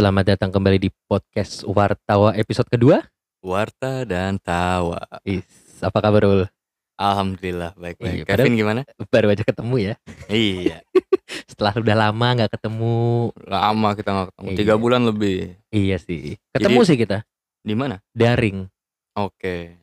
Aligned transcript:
Selamat 0.00 0.32
datang 0.32 0.48
kembali 0.48 0.80
di 0.80 0.88
podcast 1.04 1.60
Wartawa 1.68 2.32
episode 2.32 2.72
kedua. 2.72 3.04
Warta 3.44 4.08
dan 4.08 4.40
Tawa. 4.40 4.96
Is, 5.28 5.44
apa 5.76 6.00
kabar 6.00 6.24
Ul? 6.24 6.48
Alhamdulillah 6.96 7.76
Iya, 7.76 7.80
baik-baik. 7.84 8.24
padahal- 8.24 8.40
Kevin 8.40 8.54
gimana? 8.56 8.80
Baru 9.12 9.28
aja 9.28 9.44
ketemu 9.44 9.74
ya. 9.76 9.94
iya, 10.32 10.80
Setelah 11.52 11.76
udah 11.76 11.96
lama 12.08 12.26
nggak 12.32 12.48
ketemu. 12.48 13.28
lama 13.44 13.88
kita 13.92 14.08
nggak 14.08 14.28
ketemu. 14.32 14.48
Iya. 14.48 14.56
Tiga 14.56 14.74
bulan 14.80 15.02
lebih. 15.04 15.38
Iya 15.68 15.96
sih. 16.00 16.40
Ketemu 16.48 16.80
Jadi- 16.80 16.88
sih 16.88 16.96
kita. 16.96 17.18
Di 17.60 17.74
mana? 17.76 18.00
Daring, 18.16 18.72
Oke. 19.20 19.76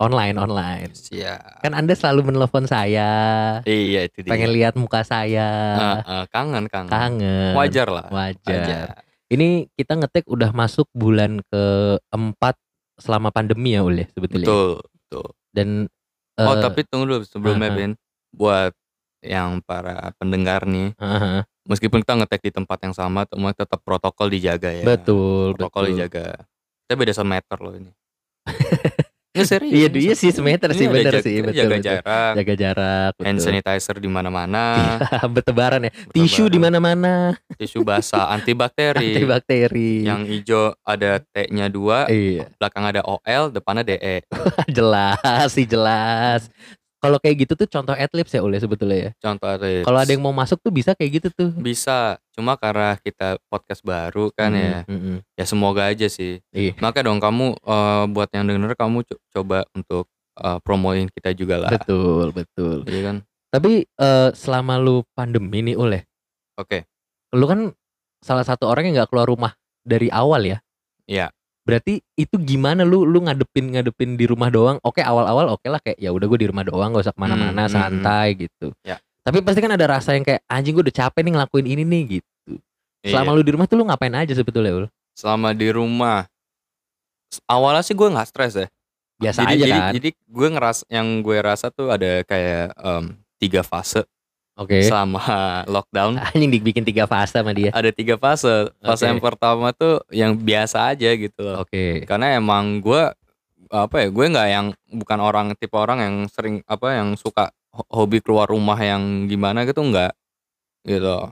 online, 0.00 0.40
online. 0.40 0.88
Siap. 0.96 1.60
Kan 1.60 1.76
Anda 1.76 1.92
selalu 1.92 2.32
menelpon 2.32 2.64
saya, 2.64 3.12
Iya 3.68 4.08
itu 4.08 4.24
dia. 4.24 4.32
pengen 4.32 4.56
lihat 4.56 4.72
muka 4.80 5.04
saya. 5.04 5.48
Ah, 5.76 6.00
ah, 6.00 6.24
kangen 6.32 6.64
kangen. 6.64 6.88
Kangen. 6.88 7.52
Wajar 7.52 7.92
lah. 7.92 8.08
Wajar. 8.08 9.04
Ini 9.30 9.70
kita 9.78 9.94
ngetik 9.94 10.26
udah 10.26 10.50
masuk 10.50 10.90
bulan 10.90 11.38
keempat 11.48 12.58
selama 12.98 13.30
pandemi 13.30 13.78
ya 13.78 13.86
Ul 13.86 14.02
ya 14.02 14.06
sebetulnya. 14.10 14.46
Betul. 14.50 14.70
Betul. 14.82 15.28
Dan 15.54 15.68
Oh 16.40 16.56
eh, 16.56 16.62
tapi 16.62 16.80
tunggu 16.88 17.04
dulu 17.04 17.20
sebelumnya 17.28 17.68
aha. 17.68 17.76
Ben. 17.76 17.92
Buat 18.32 18.72
yang 19.20 19.60
para 19.60 20.14
pendengar 20.16 20.64
nih, 20.64 20.96
aha, 20.96 21.44
meskipun 21.68 22.00
kita 22.00 22.16
ngetek 22.16 22.40
di 22.40 22.52
tempat 22.56 22.78
yang 22.80 22.94
sama, 22.96 23.28
tetap 23.52 23.84
protokol 23.84 24.32
dijaga 24.32 24.72
ya. 24.72 24.84
betul, 24.86 25.52
Protokol 25.52 25.82
betul. 25.84 25.92
dijaga. 25.92 26.26
Kita 26.88 26.94
beda 26.96 27.12
semeter 27.12 27.58
loh 27.60 27.74
ini. 27.76 27.92
Nggak 29.30 29.46
serius. 29.52 29.72
Iya, 29.72 29.88
iya 29.92 30.14
sih 30.14 30.30
semeter 30.30 30.74
sih 30.74 30.86
bener 30.86 31.14
jaga- 31.14 31.22
sih 31.22 31.36
betul. 31.38 31.54
Jaga 31.54 31.70
betul. 31.70 31.86
jarak. 31.86 32.32
Jaga 32.34 32.54
jarak, 32.56 33.12
hand 33.16 33.38
betul. 33.38 33.46
sanitizer 33.46 33.96
di 33.96 34.08
mana-mana, 34.08 34.64
Bertebaran 35.34 35.86
ya. 35.86 35.92
Tisu 36.10 36.44
di 36.46 36.58
mana-mana, 36.58 37.38
tisu 37.54 37.80
basah 37.80 38.26
antibakteri. 38.34 39.14
antibakteri. 39.14 40.02
Yang 40.02 40.20
hijau 40.28 40.62
ada 40.82 41.22
T-nya 41.24 41.66
dua, 41.66 42.06
Iya, 42.06 42.50
belakang 42.56 42.84
ada 42.84 43.00
OL, 43.02 43.50
depannya. 43.50 43.82
DE. 43.82 44.26
jelas 44.68 45.48
sih 45.48 45.64
jelas. 45.64 46.50
Kalau 47.00 47.16
kayak 47.16 47.36
gitu 47.42 47.52
tuh 47.56 47.64
contoh 47.64 47.96
adlibs 47.96 48.28
ya 48.28 48.44
Ule 48.44 48.60
sebetulnya 48.60 48.98
ya. 48.98 49.10
Contoh 49.16 49.48
ada 49.48 49.64
Kalau 49.64 49.98
ada 49.98 50.10
yang 50.10 50.20
mau 50.20 50.30
masuk 50.30 50.60
tuh 50.60 50.68
bisa 50.68 50.92
kayak 50.92 51.10
gitu 51.16 51.28
tuh. 51.32 51.50
bisa, 51.54 52.20
cuma 52.30 52.54
karena 52.54 52.92
kita 52.96 53.40
podcast 53.48 53.80
baru 53.80 54.28
kan 54.30 54.52
ya, 54.52 54.84
Hmm, 54.84 54.92
hmm, 54.92 55.00
hmm. 55.00 55.18
ya 55.32 55.44
semoga 55.44 55.88
aja 55.88 56.06
sih. 56.06 56.44
Iya. 56.50 56.76
Maka 56.76 57.00
dong 57.00 57.16
kamu 57.16 57.56
eh, 57.56 58.04
buat 58.06 58.28
yang 58.30 58.44
denger 58.44 58.76
kamu 58.76 59.02
co- 59.02 59.20
coba 59.32 59.64
untuk 59.72 60.12
eh, 60.36 60.58
promoin 60.60 61.08
kita 61.08 61.32
juga 61.32 61.56
lah. 61.56 61.72
Betul, 61.72 62.36
betul. 62.36 62.84
Iya 62.84 63.00
kan? 63.02 63.16
Tapi 63.48 63.72
eh, 63.82 64.28
selama 64.30 64.76
lu 64.76 65.00
pandemi 65.10 65.64
nih 65.64 65.74
Ule, 65.74 66.04
Oke. 66.54 66.84
lu 67.32 67.48
kan 67.48 67.72
salah 68.20 68.44
satu 68.44 68.68
orang 68.68 68.84
yang 68.86 69.00
nggak 69.00 69.08
keluar 69.08 69.24
rumah 69.24 69.56
dari 69.80 70.12
awal 70.12 70.44
ya. 70.44 70.60
Iya. 71.08 71.32
Berarti 71.60 72.00
itu 72.16 72.36
gimana 72.40 72.82
lu 72.82 73.04
lu 73.04 73.20
ngadepin 73.24 73.76
ngadepin 73.76 74.16
di 74.16 74.24
rumah 74.24 74.48
doang? 74.48 74.80
Oke 74.80 75.04
awal-awal 75.04 75.52
oke 75.54 75.66
lah 75.68 75.78
kayak 75.78 76.00
ya 76.00 76.10
udah 76.10 76.26
gue 76.26 76.38
di 76.40 76.48
rumah 76.48 76.64
doang 76.64 76.90
gak 76.96 77.04
usah 77.08 77.14
ke 77.14 77.20
mana-mana 77.20 77.52
Hmm, 77.52 77.68
hmm, 77.68 77.74
santai 77.76 78.26
gitu. 78.36 78.72
Ya. 78.80 78.96
Tapi 79.20 79.44
pasti 79.44 79.60
kan 79.60 79.72
ada 79.76 79.84
rasa 79.84 80.16
yang 80.16 80.24
kayak 80.24 80.40
anjing 80.48 80.72
gue 80.72 80.84
udah 80.88 80.96
capek 81.04 81.20
nih 81.20 81.32
ngelakuin 81.36 81.66
ini 81.68 81.82
nih 81.84 82.02
gitu. 82.20 82.52
Selama 83.04 83.30
Iya. 83.32 83.36
lu 83.36 83.42
di 83.44 83.52
rumah 83.52 83.66
tuh 83.68 83.76
lu 83.76 83.84
ngapain 83.88 84.14
aja 84.16 84.32
sebetulnya 84.32 84.72
ul? 84.72 84.86
Selama 85.12 85.52
di 85.52 85.68
rumah 85.68 86.24
awalnya 87.46 87.84
sih 87.84 87.94
gue 87.94 88.08
nggak 88.08 88.28
stres 88.28 88.54
ya. 88.56 88.66
Biasa 89.20 89.44
jadi, 89.44 89.52
aja 89.52 89.64
jadi, 89.64 89.72
kan. 89.76 89.92
Jadi 90.00 90.08
gue 90.16 90.48
ngeras 90.48 90.78
yang 90.88 91.06
gue 91.20 91.38
rasa 91.44 91.68
tuh 91.68 91.92
ada 91.92 92.24
kayak 92.24 92.72
em, 92.80 93.04
tiga 93.36 93.60
fase 93.60 94.04
Oke. 94.60 94.84
selama 94.84 95.20
lockdown. 95.74 96.20
Anjing 96.20 96.52
dibikin 96.52 96.84
tiga 96.84 97.08
fase 97.08 97.32
sama 97.40 97.56
dia. 97.56 97.72
Ada 97.72 97.90
tiga 97.96 98.20
fase. 98.20 98.68
Fase 98.84 99.04
Oke. 99.04 99.10
yang 99.10 99.20
pertama 99.24 99.72
tuh 99.72 100.04
yang 100.12 100.36
biasa 100.36 100.92
aja 100.92 101.08
gitu 101.16 101.40
loh. 101.40 101.64
Oke. 101.64 102.04
Karena 102.04 102.36
emang 102.36 102.84
gue 102.84 103.08
apa 103.70 103.96
ya 104.02 104.08
gue 104.10 104.24
nggak 104.34 104.48
yang 104.50 104.66
bukan 104.90 105.18
orang 105.22 105.46
tipe 105.54 105.78
orang 105.78 105.98
yang 106.02 106.16
sering 106.28 106.58
apa 106.66 106.90
yang 106.90 107.14
suka 107.14 107.54
ho- 107.70 107.86
hobi 107.88 108.18
keluar 108.18 108.50
rumah 108.50 108.76
yang 108.76 109.30
gimana 109.30 109.64
gitu 109.64 109.80
nggak 109.80 110.12
gitu. 110.84 111.30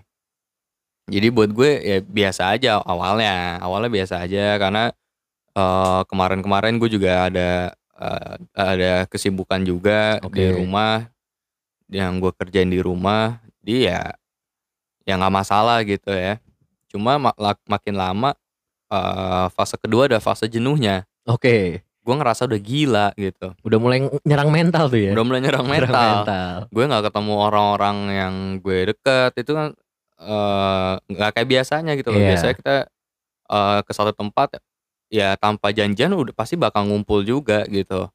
Jadi 1.09 1.27
buat 1.33 1.51
gue 1.51 1.71
ya 1.83 1.99
biasa 2.05 2.53
aja 2.55 2.79
awalnya 2.85 3.59
awalnya 3.59 3.91
biasa 3.91 4.25
aja 4.29 4.55
karena 4.61 4.93
eh, 5.57 6.01
kemarin-kemarin 6.07 6.77
gue 6.79 6.91
juga 6.93 7.27
ada 7.27 7.73
eh, 7.99 8.35
ada 8.55 8.93
kesibukan 9.11 9.61
juga 9.65 10.21
di 10.31 10.47
Oke. 10.49 10.63
rumah 10.63 11.09
yang 11.89 12.19
gue 12.19 12.33
kerjain 12.35 12.69
di 12.69 12.79
rumah 12.79 13.41
jadi 13.59 13.75
ya 13.87 14.03
ya 15.05 15.17
nggak 15.17 15.35
masalah 15.35 15.81
gitu 15.83 16.09
ya 16.09 16.37
cuma 16.89 17.17
ma- 17.19 17.37
lak- 17.37 17.65
makin 17.65 17.95
lama 17.95 18.37
eh, 18.89 19.47
fase 19.51 19.77
kedua 19.77 20.07
ada 20.07 20.19
fase 20.19 20.45
jenuhnya 20.47 21.05
Oke. 21.25 21.81
gue 21.81 22.15
ngerasa 22.15 22.45
udah 22.45 22.57
gila 22.57 23.07
gitu 23.15 23.53
Udah 23.61 23.77
mulai 23.77 24.01
nyerang 24.23 24.49
mental 24.49 24.89
tuh 24.89 24.97
ya. 24.99 25.13
udah 25.13 25.25
mulai 25.25 25.41
nyerang 25.41 25.65
Nyerang 25.65 25.89
mental 25.89 26.13
mental. 26.25 26.55
gue 26.69 26.85
nggak 26.85 27.05
ketemu 27.05 27.33
orang-orang 27.39 27.97
yang 28.11 28.35
gue 28.59 28.79
deket 28.89 29.33
itu 29.39 29.53
kan 29.53 29.69
eh, 30.19 30.93
nggak 31.07 31.31
kayak 31.35 31.49
biasanya 31.49 31.93
gitu 31.95 32.09
loh 32.11 32.21
Iya. 32.21 32.29
biasanya 32.33 32.55
kita 32.55 32.75
eh, 33.49 33.81
ke 33.81 33.93
satu 33.93 34.13
tempat 34.13 34.61
ya 35.09 35.37
tanpa 35.37 35.69
janjian 35.69 36.13
udah 36.13 36.33
pasti 36.33 36.53
bakal 36.55 36.85
ngumpul 36.85 37.21
juga 37.23 37.65
gitu 37.65 38.09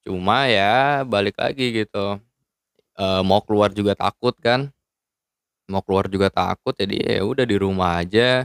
cuma 0.00 0.48
ya 0.48 1.00
balik 1.02 1.36
lagi 1.36 1.76
gitu 1.76 2.16
Eh, 3.00 3.22
mau 3.24 3.40
keluar 3.40 3.72
juga 3.72 3.96
takut 3.96 4.36
kan 4.36 4.68
mau 5.64 5.80
keluar 5.80 6.04
juga 6.04 6.28
takut 6.28 6.74
jadi 6.74 7.16
ya 7.16 7.24
udah 7.24 7.46
di 7.46 7.56
rumah 7.56 7.96
aja 7.96 8.44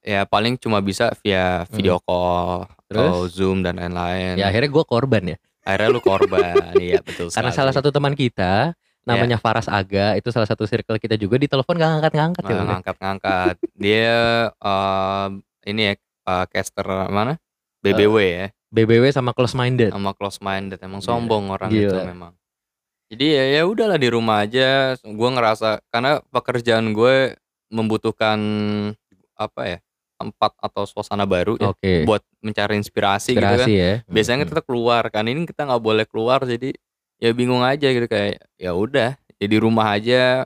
ya 0.00 0.20
paling 0.24 0.56
cuma 0.56 0.80
bisa 0.80 1.12
via 1.20 1.62
video 1.68 2.00
call 2.00 2.66
atau 2.88 3.28
Terus? 3.28 3.30
zoom 3.30 3.62
dan 3.62 3.78
lain-lain 3.78 4.34
Ya 4.34 4.50
akhirnya 4.50 4.66
gue 4.66 4.82
korban 4.82 5.22
ya. 5.22 5.36
akhirnya 5.62 5.88
lu 5.88 6.00
korban 6.00 6.72
iya 6.80 6.98
betul 6.98 7.28
Karena 7.36 7.52
sekali. 7.52 7.60
salah 7.62 7.70
satu 7.70 7.92
teman 7.92 8.16
kita 8.16 8.74
namanya 9.00 9.38
Faras 9.38 9.70
Aga 9.70 10.16
itu 10.16 10.28
salah 10.28 10.44
satu 10.44 10.66
circle 10.66 10.98
kita 10.98 11.14
juga 11.14 11.38
ditelepon 11.38 11.76
gak 11.76 11.90
ngangkat-ngangkat 11.94 12.42
ya. 12.42 12.50
Nah, 12.50 12.58
Ul. 12.58 12.68
ngangkat-ngangkat. 12.68 13.54
Dia 13.72 14.12
eh, 14.52 15.26
ini 15.64 15.80
ya 15.82 15.94
eh, 16.26 16.44
caster 16.48 16.86
mana? 17.06 17.38
BBW 17.80 18.16
ya, 18.20 18.46
BBW 18.68 19.08
sama 19.08 19.32
close 19.32 19.54
minded. 19.54 19.88
sama 19.88 20.12
close 20.12 20.36
minded. 20.38 20.76
Emang 20.80 21.00
Gila. 21.00 21.06
sombong 21.06 21.48
orang 21.48 21.70
itu 21.70 21.86
Gila. 21.86 22.04
memang. 22.04 22.32
Jadi 23.10 23.26
ya 23.26 23.44
ya 23.52 23.62
udahlah 23.64 23.98
di 23.98 24.08
rumah 24.08 24.46
aja. 24.46 24.94
Gue 25.00 25.28
ngerasa 25.28 25.82
karena 25.88 26.22
pekerjaan 26.30 26.94
gue 26.94 27.34
membutuhkan 27.68 28.38
apa 29.34 29.60
ya 29.66 29.78
tempat 30.14 30.52
atau 30.54 30.84
suasana 30.84 31.24
baru 31.24 31.56
ya 31.56 31.72
Oke. 31.72 32.04
buat 32.04 32.20
mencari 32.38 32.76
inspirasi, 32.76 33.32
gitu 33.32 33.40
kan. 33.40 33.56
Inspirasi 33.56 33.72
ya. 33.72 33.92
Biasanya 34.04 34.44
Hmm. 34.44 34.48
kita 34.48 34.62
keluar 34.62 35.02
kan 35.08 35.24
ini 35.24 35.42
kita 35.42 35.64
nggak 35.64 35.80
boleh 35.80 36.04
keluar 36.04 36.44
jadi 36.44 36.76
ya 37.16 37.30
bingung 37.32 37.60
aja 37.60 37.88
gitu 37.88 38.04
kayak 38.04 38.44
ya 38.54 38.72
udah 38.72 39.16
ya 39.36 39.46
di 39.46 39.58
rumah 39.58 39.92
aja 39.92 40.44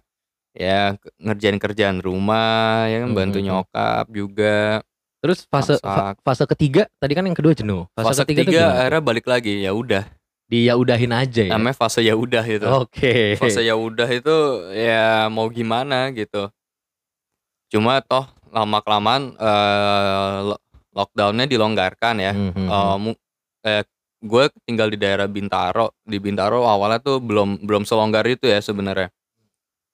ya 0.53 0.95
ngerjain 1.19 1.59
kerjaan 1.59 1.99
rumah 1.99 2.87
ya 2.87 3.03
kan 3.03 3.11
Hmm, 3.11 3.19
bantu 3.19 3.37
hmm, 3.37 3.43
hmm. 3.43 3.51
nyokap 3.53 4.05
juga 4.09 4.57
Terus 5.19 5.39
fase 5.45 5.75
fa- 5.77 6.15
masak. 6.15 6.15
fase 6.23 6.45
ketiga 6.47 6.83
tadi 6.95 7.13
kan 7.13 7.25
yang 7.25 7.35
kedua 7.35 7.53
jenuh. 7.53 7.89
Fase, 7.91 8.07
fase 8.07 8.23
ketiga, 8.23 8.45
ketiga 8.47 8.63
akhirnya 8.79 9.03
balik 9.03 9.27
lagi 9.27 9.59
ya 9.59 9.73
udah 9.73 10.07
Dia 10.45 10.77
udahin 10.77 11.09
aja 11.11 11.41
ya. 11.41 11.57
namanya 11.57 11.73
fase 11.75 12.05
ya 12.05 12.13
udah 12.15 12.45
gitu 12.45 12.69
Oke. 12.69 13.41
fase 13.41 13.65
ya 13.65 13.73
udah 13.75 14.05
itu 14.07 14.37
ya 14.71 15.27
mau 15.33 15.49
gimana 15.49 16.13
gitu. 16.13 16.53
Cuma 17.73 17.99
toh 18.01 18.29
lama 18.53 18.79
kelamaan 18.79 19.35
lockdownnya 20.95 21.49
dilonggarkan 21.49 22.15
ya. 22.21 22.33
Hmm, 22.33 22.53
hmm, 22.53 22.69
Eh, 22.69 22.71
hmm. 22.71 22.99
mu- 23.01 23.21
eh, 23.65 23.83
gue 24.21 24.45
tinggal 24.63 24.93
di 24.93 24.99
daerah 25.01 25.27
Bintaro. 25.27 25.97
Di 26.01 26.21
Bintaro 26.21 26.63
awalnya 26.65 27.01
tuh 27.01 27.19
belum 27.19 27.65
belum 27.65 27.83
selonggar 27.83 28.29
itu 28.29 28.45
ya 28.45 28.61
sebenarnya. 28.61 29.09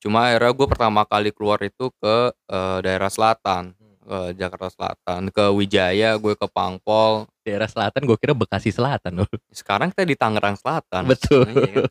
Cuma 0.03 0.29
akhirnya 0.29 0.51
gue 0.51 0.67
pertama 0.67 1.07
kali 1.07 1.31
keluar 1.31 1.63
itu 1.63 1.95
ke 1.95 2.17
eh, 2.35 2.79
daerah 2.83 3.09
selatan. 3.09 3.73
Ke 4.01 4.35
Jakarta 4.35 4.67
Selatan. 4.69 5.31
Ke 5.31 5.55
Wijaya 5.55 6.19
gue 6.19 6.35
ke 6.35 6.47
Pangpol 6.51 7.30
Daerah 7.41 7.65
selatan 7.65 8.05
gue 8.05 8.17
kira 8.17 8.33
Bekasi 8.33 8.69
Selatan 8.69 9.13
loh. 9.17 9.29
sekarang 9.49 9.89
kita 9.89 10.05
di 10.05 10.13
Tangerang 10.13 10.55
Selatan 10.55 11.03
Betul. 11.05 11.49
Kan? 11.49 11.89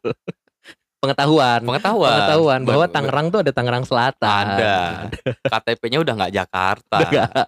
Pengetahuan. 0.99 1.63
pengetahuan 1.63 2.11
Pengetahuan 2.11 2.59
bahwa 2.61 2.85
Ba- 2.85 2.91
Tangerang 2.91 3.27
tuh 3.29 3.39
ada 3.39 3.51
Tangerang 3.51 3.83
Selatan. 3.83 4.43
ada 4.45 4.73
KTP-nya 5.51 5.99
udah 5.99 6.13
nggak 6.15 6.33
Jakarta 6.35 6.99
Enggak. 7.01 7.47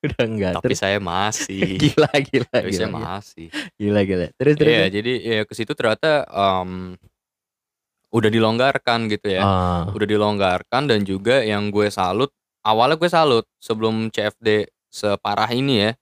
Udah 0.00 0.22
enggak. 0.24 0.52
tapi 0.56 0.64
Terus 0.66 0.78
saya 0.78 0.98
masih 0.98 1.76
gila 1.82 2.08
gila 2.16 2.48
tapi 2.48 2.70
gila. 2.70 2.78
saya 2.78 2.88
Gila, 2.88 2.96
masih 3.04 3.46
gila, 3.76 4.00
gila. 4.02 4.26
Terus 4.32 4.54
terus. 4.56 4.70
Iya, 4.70 4.84
jadi 4.88 5.12
ya 5.20 5.40
ke 5.42 5.52
situ 5.52 5.72
ternyata 5.72 6.24
em, 6.24 6.70
udah 8.08 8.30
dilonggarkan 8.30 8.98
gitu 9.10 9.28
ya. 9.28 9.42
Ah, 9.42 9.82
Udah 9.90 10.06
dilonggarkan 10.06 10.86
dan 10.86 11.02
juga 11.02 11.42
yang 11.42 11.68
gue 11.68 11.90
salut, 11.90 12.32
awalnya 12.62 12.96
gue 12.96 13.10
salut 13.10 13.44
sebelum 13.58 14.08
CFD 14.08 14.64
separah 14.88 15.50
ini 15.50 15.74
ya. 15.82 15.92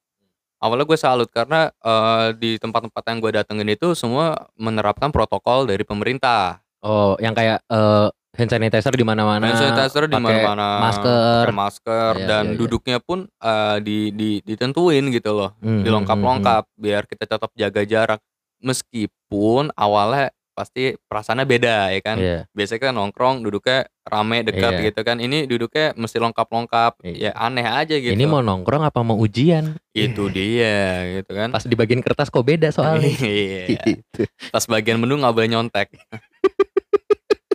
Awalnya 0.64 0.88
gue 0.88 0.96
salut 0.96 1.28
karena 1.28 1.69
eh, 1.69 2.32
di 2.40 2.56
tempat-tempat 2.56 3.05
yang 3.05 3.19
gue 3.20 3.31
datengin 3.37 3.69
itu 3.69 3.93
semua 3.93 4.49
menerapkan 4.56 5.12
protokol 5.12 5.69
dari 5.69 5.84
pemerintah. 5.84 6.64
oh, 6.84 7.16
yang 7.20 7.37
kayak 7.37 7.61
eh, 7.69 8.08
hand 8.34 8.50
sanitizer 8.50 8.93
di 8.96 9.05
mana-mana. 9.05 9.44
Hand 9.44 9.61
sanitizer 9.61 10.08
di 10.08 10.16
mana-mana, 10.16 10.88
masker. 10.88 11.44
masker 11.52 12.12
Iya, 12.16 12.26
dan 12.28 12.44
iya, 12.44 12.52
iya. 12.52 12.58
duduknya 12.58 12.99
pun 13.05 13.28
eh, 13.28 13.76
di 13.84 14.08
di 14.16 14.31
ditentuin 14.40 15.05
gitu 15.12 15.31
loh. 15.37 15.50
Hmm, 15.61 15.61
hmm, 15.61 15.69
hmm, 15.69 15.76
hmm. 15.76 15.84
Dilengkap-lengkap 15.84 16.64
biar 16.81 17.02
kita 17.05 17.25
tetap 17.28 17.50
jaga 17.52 17.82
jarak. 17.84 18.20
Meskipun 18.64 19.69
awalnya 19.76 20.32
pasti 20.55 20.95
perasaannya 20.97 21.45
beda 21.45 21.91
ya 21.91 22.01
kan. 22.01 22.17
Iya. 22.17 22.39
Biasanya 22.51 22.81
kan 22.81 22.93
nongkrong 22.95 23.43
duduknya 23.43 23.91
rame 24.01 24.41
dekat 24.41 24.73
Iya. 24.73 24.85
gitu 24.89 25.01
kan. 25.03 25.19
Ini 25.19 25.45
duduknya 25.45 25.93
mesti 25.93 26.17
lengkap-lengkap. 26.17 26.93
Iya. 27.03 27.19
Ya 27.19 27.31
aneh 27.35 27.67
aja 27.67 27.95
gitu. 27.99 28.15
Ini 28.15 28.25
mau 28.25 28.41
nongkrong 28.41 28.87
apa 28.87 29.03
mau 29.03 29.19
ujian? 29.19 29.77
itu 29.95 30.27
dia 30.27 31.06
gitu 31.12 31.31
kan. 31.35 31.51
Pas 31.51 31.62
di 31.62 31.75
bagian 31.75 32.03
kertas 32.03 32.27
kok 32.27 32.43
beda 32.43 32.71
soalnya. 32.71 33.06
Iya. 33.21 33.67
Gitu. 33.75 34.27
Pas 34.49 34.65
bagian 34.65 34.97
menu 34.97 35.19
nggak 35.19 35.35
boleh 35.35 35.49
nyontek. 35.51 35.91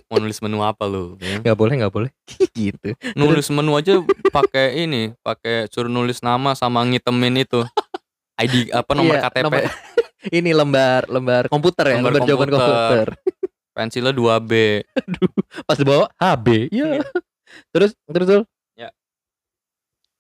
Mau 0.10 0.18
nulis 0.18 0.42
menu 0.42 0.66
apa 0.66 0.90
lu? 0.90 1.22
ya? 1.22 1.54
Boleh, 1.54 1.78
nggak 1.78 1.94
boleh. 1.94 2.10
gitu. 2.58 2.98
Nulis 3.14 3.46
menu 3.54 3.78
aja 3.78 4.02
pakai 4.34 4.82
ini, 4.82 5.14
pakai 5.22 5.70
suruh 5.70 5.86
nulis 5.86 6.26
nama 6.26 6.58
sama 6.58 6.82
ngitemin 6.82 7.46
itu. 7.46 7.62
ID 8.42 8.74
apa 8.74 8.90
nomor 8.98 9.22
Iya, 9.22 9.30
KTP. 9.30 9.44
nomor- 9.46 9.70
Ini 10.38 10.52
lembar 10.52 11.08
lembar 11.08 11.48
komputer 11.48 11.96
ya, 11.96 11.96
Lembar 12.00 12.20
lembar, 12.20 12.28
jawaban 12.28 12.50
komputer. 12.52 13.08
Pensilnya 13.76 14.12
2B. 14.12 14.52
Pas 15.64 15.78
dibawa 15.80 16.12
HB. 16.20 16.48
Iya. 16.76 17.00
terus 17.72 17.96
terus 18.12 18.28
Zul? 18.28 18.44
Ya. 18.76 18.92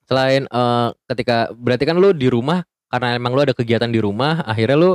Selain 0.07 0.47
eh, 0.47 0.87
ketika 1.11 1.51
berarti 1.51 1.83
kan 1.83 1.99
lu 1.99 2.15
di 2.15 2.31
rumah 2.31 2.63
karena 2.87 3.19
emang 3.19 3.35
lu 3.35 3.43
ada 3.43 3.51
kegiatan 3.51 3.91
di 3.91 3.99
rumah, 3.99 4.39
akhirnya 4.47 4.77
lu 4.79 4.91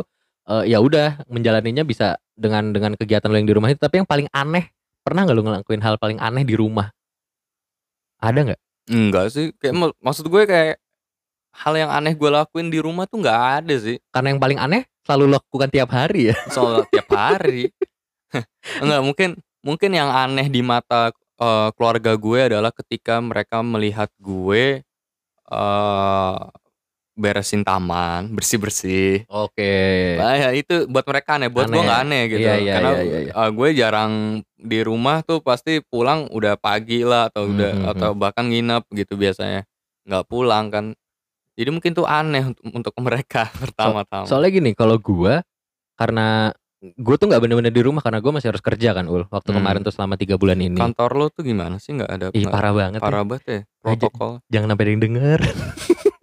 eh, 0.49 0.65
ya 0.73 0.81
udah 0.81 1.29
menjalaninya 1.29 1.85
bisa 1.85 2.17
dengan 2.33 2.73
dengan 2.73 2.97
kegiatan 2.97 3.29
lu 3.29 3.37
yang 3.37 3.49
di 3.49 3.55
rumah 3.55 3.69
itu. 3.69 3.81
Tapi 3.85 4.00
yang 4.00 4.09
paling 4.09 4.33
aneh, 4.33 4.73
pernah 5.05 5.29
nggak 5.29 5.37
lu 5.37 5.45
ngelakuin 5.45 5.83
hal 5.85 6.00
paling 6.00 6.17
aneh 6.17 6.43
di 6.49 6.57
rumah? 6.57 6.89
Ada 8.25 8.41
nggak? 8.49 8.61
Enggak 8.89 9.27
sih, 9.29 9.53
kayak 9.61 9.77
mak- 9.77 9.99
maksud 10.00 10.25
gue 10.29 10.43
kayak 10.49 10.77
hal 11.55 11.75
yang 11.77 11.93
aneh 11.93 12.17
gue 12.17 12.31
lakuin 12.33 12.73
di 12.73 12.81
rumah 12.81 13.05
tuh 13.05 13.21
nggak 13.21 13.41
ada 13.61 13.75
sih. 13.77 14.00
Karena 14.09 14.33
yang 14.33 14.41
paling 14.41 14.57
aneh 14.57 14.89
selalu 15.05 15.25
lu 15.29 15.35
lakukan 15.37 15.71
tiap 15.71 15.91
hari 15.93 16.33
ya. 16.33 16.37
Soal 16.55 16.85
tiap 16.89 17.09
hari. 17.12 17.69
Enggak, 18.83 19.01
mungkin 19.05 19.31
mungkin 19.61 19.91
yang 19.93 20.11
aneh 20.11 20.49
di 20.49 20.61
mata 20.61 21.12
eh, 21.39 21.69
keluarga 21.77 22.17
gue 22.17 22.41
adalah 22.53 22.73
ketika 22.73 23.21
mereka 23.21 23.61
melihat 23.62 24.09
gue 24.19 24.83
eh 25.45 26.37
beresin 27.15 27.62
taman, 27.62 28.35
bersih-bersih. 28.35 29.23
Oke. 29.31 30.19
Nah, 30.19 30.35
ya 30.35 30.51
itu 30.51 30.91
buat 30.91 31.07
mereka 31.07 31.39
aneh, 31.39 31.47
buat 31.47 31.71
gue 31.71 31.79
Aneh. 31.79 31.87
nggak 31.87 32.03
aneh 32.03 32.23
gitu. 32.27 32.43
Iya, 32.43 32.55
iya, 32.59 32.73
Karena 32.75 32.91
iya, 32.91 33.03
iya, 33.07 33.19
iya. 33.23 33.33
eh, 33.39 33.50
gue 33.55 33.69
jarang 33.71 34.12
di 34.59 34.79
rumah 34.83 35.23
tuh 35.23 35.39
pasti 35.39 35.79
pulang 35.79 36.27
udah 36.35 36.59
pagi 36.59 37.07
lah 37.07 37.31
atau 37.31 37.47
udah 37.47 37.71
Mhm, 37.71 37.91
atau 37.95 38.11
bahkan 38.19 38.50
nginep 38.50 38.83
gitu 38.91 39.15
biasanya. 39.15 39.62
nggak 40.05 40.25
pulang 40.27 40.69
kan. 40.75 40.85
Jadi 41.55 41.71
mungkin 41.71 41.93
tuh 41.93 42.05
aneh 42.05 42.51
untuk, 42.51 42.65
untuk 42.67 42.95
mereka 42.99 43.47
pertama-tama. 43.62 44.27
Soalnya 44.27 44.51
gini, 44.53 44.71
kalau 44.73 44.99
gua 44.99 45.43
karena 45.95 46.51
gue 46.85 47.17
tuh 47.17 47.33
nggak 47.33 47.41
bener-bener 47.41 47.73
di 47.73 47.81
rumah 47.81 48.05
karena 48.05 48.21
gue 48.21 48.29
masih 48.29 48.53
harus 48.53 48.61
kerja 48.61 48.93
kan 48.93 49.09
ul 49.09 49.25
waktu 49.33 49.49
Hmm. 49.49 49.56
kemarin 49.56 49.81
tuh 49.81 49.89
selama 49.89 50.21
tiga 50.21 50.37
bulan 50.37 50.61
ini 50.61 50.77
Kantor 50.77 51.11
lo 51.17 51.27
tuh 51.33 51.41
gimana 51.41 51.81
sih 51.81 51.97
nggak 51.97 52.11
ada 52.11 52.27
ih 52.29 52.45
parah 52.45 52.77
banget 52.77 53.01
ya. 53.01 53.05
parah 53.09 53.25
banget 53.25 53.45
ya 53.49 53.61
protokol. 53.81 54.45
jangan 54.53 54.69
sampai 54.69 54.85
ada 54.85 54.91
yang 54.93 55.01
denger 55.01 55.39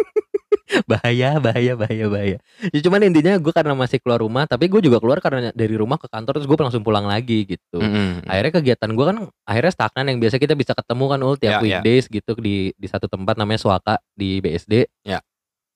bahaya 0.92 1.30
bahaya 1.38 1.74
bahaya 1.74 2.06
bahaya 2.06 2.38
ya, 2.68 2.80
cuman 2.82 3.08
intinya 3.08 3.34
gue 3.36 3.50
karena 3.50 3.72
masih 3.74 3.98
keluar 3.98 4.20
rumah 4.20 4.44
tapi 4.44 4.68
gue 4.68 4.82
juga 4.82 5.00
keluar 5.00 5.18
karena 5.18 5.50
dari 5.52 5.74
rumah 5.74 5.96
ke 5.96 6.06
kantor 6.06 6.38
terus 6.38 6.48
gue 6.48 6.58
langsung 6.60 6.82
pulang 6.82 7.06
lagi 7.06 7.48
gitu 7.48 7.80
Mm-mm. 7.80 8.28
akhirnya 8.28 8.52
kegiatan 8.54 8.90
gue 8.92 9.06
kan 9.06 9.18
akhirnya 9.44 9.72
stagnan 9.72 10.06
yang 10.08 10.20
biasa 10.20 10.36
kita 10.36 10.54
bisa 10.54 10.72
ketemu 10.72 11.04
kan 11.08 11.20
ul 11.22 11.36
tiap 11.36 11.52
Ya, 11.52 11.58
ya. 11.58 11.64
weekdays 11.80 12.06
gitu 12.06 12.32
di 12.36 12.56
di 12.74 12.88
satu 12.88 13.06
tempat 13.06 13.36
namanya 13.36 13.60
Suaka 13.60 13.96
di 14.12 14.40
BSD 14.40 14.88
Ya. 15.02 15.24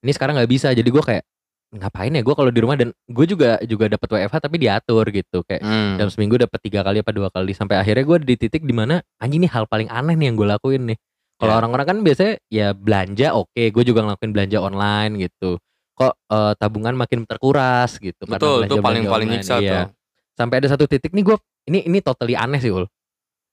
ini 0.00 0.12
sekarang 0.12 0.36
nggak 0.36 0.50
bisa 0.50 0.70
jadi 0.70 0.84
gue 0.84 1.00
kayak 1.00 1.24
ngapain 1.66 2.08
ya 2.08 2.22
gue 2.22 2.30
kalau 2.32 2.48
di 2.48 2.60
rumah 2.62 2.78
dan 2.78 2.94
gue 3.04 3.26
juga 3.26 3.58
juga 3.60 3.90
dapat 3.90 4.06
WFH 4.08 4.36
tapi 4.38 4.56
diatur 4.56 5.02
gitu 5.10 5.42
kayak 5.42 5.60
Mm. 5.60 5.98
dalam 5.98 6.10
seminggu 6.10 6.38
dapat 6.38 6.58
tiga 6.62 6.80
kali 6.80 7.02
apa 7.02 7.10
dua 7.10 7.28
kali 7.28 7.52
sampai 7.52 7.76
akhirnya 7.76 8.06
gue 8.06 8.18
di 8.22 8.34
titik 8.38 8.62
di 8.62 8.70
mana 8.70 9.02
anjing 9.18 9.42
ini 9.42 9.48
hal 9.50 9.66
paling 9.66 9.90
aneh 9.90 10.14
nih 10.14 10.30
yang 10.30 10.36
gue 10.36 10.46
lakuin 10.46 10.82
nih 10.86 10.98
kalau 11.36 11.52
Ya. 11.52 11.58
orang-orang 11.58 11.86
kan 11.86 11.98
biasanya 12.00 12.34
ya 12.48 12.72
belanja 12.72 13.26
oke 13.32 13.62
gue 13.62 13.84
juga 13.84 14.00
ngelakuin 14.02 14.32
belanja 14.32 14.58
online 14.58 15.12
gitu 15.20 15.60
kok 15.92 16.12
eh, 16.26 16.52
tabungan 16.56 16.92
makin 16.92 17.24
terkuras 17.24 17.96
gitu 17.96 18.22
karena 18.22 18.36
Betul, 18.36 18.48
itu 18.48 18.56
belanja-belanja 18.72 18.82
paling 18.82 19.04
paling 19.06 19.28
nyiksa 19.30 19.54
Iya. 19.58 19.72
tuh. 19.82 19.86
sampai 20.34 20.56
ada 20.58 20.68
satu 20.68 20.84
titik 20.84 21.10
nih 21.10 21.24
gue 21.24 21.36
ini 21.66 21.84
ini 21.84 21.98
totally 22.00 22.32
aneh 22.32 22.58
sih 22.58 22.68
ul 22.68 22.84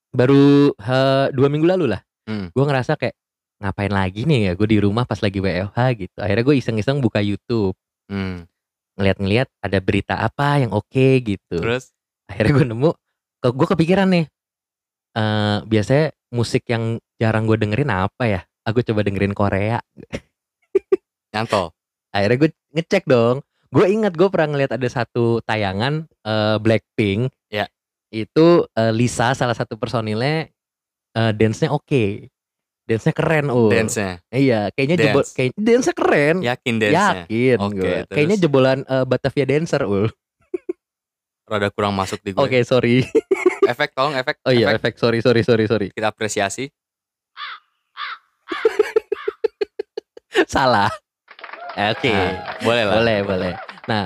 baru 0.10 0.72
eh, 0.74 1.28
dua 1.32 1.48
minggu 1.48 1.66
lalu 1.66 1.88
lah 1.90 2.02
Hmm. 2.24 2.48
gue 2.50 2.64
ngerasa 2.64 2.96
kayak 2.96 3.20
ngapain 3.60 3.92
lagi 3.92 4.24
nih 4.24 4.40
ya 4.42 4.52
gue 4.54 4.64
di 4.66 4.78
rumah 4.78 5.04
pas 5.04 5.20
lagi 5.20 5.40
WFH 5.40 5.76
gitu 5.98 6.18
akhirnya 6.18 6.44
gue 6.44 6.56
iseng-iseng 6.56 7.00
buka 7.00 7.20
YouTube 7.20 7.76
Hmm. 8.08 8.48
ngeliat-ngeliat 8.94 9.48
ada 9.60 9.80
berita 9.80 10.16
apa 10.18 10.60
yang 10.60 10.72
oke 10.72 10.88
gitu 11.20 11.58
Terus 11.58 11.92
akhirnya 12.26 12.52
gue 12.54 12.68
nemu 12.70 12.90
gue 13.46 13.68
kepikiran 13.70 14.08
nih 14.10 14.26
eh 15.14 15.58
biasanya 15.64 16.08
musik 16.34 16.66
yang 16.66 16.98
jarang 17.16 17.46
gue 17.46 17.56
dengerin 17.56 17.88
apa 17.88 18.24
ya 18.26 18.42
aku 18.64 18.82
coba 18.82 19.06
dengerin 19.06 19.32
Korea 19.32 19.78
nyantol. 21.30 21.74
akhirnya 22.10 22.38
gue 22.40 22.50
ngecek 22.74 23.04
dong 23.06 23.42
gue 23.70 23.86
ingat 23.88 24.14
gue 24.14 24.28
pernah 24.28 24.50
ngeliat 24.52 24.72
ada 24.72 24.86
satu 24.88 25.42
tayangan 25.42 26.06
eh, 26.20 26.58
Blackpink 26.58 27.30
Ya. 27.48 27.70
itu 28.10 28.66
eh, 28.68 28.90
Lisa 28.92 29.34
salah 29.34 29.54
satu 29.54 29.74
personilnya 29.76 30.50
eh, 31.12 31.32
dance-nya 31.32 31.70
oke 31.70 32.30
dance-nya 32.84 33.14
keren 33.14 33.48
oh 33.48 33.70
Dance-nya. 33.70 34.22
iya 34.30 34.70
kayaknya 34.70 34.96
Dance. 34.96 35.06
jebol 35.08 35.24
kayak 35.32 35.52
dance-nya 35.56 35.96
keren 35.96 36.36
Yakin 36.40 36.76
dance-nya. 36.78 37.24
yakin 37.26 37.58
Oke, 37.60 37.74
gue 37.76 37.90
terus? 38.00 38.10
kayaknya 38.12 38.38
jebolan 38.40 38.80
eh, 38.84 39.06
Batavia 39.06 39.46
dancer 39.48 39.84
ul 39.84 40.06
Rada 41.44 41.68
kurang 41.70 41.94
masuk 41.94 42.18
di 42.20 42.32
gue. 42.32 42.40
oke 42.40 42.58
sorry 42.64 43.04
Efek 43.66 43.90
tolong 43.92 44.14
efek. 44.14 44.36
oh 44.42 44.52
iya 44.52 44.70
efek. 44.70 44.80
efek 44.82 44.94
sorry 44.98 45.20
sorry 45.20 45.42
sorry 45.42 45.66
sorry 45.66 45.88
Kita 45.90 46.10
apresiasi. 46.10 46.68
salah 50.46 50.90
oke 51.72 52.06
Nah, 52.06 52.32
boleh 52.60 52.84
lah. 52.84 52.94
boleh 52.96 53.18
boleh 53.24 53.54
nah 53.84 54.06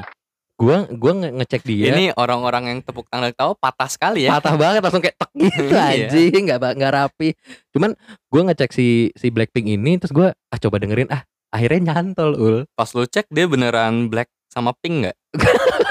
gua 0.53 0.83
gua 0.89 1.11
nge- 1.15 1.33
ngecek 1.35 1.61
dia 1.63 1.85
Ini 1.89 2.05
orang-orang 2.13 2.63
yang 2.67 2.79
tepuk 2.81 3.07
tangan 3.07 3.31
tahu 3.31 3.53
patah 3.55 3.87
sekali 3.87 4.25
ya. 4.25 4.33
patah 4.33 4.55
banget 4.55 4.81
langsung 4.81 4.99
kayak 4.99 5.15
tek 5.15 5.31
gitu 5.33 5.63
Iya. 5.69 6.07
anjing 6.07 6.41
nggak 6.45 6.59
nggak 6.73 6.93
rapi 6.93 7.29
cuman 7.71 7.93
gua 8.27 8.41
ngecek 8.45 8.71
si 8.71 8.87
si 9.13 9.27
Blackpink 9.27 9.67
ini 9.69 9.95
terus 9.97 10.11
gua 10.11 10.31
ah 10.47 10.57
coba 10.57 10.77
dengerin 10.77 11.07
ah 11.07 11.21
akhirnya 11.47 11.93
nyantol 11.93 12.35
ul 12.35 12.57
Pas 12.69 12.89
lu 12.89 13.05
cek 13.05 13.29
dia 13.29 13.45
beneran 13.45 14.07
black 14.07 14.27
sama 14.47 14.73
pink 14.73 15.05
nggak? 15.05 15.15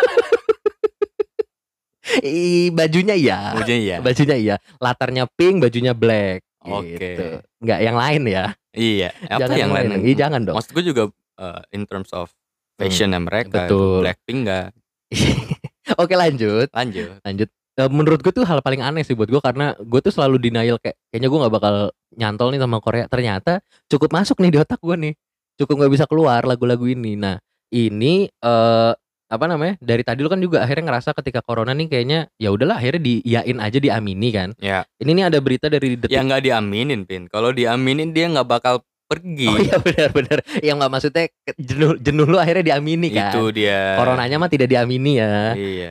I, 2.23 2.71
bajunya 2.71 3.15
iya 3.15 3.39
Ujungnya 3.55 3.79
iya. 3.79 3.97
bajunya 3.99 4.37
iya 4.37 4.57
latarnya 4.79 5.27
pink 5.35 5.63
bajunya 5.63 5.93
black 5.93 6.47
Oke. 6.63 6.99
gitu. 6.99 7.25
nggak 7.63 7.81
yang 7.83 7.97
lain 7.97 8.23
ya 8.27 8.47
Iya. 8.77 9.09
Apa 9.33 9.41
jangan 9.41 9.57
yang 9.57 9.73
lain? 9.73 9.89
Iya, 10.05 10.15
jangan 10.29 10.41
dong 10.45 10.57
Maksud 10.61 10.73
gue 10.77 10.85
juga 10.85 11.03
uh, 11.41 11.65
in 11.73 11.89
terms 11.89 12.13
of 12.13 12.29
fashionnya 12.77 13.17
mereka. 13.17 13.65
betul. 13.65 14.05
Blackpink 14.05 14.39
nggak? 14.45 14.69
oke 16.03 16.13
lanjut 16.13 16.69
Lanjut. 16.77 17.17
lanjut 17.25 17.49
Eh, 17.77 17.93
menurut 17.93 18.25
gue 18.25 18.33
tuh 18.33 18.41
hal 18.49 18.65
paling 18.65 18.81
aneh 18.81 19.05
sih 19.05 19.13
buat 19.13 19.29
gue 19.29 19.37
karena 19.37 19.77
gue 19.77 20.01
tuh 20.01 20.09
selalu 20.09 20.41
denial 20.41 20.81
kayak 20.81 20.97
kayaknya 21.13 21.29
gue 21.29 21.39
nggak 21.45 21.55
bakal 21.61 21.75
nyantol 22.17 22.49
nih 22.49 22.61
sama 22.65 22.81
Korea 22.81 23.05
ternyata 23.05 23.61
cukup 23.85 24.17
masuk 24.17 24.41
nih 24.41 24.49
di 24.49 24.59
otak 24.65 24.81
gue 24.81 24.97
nih 24.97 25.13
cukup 25.61 25.85
nggak 25.85 25.93
bisa 25.93 26.05
keluar 26.09 26.41
lagu-lagu 26.49 26.89
ini 26.89 27.21
nah 27.21 27.37
ini 27.69 28.33
eh 28.33 28.93
apa 29.27 29.45
namanya 29.45 29.75
dari 29.79 30.01
tadi 30.01 30.23
lu 30.23 30.29
kan 30.29 30.39
juga 30.39 30.63
akhirnya 30.63 30.87
ngerasa 30.87 31.11
ketika 31.13 31.43
corona 31.43 31.71
nih 31.71 31.87
kayaknya 31.87 32.19
ya 32.37 32.49
udahlah 32.49 32.79
akhirnya 32.79 33.03
diyain 33.03 33.59
aja 33.59 33.79
diamini 33.79 34.29
kan 34.31 34.55
Ya. 34.57 34.87
ini 34.97 35.11
nih 35.13 35.25
ada 35.27 35.39
berita 35.39 35.67
dari 35.67 35.95
detik 35.95 36.11
Ya 36.11 36.23
nggak 36.23 36.43
diaminin, 36.43 37.03
Pin. 37.03 37.27
Kalau 37.27 37.51
diaminin 37.51 38.11
dia 38.11 38.27
nggak 38.29 38.47
bakal 38.47 38.81
pergi. 39.07 39.47
oh 39.47 39.59
iya 39.59 39.79
benar-benar 39.87 40.39
yang 40.61 40.79
nggak 40.79 40.91
maksudnya 40.91 41.25
jenuh 41.57 41.95
jenuh 41.97 42.23
lu 42.25 42.39
akhirnya 42.39 42.75
diamini 42.75 43.11
kan 43.11 43.31
Itu 43.31 43.51
dia. 43.51 43.95
coronanya 43.95 44.37
mah 44.37 44.47
tidak 44.47 44.67
diamini 44.67 45.19
ya 45.19 45.55
Iya. 45.55 45.91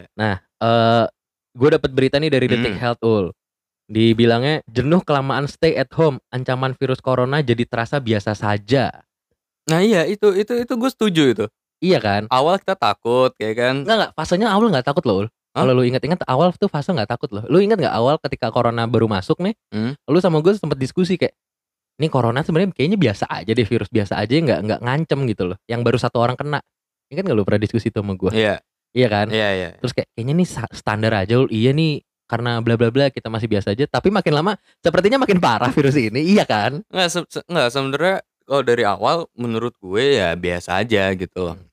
eh 0.58 1.04
gue 1.52 1.70
dapat 1.72 1.92
berita 1.92 2.20
nih 2.20 2.28
dari 2.30 2.48
Detik 2.48 2.72
Hmm. 2.72 2.82
Health 2.82 3.02
Ul. 3.02 3.26
Dibilangnya 3.86 4.66
jenuh 4.66 5.00
kelamaan 5.00 5.46
stay 5.46 5.76
at 5.76 5.94
home, 5.94 6.18
ancaman 6.28 6.74
virus 6.74 6.98
corona 6.98 7.40
jadi 7.40 7.64
terasa 7.64 8.02
biasa 8.02 8.34
saja. 8.34 8.90
Nah 9.66 9.80
iya 9.80 10.04
itu 10.04 10.34
itu 10.34 10.52
itu 10.58 10.74
gue 10.74 10.90
setuju 10.90 11.24
itu. 11.30 11.46
Iya 11.84 12.00
kan? 12.00 12.22
Awal 12.32 12.62
kita 12.64 12.76
takut, 12.80 13.32
ya 13.36 13.52
kan? 13.52 13.84
Enggak 13.84 13.96
enggak, 14.00 14.12
fasenya 14.16 14.48
awal 14.52 14.72
nggak 14.72 14.88
takut 14.88 15.04
loh. 15.04 15.16
Ul. 15.24 15.28
Hah? 15.56 15.64
Kalau 15.64 15.72
lu 15.72 15.84
ingat-ingat 15.88 16.20
awal 16.28 16.52
tuh 16.56 16.68
fase 16.68 16.92
nggak 16.92 17.08
takut 17.08 17.32
loh. 17.32 17.44
Lu 17.48 17.64
ingat 17.64 17.80
nggak 17.80 17.96
awal 17.96 18.20
ketika 18.20 18.52
corona 18.52 18.84
baru 18.88 19.08
masuk 19.08 19.40
nih? 19.40 19.56
Hmm. 19.72 19.96
Lu 20.08 20.20
sama 20.20 20.44
gue 20.44 20.52
sempat 20.56 20.76
diskusi 20.76 21.16
kayak 21.16 21.32
ini 21.96 22.12
corona 22.12 22.44
sebenarnya 22.44 22.76
kayaknya 22.76 23.00
biasa 23.00 23.24
aja 23.32 23.52
deh 23.56 23.64
virus 23.64 23.88
biasa 23.88 24.20
aja 24.20 24.36
nggak 24.36 24.60
nggak 24.68 24.80
ngancem 24.84 25.20
gitu 25.32 25.44
loh. 25.52 25.58
Yang 25.68 25.82
baru 25.88 25.98
satu 26.00 26.18
orang 26.20 26.36
kena. 26.36 26.60
Ingat 27.08 27.24
nggak 27.24 27.38
lu 27.40 27.44
pernah 27.48 27.62
diskusi 27.64 27.88
itu 27.88 28.04
sama 28.04 28.20
gue? 28.20 28.32
Iya, 28.36 28.60
Iya 28.96 29.08
kan? 29.08 29.28
iya, 29.32 29.50
iya. 29.56 29.70
Terus 29.80 29.92
kayak 29.96 30.08
kayaknya 30.12 30.34
nih 30.44 30.48
standar 30.76 31.12
aja 31.16 31.34
Ul. 31.40 31.48
Iya 31.52 31.72
nih 31.72 32.04
karena 32.26 32.58
bla 32.60 32.76
bla 32.76 32.90
bla 32.90 33.08
kita 33.14 33.30
masih 33.30 33.46
biasa 33.46 33.78
aja, 33.78 33.86
tapi 33.86 34.10
makin 34.10 34.34
lama 34.34 34.58
sepertinya 34.82 35.22
makin 35.22 35.38
parah 35.38 35.70
virus 35.70 35.94
ini, 35.96 36.26
iya 36.26 36.42
kan? 36.44 36.82
Nggak 36.90 37.08
se 37.14 37.20
se 37.30 37.40
nggak 37.46 37.68
sebenarnya 37.70 38.18
kalau 38.46 38.62
dari 38.62 38.86
awal 38.86 39.26
menurut 39.34 39.74
gue 39.82 40.22
ya 40.22 40.38
biasa 40.38 40.80
aja 40.86 41.12
gitu 41.18 41.52
loh. 41.52 41.58
Hmm. 41.58 41.68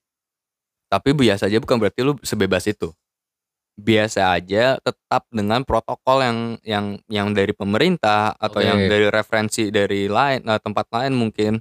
Tapi 0.89 1.17
biasa 1.17 1.49
aja 1.49 1.57
bukan 1.61 1.77
berarti 1.81 2.01
lu 2.05 2.17
sebebas 2.21 2.65
itu. 2.69 2.93
Biasa 3.73 4.37
aja 4.37 4.77
tetap 4.77 5.25
dengan 5.33 5.65
protokol 5.65 6.21
yang 6.21 6.39
yang 6.61 6.87
yang 7.09 7.29
dari 7.33 7.57
pemerintah 7.57 8.37
atau 8.37 8.61
yang 8.61 8.77
Oke. 8.85 8.89
dari 8.93 9.07
referensi 9.09 9.73
dari 9.73 10.13
lain 10.13 10.45
nah, 10.45 10.61
tempat 10.61 10.85
lain 10.93 11.17
mungkin 11.17 11.57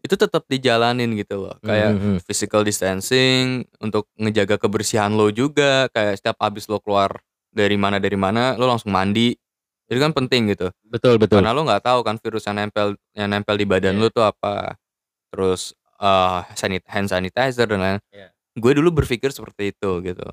itu 0.00 0.16
tetap 0.16 0.48
dijalanin 0.48 1.12
gitu 1.20 1.44
loh. 1.44 1.56
Kayak 1.60 1.92
Mhm, 1.92 2.00
mhm. 2.00 2.16
physical 2.24 2.64
distancing 2.64 3.68
untuk 3.84 4.08
ngejaga 4.16 4.56
kebersihan 4.56 5.12
lo 5.12 5.28
juga 5.28 5.92
kayak 5.92 6.16
setiap 6.16 6.40
habis 6.40 6.64
lo 6.72 6.80
keluar 6.80 7.20
dari 7.52 7.76
mana 7.76 8.00
dari 8.00 8.16
mana 8.16 8.56
lo 8.56 8.64
langsung 8.64 8.92
mandi. 8.96 9.36
Itu 9.90 9.98
kan 9.98 10.14
penting 10.14 10.54
gitu. 10.54 10.70
Betul 10.86 11.18
betul. 11.18 11.42
Karena 11.42 11.50
lo 11.50 11.66
nggak 11.66 11.82
tahu 11.82 12.00
kan 12.06 12.14
virus 12.22 12.46
yang 12.46 12.62
nempel 12.62 12.94
yang 13.12 13.26
nempel 13.26 13.58
di 13.58 13.66
badan 13.66 13.98
Iya. 13.98 14.02
lo 14.02 14.08
tuh 14.08 14.22
apa. 14.22 14.78
Terus 15.34 15.74
eh 15.98 16.40
sanit 16.54 16.86
hand 16.86 17.10
sanitizer 17.10 17.66
dan 17.66 17.80
lain. 17.82 17.98
Iya. 18.14 18.30
Gue 18.54 18.72
dulu 18.78 19.02
berpikir 19.02 19.34
seperti 19.34 19.74
itu 19.74 19.90
gitu. 20.06 20.26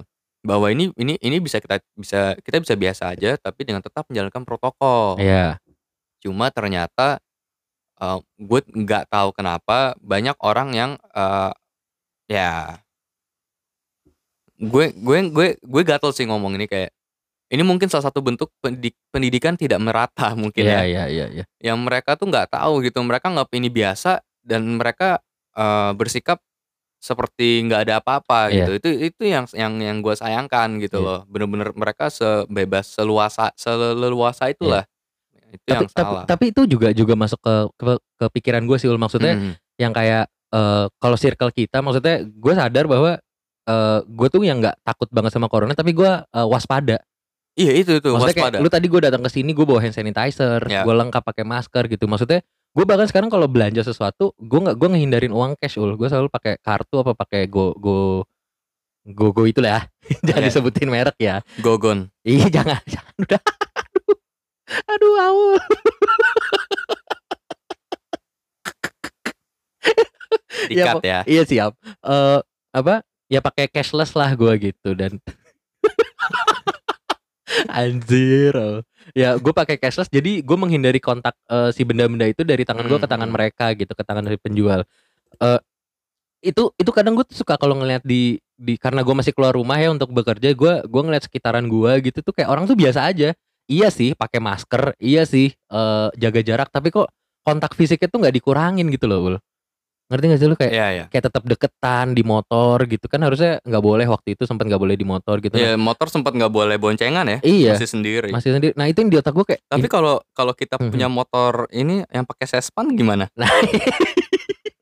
Bahwa 0.45 0.69
ini 0.69 0.93
ini 0.95 1.17
ini 1.19 1.41
bisa 1.41 1.57
kita 1.57 1.81
bisa 1.97 2.37
kita 2.45 2.61
bisa 2.61 2.77
biasa 2.77 3.17
aja 3.17 3.33
tapi 3.41 3.65
dengan 3.65 3.81
tetap 3.81 4.05
menjalankan 4.05 4.45
protokol. 4.45 5.17
Iya. 5.17 5.57
Cuma 6.21 6.53
ternyata 6.53 7.17
eh 7.97 8.19
gue 8.37 8.61
nggak 8.61 9.09
tahu 9.09 9.33
kenapa 9.33 9.97
banyak 9.97 10.37
orang 10.45 10.69
yang 10.77 10.91
eh 11.17 11.51
ya 12.29 12.77
gue 14.57 14.85
gue 14.93 15.17
gue 15.33 15.47
gue 15.61 15.81
gatel 15.85 16.13
sih 16.13 16.25
ngomong 16.25 16.57
ini 16.57 16.65
kayak 16.65 16.93
ini 17.47 17.63
mungkin 17.63 17.87
salah 17.87 18.11
satu 18.11 18.19
bentuk 18.19 18.51
pendidik, 18.59 18.95
pendidikan 19.07 19.55
tidak 19.55 19.79
merata 19.79 20.35
mungkin 20.41 20.63
Iya 20.63 20.83
ya 20.83 20.83
iya 20.83 21.03
iya 21.07 21.25
iya. 21.31 21.43
yang 21.63 21.79
mereka 21.79 22.15
tuh 22.15 22.27
nggak 22.27 22.51
tahu 22.51 22.83
gitu 22.83 22.99
mereka 23.01 23.31
nggak 23.31 23.47
ini 23.53 23.69
biasa 23.69 24.19
dan 24.43 24.67
mereka 24.75 25.19
eh, 25.53 25.91
bersikap 25.93 26.39
seperti 26.97 27.61
nggak 27.63 27.81
ada 27.87 27.93
apa-apa 28.01 28.49
Iya. 28.49 28.65
gitu 28.65 28.71
itu 28.75 28.89
itu 29.07 29.21
yang 29.23 29.45
yang 29.53 29.73
yang 29.77 29.97
gue 30.01 30.11
sayangkan 30.11 30.81
gitu 30.81 30.97
Iya. 30.99 31.05
loh 31.05 31.19
bener-bener 31.25 31.69
mereka 31.71 32.09
sebebas 32.09 32.89
seluasa 32.89 33.53
seleluasa 33.53 34.49
itulah 34.49 34.83
itu 35.47 35.63
Tapi 35.63 35.71
yang 35.71 35.85
tapi 35.87 35.93
salah 35.93 36.23
tapi 36.25 36.45
itu 36.51 36.61
juga 36.65 36.89
juga 36.91 37.13
masuk 37.15 37.39
ke 37.39 37.55
ke, 37.77 37.85
ke 38.17 38.25
pikiran 38.33 38.65
gue 38.65 38.77
sih 38.77 38.89
Ul. 38.89 38.97
maksudnya 38.97 39.37
Mhm. 39.37 39.51
yang 39.77 39.93
kayak 39.93 40.25
eh, 40.49 40.85
kalau 40.97 41.15
circle 41.15 41.51
kita 41.51 41.79
maksudnya 41.79 42.25
gue 42.25 42.53
sadar 42.53 42.89
bahwa 42.89 43.21
eh, 43.63 43.99
gue 44.01 44.27
tuh 44.27 44.41
yang 44.41 44.57
nggak 44.57 44.81
takut 44.81 45.07
banget 45.07 45.31
sama 45.31 45.47
corona 45.47 45.71
tapi 45.71 45.93
gue 45.93 46.07
eh, 46.09 46.47
waspada. 46.49 46.97
Iya 47.57 47.73
itu 47.73 47.91
itu 47.93 48.07
Maksudnya 48.07 48.31
kayak 48.31 48.47
waspada 48.47 48.61
lu 48.61 48.69
tadi 48.69 48.85
gue 48.85 49.01
datang 49.01 49.19
ke 49.19 49.29
sini 49.29 49.51
gue 49.51 49.63
bawa 49.63 49.81
hand 49.81 49.91
sanitizer, 49.91 50.61
Ya. 50.63 50.81
gue 50.81 50.93
lengkap 50.93 51.19
pakai 51.21 51.41
masker 51.43 51.83
gitu. 51.87 52.05
Maksudnya 52.05 52.39
gue 52.45 52.85
bahkan 52.85 53.05
sekarang 53.05 53.27
kalau 53.27 53.45
belanja 53.45 53.81
sesuatu 53.81 54.31
gue 54.33 54.59
nggak 54.59 54.75
gue 54.75 54.87
ngehindarin 54.87 55.31
uang 55.31 55.57
cash 55.57 55.75
ul. 55.75 55.93
Gue 55.93 56.05
selalu 56.05 56.29
pakai 56.29 56.55
kartu 56.57 56.95
apa 56.97 57.11
pakai 57.11 57.45
go 57.45 57.73
go 57.73 58.23
go 59.03 59.31
go 59.31 59.43
itu 59.43 59.57
lah. 59.57 59.89
jangan 60.23 60.39
Iya. 60.39 60.47
disebutin 60.47 60.87
merek 60.87 61.17
ya. 61.17 61.41
gogon 61.57 62.13
Ih 62.21 62.45
jangan 62.47 62.77
jangan 62.93 63.13
udah. 63.17 63.41
Aduh, 63.87 64.17
aduh 64.87 65.13
Aul. 65.19 65.55
dikat 70.67 70.95
Pok- 70.97 71.05
ya 71.05 71.19
Iya 71.23 71.43
siap. 71.43 71.71
Eh 72.01 72.39
apa? 72.71 73.01
Ya 73.27 73.39
pakai 73.39 73.67
cashless 73.67 74.11
lah 74.13 74.31
gue 74.31 74.53
gitu 74.61 74.93
dan 74.93 75.19
Anjir. 77.71 78.53
oh. 78.53 78.83
Ya 79.15 79.39
gue 79.39 79.53
pakai 79.55 79.79
cashless 79.79 80.11
jadi 80.11 80.43
gue 80.43 80.57
menghindari 80.59 80.99
kontak 80.99 81.33
eh, 81.47 81.71
si 81.71 81.87
benda-benda 81.87 82.27
itu 82.27 82.43
dari 82.43 82.67
tangan 82.67 82.85
gue 82.85 82.99
ke 82.99 83.07
tangan 83.07 83.29
Hmm. 83.29 83.35
mereka 83.35 83.71
gitu, 83.73 83.91
ke 83.95 84.03
tangan 84.03 84.23
dari 84.27 84.37
penjual. 84.39 84.83
Eh 85.39 85.59
itu 86.43 86.69
itu 86.77 86.91
kadang 86.93 87.17
gue 87.17 87.25
tuh 87.25 87.33
suka 87.41 87.57
kalau 87.57 87.73
ngeliat 87.81 88.05
di 88.05 88.37
di 88.53 88.77
karena 88.77 89.01
gue 89.01 89.15
masih 89.15 89.33
keluar 89.33 89.57
rumah 89.57 89.77
ya 89.81 89.89
untuk 89.89 90.13
bekerja 90.13 90.53
gue 90.53 90.73
gue 90.85 91.01
ngeliat 91.01 91.25
sekitaran 91.25 91.65
gue 91.65 91.91
gitu 92.09 92.21
tuh 92.21 92.33
kayak 92.33 92.49
orang 92.49 92.69
tuh 92.69 92.77
biasa 92.77 93.09
aja 93.09 93.33
iya 93.65 93.89
sih 93.89 94.13
pakai 94.13 94.37
masker 94.37 94.93
iya 95.01 95.25
sih 95.25 95.49
eh, 95.53 96.07
jaga 96.13 96.41
jarak 96.45 96.69
tapi 96.69 96.93
kok 96.93 97.09
kontak 97.41 97.73
fisiknya 97.73 98.05
tuh 98.09 98.21
nggak 98.21 98.35
dikurangin 98.37 98.85
gitu 98.93 99.09
loh 99.09 99.19
Ul. 99.33 99.35
Ngerti 100.07 100.25
gak 100.25 100.39
sih 100.39 100.47
lu 100.47 100.55
kayak 100.55 100.71
Iya 100.71 100.87
iya. 100.89 101.05
kayak 101.07 101.23
tetap 101.27 101.43
deketan 101.43 102.11
di 102.11 102.23
motor 102.23 102.79
gitu 102.83 103.05
kan 103.05 103.19
harusnya 103.19 103.59
nggak 103.61 103.79
boleh 103.81 104.05
waktu 104.05 104.33
itu 104.33 104.43
sempat 104.43 104.63
nggak 104.65 104.79
boleh 104.79 104.95
di 104.95 105.03
motor 105.03 105.35
gitu 105.37 105.51
Ya 105.53 105.75
motor 105.75 106.07
sempat 106.07 106.31
nggak 106.31 106.47
boleh 106.49 106.75
boncengan 106.75 107.27
ya. 107.27 107.37
iya 107.41 107.75
Masih 107.75 107.89
sendiri. 107.89 108.29
masih 108.31 108.51
sendiri 108.51 108.71
nah 108.73 108.85
itu 108.85 108.97
yang 108.97 109.09
di 109.09 109.17
otak 109.17 109.33
gue 109.33 109.45
kayak 109.45 109.61
Tapi 109.67 109.87
kalau 109.87 110.23
kalau 110.31 110.53
kita 110.53 110.75
Mhm. 110.77 110.89
punya 110.89 111.07
motor 111.07 111.67
ini 111.69 112.07
yang 112.07 112.23
pakai 112.23 112.47
sespan 112.47 112.87
gimana? 112.89 113.27
nah 113.33 113.51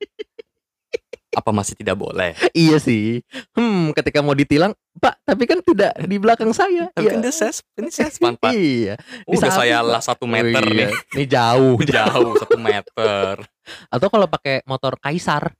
Apa 1.36 1.52
masih 1.52 1.76
tidak 1.76 1.96
boleh? 1.96 2.32
iya 2.52 2.78
sih 2.78 3.20
hmm 3.52 3.92
ketika 3.92 4.20
mau 4.20 4.32
ditilang 4.32 4.72
pak 4.96 5.20
tapi 5.22 5.44
kan 5.44 5.60
tidak 5.60 5.92
di 6.02 6.16
belakang 6.16 6.50
saya 6.50 6.88
Tapi 6.90 7.04
Iya. 7.04 7.12
kan 7.12 7.20
dia 7.20 7.34
ses, 7.34 7.60
ini 7.76 7.90
sespan 7.90 8.34
pak. 8.34 8.52
iya 8.52 8.96
Di 9.22 9.36
Udah 9.36 9.52
saya 9.52 9.78
lah 9.80 10.00
satu 10.00 10.24
meter 10.24 10.58
Oh, 10.58 10.72
iya. 10.72 10.88
nih. 10.88 10.92
ini 11.14 11.26
jauh 11.36 11.76
Jauh 11.82 12.32
satu 12.38 12.56
meter. 12.58 13.44
atau 13.88 14.08
kalau 14.08 14.26
pakai 14.26 14.64
motor 14.64 14.96
kaisar? 14.96 15.52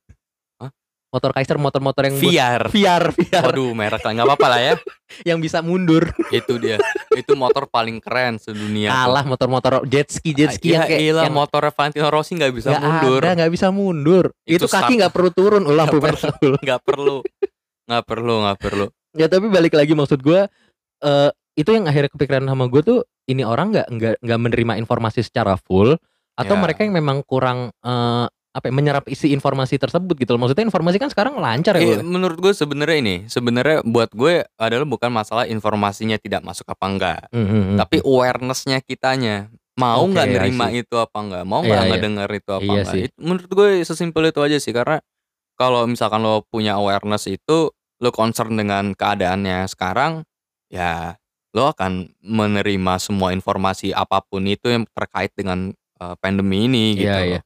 Motor 1.16 1.32
kaisar 1.32 1.56
motor-motor 1.56 2.04
yang 2.04 2.16
VR. 2.16 2.68
VR 2.68 3.04
VR 3.10 3.44
Waduh 3.48 3.72
merek 3.72 4.04
lah 4.04 4.12
nggak 4.12 4.28
apa-apa 4.28 4.48
lah 4.50 4.60
ya. 4.62 4.74
yang 5.30 5.40
bisa 5.40 5.60
mundur 5.60 6.12
Itu 6.30 6.60
dia. 6.60 6.76
Itu 7.10 7.34
motor 7.34 7.66
paling 7.66 7.98
keren 7.98 8.36
sedunia. 8.36 8.92
kalah 8.92 9.24
motor-motor 9.24 9.88
jet 9.88 10.12
ski 10.12 10.32
jet 10.32 10.52
ski 10.52 10.70
Iya 10.70 10.76
yang 10.76 10.84
kayak 10.86 11.02
iyalah, 11.02 11.24
yang 11.24 11.34
motor 11.34 11.64
Valentino 11.66 12.08
Rossi 12.10 12.36
nggak 12.36 12.52
bisa 12.52 12.68
nggak 12.70 12.84
mundur. 12.84 13.22
ada 13.22 13.32
nggak 13.34 13.52
bisa 13.52 13.68
mundur 13.70 14.26
itu, 14.44 14.60
Itu 14.60 14.68
kaki 14.68 15.00
nggak 15.00 15.10
perlu 15.10 15.30
turun 15.32 15.64
ulah 15.64 15.88
Nggak 15.96 16.36
Ul. 16.44 16.56
Nggak 16.60 16.82
perlu. 16.84 17.18
Nggak 17.86 18.04
perlu, 18.04 18.34
nggak 18.44 18.60
perlu. 18.60 18.86
ya 19.14 19.26
tapi 19.26 19.48
balik 19.48 19.72
lagi 19.72 19.94
maksud 19.94 20.20
gue 20.20 20.44
eh 21.00 21.30
itu 21.56 21.70
yang 21.70 21.88
akhirnya 21.88 22.12
kepikiran 22.12 22.44
sama 22.44 22.68
gue 22.68 22.82
tuh 22.82 23.00
ini 23.26 23.42
orang 23.42 23.72
nggak 23.72 23.88
nggak 23.88 24.16
nggak 24.20 24.40
menerima 24.42 24.74
informasi 24.76 25.24
secara 25.24 25.56
full 25.56 25.96
atau 26.36 26.52
Ya. 26.52 26.60
mereka 26.60 26.84
yang 26.84 26.92
memang 26.94 27.24
kurang 27.24 27.72
eh, 27.80 28.28
apa 28.56 28.72
ya, 28.72 28.74
menyerap 28.74 29.04
isi 29.12 29.36
informasi 29.36 29.76
tersebut 29.76 30.16
gitu 30.16 30.32
loh 30.32 30.40
maksudnya 30.40 30.64
informasi 30.64 30.96
kan 30.96 31.12
sekarang 31.12 31.36
lancar 31.36 31.76
ya 31.76 31.84
Iya, 31.84 31.98
Ul. 32.00 32.08
menurut 32.08 32.40
gue 32.40 32.54
sebenarnya 32.56 32.98
ini, 32.98 33.16
sebenarnya 33.28 33.84
buat 33.84 34.16
gue 34.16 34.48
adalah 34.56 34.88
bukan 34.88 35.12
masalah 35.12 35.44
informasinya 35.44 36.16
tidak 36.16 36.40
masuk 36.40 36.64
apa 36.66 36.86
enggak, 36.88 37.20
Hmm, 37.30 37.44
hmm, 37.44 37.76
tapi 37.76 38.00
awarenessnya 38.00 38.80
kitanya 38.80 39.52
mau 39.76 40.08
nggak 40.08 40.24
I 40.24 40.32
nerima 40.40 40.66
see. 40.72 40.82
itu 40.82 40.96
apa 40.96 41.18
enggak, 41.20 41.44
mau 41.44 41.60
Iya, 41.60 41.68
nggak 41.68 41.84
iya. 41.84 41.90
ngedenger 41.92 42.30
itu 42.32 42.50
apa 42.50 42.64
Iya 42.64 42.72
enggak. 42.80 42.94
sih. 42.96 43.04
Menurut 43.20 43.52
gue 43.52 43.70
sesimpel 43.84 44.24
itu 44.32 44.40
aja 44.40 44.58
sih 44.58 44.72
karena 44.72 44.98
kalau 45.54 45.84
misalkan 45.84 46.20
lo 46.20 46.48
punya 46.48 46.80
awareness 46.80 47.28
itu, 47.28 47.70
lo 47.76 48.10
concern 48.12 48.56
dengan 48.56 48.92
keadaannya 48.92 49.68
sekarang, 49.68 50.24
ya 50.68 51.20
lo 51.52 51.72
akan 51.72 52.12
menerima 52.20 52.94
semua 53.00 53.32
informasi 53.32 53.92
apa 53.92 54.20
pun 54.20 54.44
itu 54.44 54.68
yang 54.68 54.88
terkait 54.92 55.32
dengan 55.32 55.72
eh, 55.76 56.16
pandemi 56.20 56.68
ini 56.68 56.96
gitu. 56.96 57.08
Iya, 57.08 57.20
iya. 57.24 57.42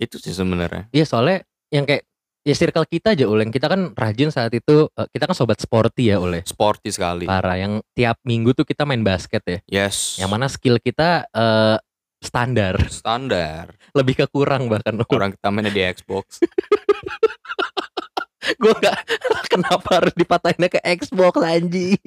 Itu 0.00 0.16
sih 0.16 0.32
sebenarnya. 0.32 0.88
Iya 0.90 1.04
soalnya 1.04 1.44
yang 1.68 1.84
kayak 1.84 2.08
ya 2.40 2.54
circle 2.56 2.88
kita 2.88 3.12
aja 3.12 3.28
Ul 3.28 3.36
yang 3.38 3.52
kita 3.52 3.68
kan 3.68 3.92
rajin 3.92 4.32
saat 4.32 4.48
itu 4.50 4.88
eh, 4.90 5.06
kita 5.10 5.28
kan 5.28 5.36
sobat 5.36 5.60
sporty 5.60 6.08
ya 6.08 6.16
oleh 6.16 6.40
Sporty 6.42 6.88
sekali. 6.88 7.28
parah 7.28 7.54
yang 7.54 7.84
tiap 7.92 8.16
minggu 8.22 8.50
tuh 8.50 8.64
kita 8.64 8.82
main 8.82 9.04
basket 9.04 9.44
ya 9.44 9.58
Yes. 9.68 10.16
yang 10.16 10.32
mana 10.32 10.48
skill 10.48 10.80
kita 10.80 11.28
eh, 11.28 11.76
standar 12.18 12.80
Standar. 12.88 13.76
lebih 13.98 14.16
ke 14.16 14.26
kurang 14.26 14.66
bahkan 14.66 14.96
Ul. 14.96 15.04
Orang 15.06 15.30
kita 15.30 15.48
mainnya 15.48 15.68
di 15.68 15.84
Xbox. 15.84 16.40
gue 18.60 18.72
gak 18.74 18.96
kenapa 19.52 20.00
harus 20.00 20.14
dipatahinnya 20.16 20.68
ke 20.68 20.80
Xbox 20.96 21.34
anjing 21.38 22.00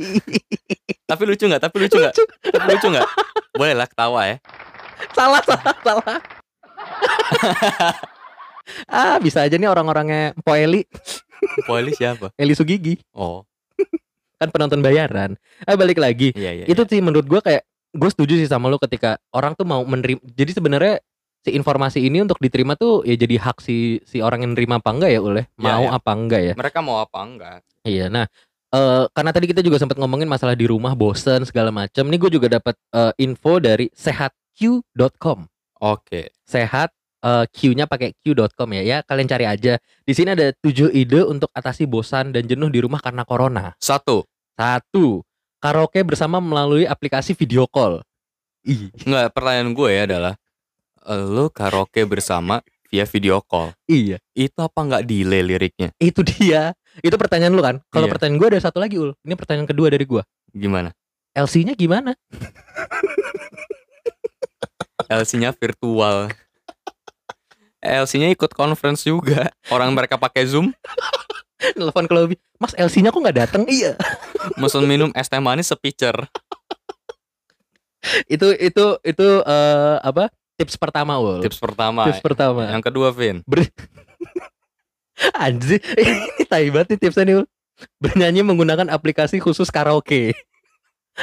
Tapi 1.05 1.23
lucu 1.23 1.45
nggak? 1.45 1.61
Tapi 1.61 1.75
lucu 1.77 1.95
nggak? 1.95 2.13
Tapi 2.49 2.67
lucu 2.73 2.87
nggak? 2.89 3.09
Boleh 3.53 3.73
lah 3.73 3.85
ketawa 3.85 4.21
ya. 4.25 4.37
salah 5.13 5.41
salah 5.43 5.75
salah 5.83 6.17
ah 8.91 9.17
bisa 9.19 9.43
aja 9.43 9.55
nih 9.55 9.67
orang-orangnya 9.67 10.33
Po 10.41 10.55
Eli. 10.55 10.87
Poli 11.67 11.91
siapa? 11.91 12.31
Eli 12.41 12.55
Sugigi. 12.55 12.95
Oh, 13.11 13.43
kan 14.39 14.49
penonton 14.49 14.79
bayaran. 14.79 15.35
Ah 15.67 15.75
balik 15.75 15.99
lagi. 15.99 16.31
Iya 16.33 16.63
iya. 16.63 16.65
itu 16.65 16.81
sih 16.87 17.03
menurut 17.03 17.27
gua 17.27 17.43
kayak 17.43 17.63
gue 17.93 18.09
setuju 18.09 18.33
sih 18.41 18.49
sama 18.49 18.73
lo 18.73 18.81
ketika 18.81 19.21
orang 19.29 19.53
tuh 19.53 19.69
mau 19.69 19.85
menerima 19.85 20.17
jadi 20.25 20.49
sebenarnya 20.49 20.95
si 21.45 21.53
informasi 21.53 22.01
ini 22.01 22.25
untuk 22.25 22.41
diterima 22.41 22.73
tuh 22.73 23.05
ya 23.05 23.13
jadi 23.13 23.37
hak 23.37 23.61
si 23.61 24.01
si 24.01 24.17
orang 24.17 24.41
yang 24.41 24.57
nerima 24.57 24.81
apa 24.81 24.89
enggak 24.89 25.13
ya 25.13 25.21
oleh 25.21 25.45
Ya, 25.61 25.77
mau 25.77 25.85
ya. 25.85 25.89
apa 25.93 26.11
enggak 26.17 26.41
ya? 26.41 26.53
Mereka 26.57 26.79
mau 26.81 26.97
apa 26.97 27.19
enggak? 27.21 27.61
iya 27.85 28.09
nah 28.09 28.25
eh 28.73 29.05
karena 29.13 29.29
tadi 29.29 29.45
kita 29.45 29.61
juga 29.61 29.77
sempat 29.77 30.01
ngomongin 30.01 30.25
masalah 30.25 30.57
di 30.57 30.65
rumah 30.65 30.97
bosen 30.97 31.45
segala 31.45 31.69
macam 31.69 32.09
nih 32.09 32.17
gue 32.17 32.31
juga 32.33 32.47
dapat 32.57 32.73
eh, 32.97 33.13
info 33.21 33.61
dari 33.61 33.85
sehatq.com 33.93 35.45
Oke. 35.83 36.31
sehat 36.43 36.95
eh, 37.19 37.45
Q-nya 37.45 37.83
pakai 37.83 38.15
q.com 38.15 38.69
ya 38.71 38.81
ya 38.81 38.97
kalian 39.01 39.27
cari 39.27 39.43
aja 39.43 39.75
di 39.99 40.13
sini 40.13 40.31
ada 40.31 40.55
tujuh 40.55 40.87
ide 40.89 41.23
untuk 41.23 41.51
atasi 41.51 41.83
bosan 41.83 42.31
dan 42.31 42.43
jenuh 42.43 42.67
di 42.67 42.79
rumah 42.79 42.97
karena 42.97 43.23
corona 43.23 43.75
Satu. 43.77 44.23
satu 44.53 45.19
karaoke 45.59 45.99
bersama 46.01 46.37
melalui 46.37 46.83
aplikasi 46.83 47.31
video 47.31 47.63
call. 47.65 48.03
Ih, 48.63 48.91
Enggak, 49.03 49.31
pertanyaan 49.31 49.71
gue 49.71 49.89
ya 49.89 50.03
adalah 50.05 50.33
lo 51.09 51.47
karaoke 51.47 52.03
bersama 52.03 52.59
via 52.87 53.03
video 53.03 53.39
call. 53.41 53.71
iya, 53.85 54.19
Itu 54.31 54.59
apa 54.59 54.75
nggak 54.77 55.03
delay 55.03 55.39
liriknya? 55.41 55.91
itu 55.97 56.19
dia. 56.21 56.71
Itu 56.99 57.15
pertanyaan 57.15 57.51
lu 57.51 57.59
kan? 57.59 57.79
Kalau 57.89 58.05
Iya. 58.05 58.13
pertanyaan 58.13 58.37
gue 58.37 58.49
ada 58.51 58.59
satu 58.61 58.77
lagi 58.77 58.95
ul. 58.95 59.15
Ini 59.19 59.33
pertanyaan 59.33 59.65
kedua 59.65 59.87
dari 59.87 60.03
gue. 60.03 60.21
Gimana? 60.51 60.91
LC-nya 61.33 61.73
gimana? 61.73 62.13
LC-nya 65.21 65.53
virtual. 65.53 66.33
LC-nya 67.83 68.31
ikut 68.31 68.55
conference 68.55 69.03
juga. 69.03 69.51
Orang 69.67 69.91
mereka 69.91 70.15
pakai 70.15 70.47
Zoom, 70.47 70.71
Telepon 71.71 72.05
ke 72.07 72.13
lobby. 72.13 72.35
Mas 72.59 72.75
LC-nya 72.75 73.15
kok 73.15 73.23
nggak 73.23 73.39
datang? 73.39 73.63
Iya. 73.71 73.95
mesen 74.59 74.83
minum 74.83 75.09
es 75.15 75.31
teh 75.31 75.39
manis 75.39 75.71
sepitcher. 75.71 76.15
itu 78.27 78.51
itu 78.59 78.85
itu 79.07 79.27
eh, 79.47 79.95
apa? 80.03 80.27
Tips 80.59 80.75
pertama 80.75 81.15
ul. 81.17 81.39
Tips 81.39 81.57
pertama. 81.57 82.11
Tips 82.11 82.19
pertama. 82.19 82.67
Yang 82.67 82.83
kedua, 82.91 83.15
Vin. 83.15 83.39
Anjir, 85.39 85.79
ini 85.95 86.43
tai 86.49 86.67
banget 86.67 86.95
nih 86.95 86.99
tipsnya 86.99 87.23
nih 87.23 87.35
ul. 87.41 87.45
Bernyanyi 87.97 88.43
menggunakan 88.43 88.91
aplikasi 88.91 89.39
khusus 89.39 89.71
karaoke. 89.71 90.35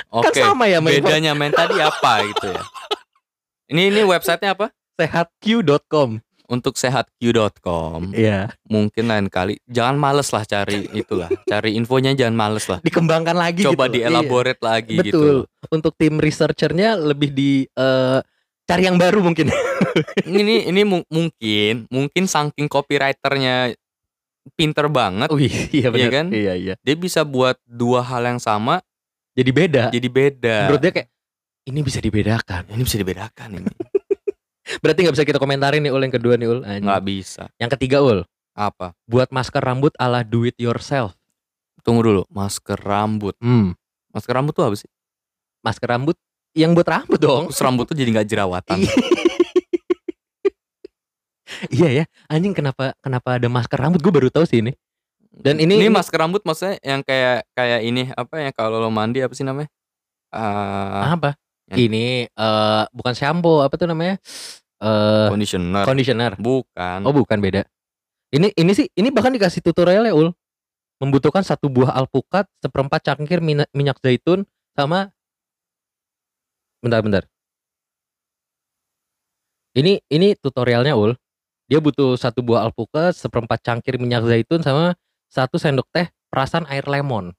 Oke. 0.09 0.41
Kan 0.41 0.55
sama 0.55 0.71
ya 0.71 0.79
main 0.79 1.03
Bedanya 1.03 1.35
main 1.35 1.53
tadi 1.53 1.79
apa 1.79 2.25
gitu 2.27 2.47
ya? 2.49 2.63
Ini 3.71 3.83
ini 3.89 4.01
websitenya 4.03 4.53
apa? 4.53 4.67
sehatq.com. 4.99 6.19
Untuk 6.45 6.75
sehatq.com. 6.75 8.11
Iya. 8.11 8.51
Mungkin 8.67 9.07
lain 9.07 9.31
kali 9.31 9.63
jangan 9.65 9.95
males 9.95 10.29
lah 10.29 10.43
cari 10.43 10.91
itulah. 10.91 11.31
Cari 11.47 11.79
infonya 11.79 12.11
jangan 12.11 12.35
males 12.35 12.67
lah. 12.67 12.83
Dikembangkan 12.83 13.39
lagi 13.39 13.63
Coba 13.63 13.87
gitu. 13.87 14.03
dielaborate 14.03 14.59
lagi 14.59 14.99
Iya. 14.99 15.03
Betul. 15.07 15.47
gitu. 15.47 15.71
Untuk 15.71 15.95
tim 15.95 16.19
researchernya 16.19 16.99
lebih 16.99 17.31
di 17.31 17.51
eh, 17.71 18.19
cari 18.67 18.83
yang 18.83 18.99
baru 18.99 19.23
mungkin. 19.23 19.55
Ini 20.27 20.67
ini 20.67 20.83
mu- 20.83 21.07
mungkin 21.07 21.87
mungkin 21.87 22.25
saking 22.27 22.67
copywriternya 22.67 23.75
pinter 24.55 24.87
banget, 24.87 25.29
Oh 25.29 25.39
iya 25.39 25.89
benar. 25.89 26.11
kan? 26.11 26.27
Iya 26.31 26.53
iya. 26.55 26.75
dia 26.81 26.95
bisa 26.95 27.23
buat 27.23 27.59
dua 27.63 28.01
hal 28.01 28.25
yang 28.25 28.39
sama 28.39 28.79
Jadi 29.35 29.51
beda. 29.51 29.83
jadi 29.91 30.09
beda. 30.09 30.57
Menurut 30.67 30.83
dia 30.83 30.93
kayak 30.93 31.09
ini 31.67 31.81
bisa 31.81 31.99
dibedakan. 31.99 32.63
ini 32.71 32.83
bisa 32.83 32.97
dibedakan 32.97 33.49
ini. 33.57 33.71
Berarti 34.83 34.99
nggak 35.03 35.15
bisa 35.15 35.27
kita 35.27 35.39
komentarin 35.39 35.83
nih 35.83 35.91
ul 35.91 36.01
yang 36.01 36.15
kedua 36.15 36.35
nih 36.39 36.47
ul. 36.47 36.61
Nggak 36.63 37.03
bisa. 37.03 37.51
Yang 37.59 37.71
ketiga 37.77 38.01
ul, 38.01 38.23
Apa? 38.55 38.95
buat 39.05 39.29
masker 39.29 39.59
rambut 39.59 39.91
ala 39.97 40.23
do 40.23 40.45
it 40.45 40.55
yourself. 40.57 41.13
Tunggu 41.83 42.03
dulu. 42.03 42.23
Masker 42.29 42.79
rambut. 42.79 43.35
Hmm. 43.41 43.73
Masker 44.11 44.33
rambut 44.33 44.53
tuh 44.53 44.65
apa 44.65 44.77
sih? 44.77 44.89
Masker 45.61 45.89
rambut 45.89 46.17
yang 46.55 46.73
buat 46.73 46.87
rambut 46.87 47.19
dong. 47.19 47.51
Terus 47.51 47.61
rambut 47.61 47.85
tuh 47.87 47.95
jadi 47.95 48.09
nggak 48.13 48.29
jerawatan. 48.29 48.79
Iya. 48.79 48.93
iya 51.75 51.89
ya, 51.93 52.05
anjing 52.27 52.55
kenapa 52.55 52.95
kenapa 53.03 53.37
ada 53.37 53.47
masker 53.51 53.77
rambut? 53.77 53.99
Gue 53.99 54.13
baru 54.13 54.29
tahu 54.31 54.47
sih 54.47 54.63
ini. 54.63 54.73
Dan 55.31 55.59
ini- 55.59 55.79
ini 55.79 55.89
masker 55.89 56.17
rambut 56.17 56.43
maksudnya 56.43 56.79
yang 56.81 57.01
kayak 57.03 57.47
kayak 57.55 57.81
ini 57.83 58.03
apa 58.13 58.35
ya 58.39 58.51
kalau 58.51 58.79
lo 58.79 58.91
mandi 58.91 59.19
apa 59.19 59.33
sih 59.33 59.43
namanya? 59.43 59.67
Ah, 60.31 61.11
apa? 61.11 61.35
Yang- 61.71 61.79
Ini 61.79 62.07
eh 62.29 62.85
bukan 62.91 63.15
shampoo, 63.15 63.63
apa 63.63 63.75
tuh 63.79 63.87
namanya? 63.87 64.19
Eh 64.81 65.29
conditioner. 65.31 65.85
conditioner. 65.87 66.33
Bukan. 66.37 66.99
Oh, 67.07 67.15
bukan 67.15 67.39
beda. 67.39 67.63
Ini 68.31 68.55
ini 68.55 68.73
sih 68.75 68.87
ini 68.95 69.11
bahkan 69.11 69.31
dikasih 69.35 69.63
tutorial 69.63 70.07
ya, 70.07 70.15
Ul. 70.15 70.31
Membutuhkan 71.01 71.41
satu 71.41 71.73
buah 71.73 71.97
alpukat, 71.97 72.45
seperempat 72.61 73.01
cangkir 73.01 73.41
minyak 73.73 73.99
zaitun 74.05 74.45
sama 74.77 75.09
Bentar, 76.81 77.05
bentar. 77.05 77.25
Ini 79.77 80.01
ini 80.09 80.33
tutorialnya, 80.35 80.97
Ul. 80.97 81.13
Dia 81.71 81.79
butuh 81.79 82.17
satu 82.19 82.43
buah 82.43 82.67
alpukat, 82.67 83.15
seperempat 83.15 83.63
cangkir 83.63 84.01
minyak 84.01 84.27
zaitun 84.27 84.65
sama 84.65 84.99
satu 85.31 85.61
sendok 85.61 85.87
teh 85.95 86.11
perasan 86.27 86.67
air 86.67 86.83
lemon. 86.89 87.31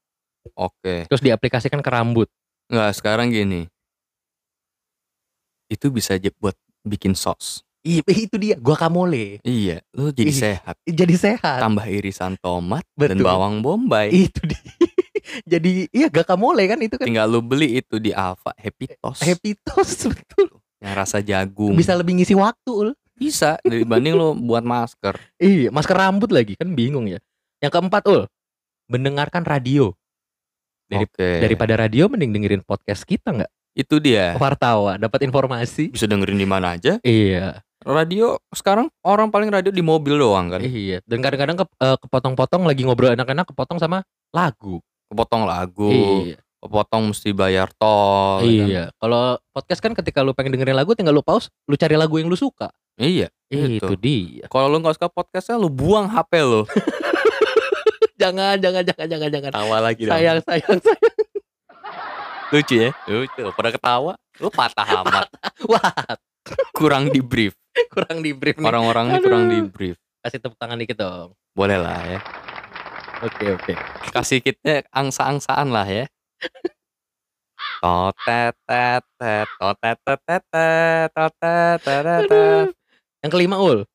Oke. 0.55 1.09
Terus 1.09 1.19
diaplikasikan 1.19 1.83
ke 1.83 1.89
rambut. 1.91 2.31
Nggak 2.71 2.91
sekarang 2.95 3.33
gini. 3.33 3.67
Itu 5.71 5.87
bisa 5.87 6.19
aja 6.19 6.27
buat 6.35 6.51
bikin 6.83 7.15
sos. 7.15 7.63
Iya, 7.81 8.03
itu 8.27 8.35
dia, 8.35 8.55
guacamole. 8.59 9.39
Iya, 9.41 9.79
lo 9.95 10.11
jadi 10.11 10.29
Ih. 10.29 10.35
sehat. 10.35 10.75
Jadi 10.83 11.15
sehat. 11.15 11.59
Tambah 11.63 11.87
irisan 11.87 12.35
tomat 12.37 12.83
dan 12.93 13.15
Betul. 13.15 13.25
bawang 13.25 13.63
bombay. 13.63 14.11
Itu 14.11 14.43
dia. 14.43 14.59
Jadi 15.47 15.85
iya 15.93 16.09
guacamole 16.09 16.65
kan 16.65 16.81
itu 16.81 16.97
kan 16.97 17.05
Tinggal 17.05 17.29
lo 17.29 17.39
beli 17.39 17.77
itu 17.77 18.01
di 18.01 18.09
Alfa 18.09 18.51
Happy 18.57 18.89
Toast 18.97 19.21
happy 19.21 19.53
toast 19.63 20.09
betul. 20.11 20.49
yang 20.81 20.97
rasa 20.97 21.21
jagung. 21.21 21.77
Bisa 21.77 21.93
lebih 21.93 22.17
ngisi 22.17 22.33
waktu, 22.33 22.71
Ul. 22.73 22.89
bisa 23.13 23.55
dibanding 23.61 24.17
lo 24.17 24.33
buat 24.33 24.65
masker. 24.65 25.13
Iya, 25.37 25.69
masker 25.69 25.93
rambut 25.93 26.33
lagi 26.33 26.57
kan 26.57 26.73
bingung 26.73 27.05
ya. 27.05 27.21
Yang 27.61 27.71
keempat, 27.71 28.01
Ul. 28.09 28.25
Mendengarkan 28.89 29.45
radio. 29.45 29.93
Dari- 30.89 31.05
Oke. 31.05 31.29
Daripada 31.39 31.77
radio 31.79 32.09
mending 32.09 32.33
dengerin 32.33 32.63
podcast 32.65 33.05
kita 33.05 33.29
nggak? 33.31 33.51
Itu 33.73 33.95
dia. 33.97 34.35
Wartawa, 34.35 34.95
dapat 34.95 35.23
informasi. 35.23 35.89
Bisa 35.89 36.05
dengerin 36.05 36.35
di 36.35 36.45
mana 36.45 36.75
aja. 36.75 36.99
Iya, 37.01 37.59
Radio 37.81 38.37
sekarang 38.49 38.93
orang 39.01 39.27
paling 39.27 39.49
radio 39.49 39.69
di 39.69 39.81
mobil 39.81 40.13
doang 40.13 40.49
kan. 40.49 40.61
iya. 40.61 41.01
Dan 41.01 41.17
kadang-kadang 41.19 41.57
ke- 41.57 41.77
eh, 41.77 41.97
kepotong-potong 41.97 42.63
lagi 42.63 42.83
ngobrol 42.83 43.11
enak-enak 43.11 43.47
kepotong 43.47 43.77
sama 43.77 44.03
lagu. 44.29 44.77
Kepotong 45.07 45.43
lagu, 45.43 45.89
Iya. 46.23 46.37
kepotong 46.59 47.09
mesti 47.09 47.31
bayar 47.31 47.73
tol. 47.73 48.39
ya 48.39 48.53
kan? 48.61 48.67
iya. 48.67 48.83
Kalau 48.93 49.23
podcast 49.49 49.79
kan 49.79 49.93
ketika 49.93 50.21
lu 50.21 50.31
pengen 50.31 50.53
dengerin 50.53 50.73
lagu 50.73 50.93
tinggal 50.93 51.11
lu 51.11 51.21
pause, 51.21 51.49
lu 51.65 51.73
cari 51.73 51.95
lagu 51.95 52.15
yang 52.15 52.27
lu 52.27 52.35
suka. 52.35 52.69
Iya. 52.95 53.33
Itu 53.47 53.81
Itu. 53.81 53.95
dia. 53.95 54.45
Kalau 54.45 54.67
lo 54.67 54.77
nggak 54.77 54.95
suka 54.95 55.09
podcastnya, 55.09 55.55
lo 55.55 55.67
buang 55.67 56.05
HP 56.05 56.31
lo. 56.39 56.63
Jangan, 58.15 58.53
jangan, 58.55 58.85
jangan, 58.85 59.07
jangan, 59.09 59.29
jangan. 59.31 59.51
Tawa 59.51 59.77
lagi 59.81 60.05
dong. 60.05 60.13
Sayang, 60.13 60.37
sayang, 60.45 60.77
sayang. 60.77 61.15
Lucu 62.51 62.75
ya? 62.75 62.89
Lucu. 63.07 63.43
Pada 63.55 63.71
ketawa, 63.71 64.13
lo 64.43 64.51
patah 64.59 64.87
amat. 65.01 65.27
Wah, 65.71 65.95
Kurang 66.75 67.07
di 67.13 67.21
brief. 67.23 67.55
kurang 67.93 68.19
di 68.19 68.35
brief 68.35 68.59
nih. 68.59 68.67
Orang-orang 68.67 69.15
ini 69.15 69.19
kurang 69.23 69.43
di 69.47 69.59
brief. 69.63 69.95
Kasih 70.21 70.37
tepuk 70.43 70.59
tangan 70.59 70.77
dikit 70.77 70.99
dong. 70.99 71.31
Boleh 71.55 71.79
lah 71.79 72.01
ya. 72.05 72.19
Oke, 73.23 73.55
oke. 73.55 73.73
Kasih 74.11 74.41
kitnya 74.41 74.83
angsa-angsaan 74.91 75.69
lah 75.71 75.85
ya. 75.85 76.05
Totetet, 77.81 79.05
totetet, 79.57 80.27
totetet, 81.13 82.69
Yang 83.21 83.31
kelima, 83.31 83.57
Ul. 83.61 83.85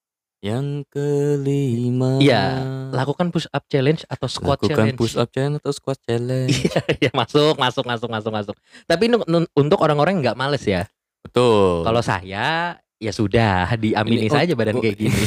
Yang 0.44 0.84
kelima. 0.92 2.20
Iya, 2.20 2.60
Lakukan 2.92 3.32
push 3.32 3.48
up 3.48 3.64
challenge 3.66 4.04
atau 4.06 4.28
squat 4.28 4.60
Lakukan 4.60 4.76
challenge. 4.92 4.98
push 5.00 5.16
up 5.16 5.28
challenge 5.32 5.58
atau 5.58 5.72
squat 5.72 5.98
challenge. 6.04 6.52
Iya, 6.52 6.80
iya, 7.02 7.10
masuk, 7.10 7.56
masuk, 7.56 7.82
masuk, 7.82 8.08
masuk, 8.12 8.32
masuk. 8.32 8.56
Tapi 8.84 9.08
nu- 9.08 9.26
nu- 9.26 9.48
untuk 9.56 9.80
orang-orang 9.80 10.20
yang 10.20 10.32
nggak 10.32 10.38
males 10.38 10.62
ya. 10.62 10.84
Betul. 11.24 11.82
Kalau 11.82 12.02
saya, 12.04 12.76
ya 13.00 13.10
sudah, 13.10 13.72
diamini 13.74 14.26
Ini- 14.26 14.30
oh, 14.30 14.36
saja 14.36 14.52
badan 14.54 14.78
oh, 14.78 14.82
kayak 14.84 14.96
gini. 15.00 15.16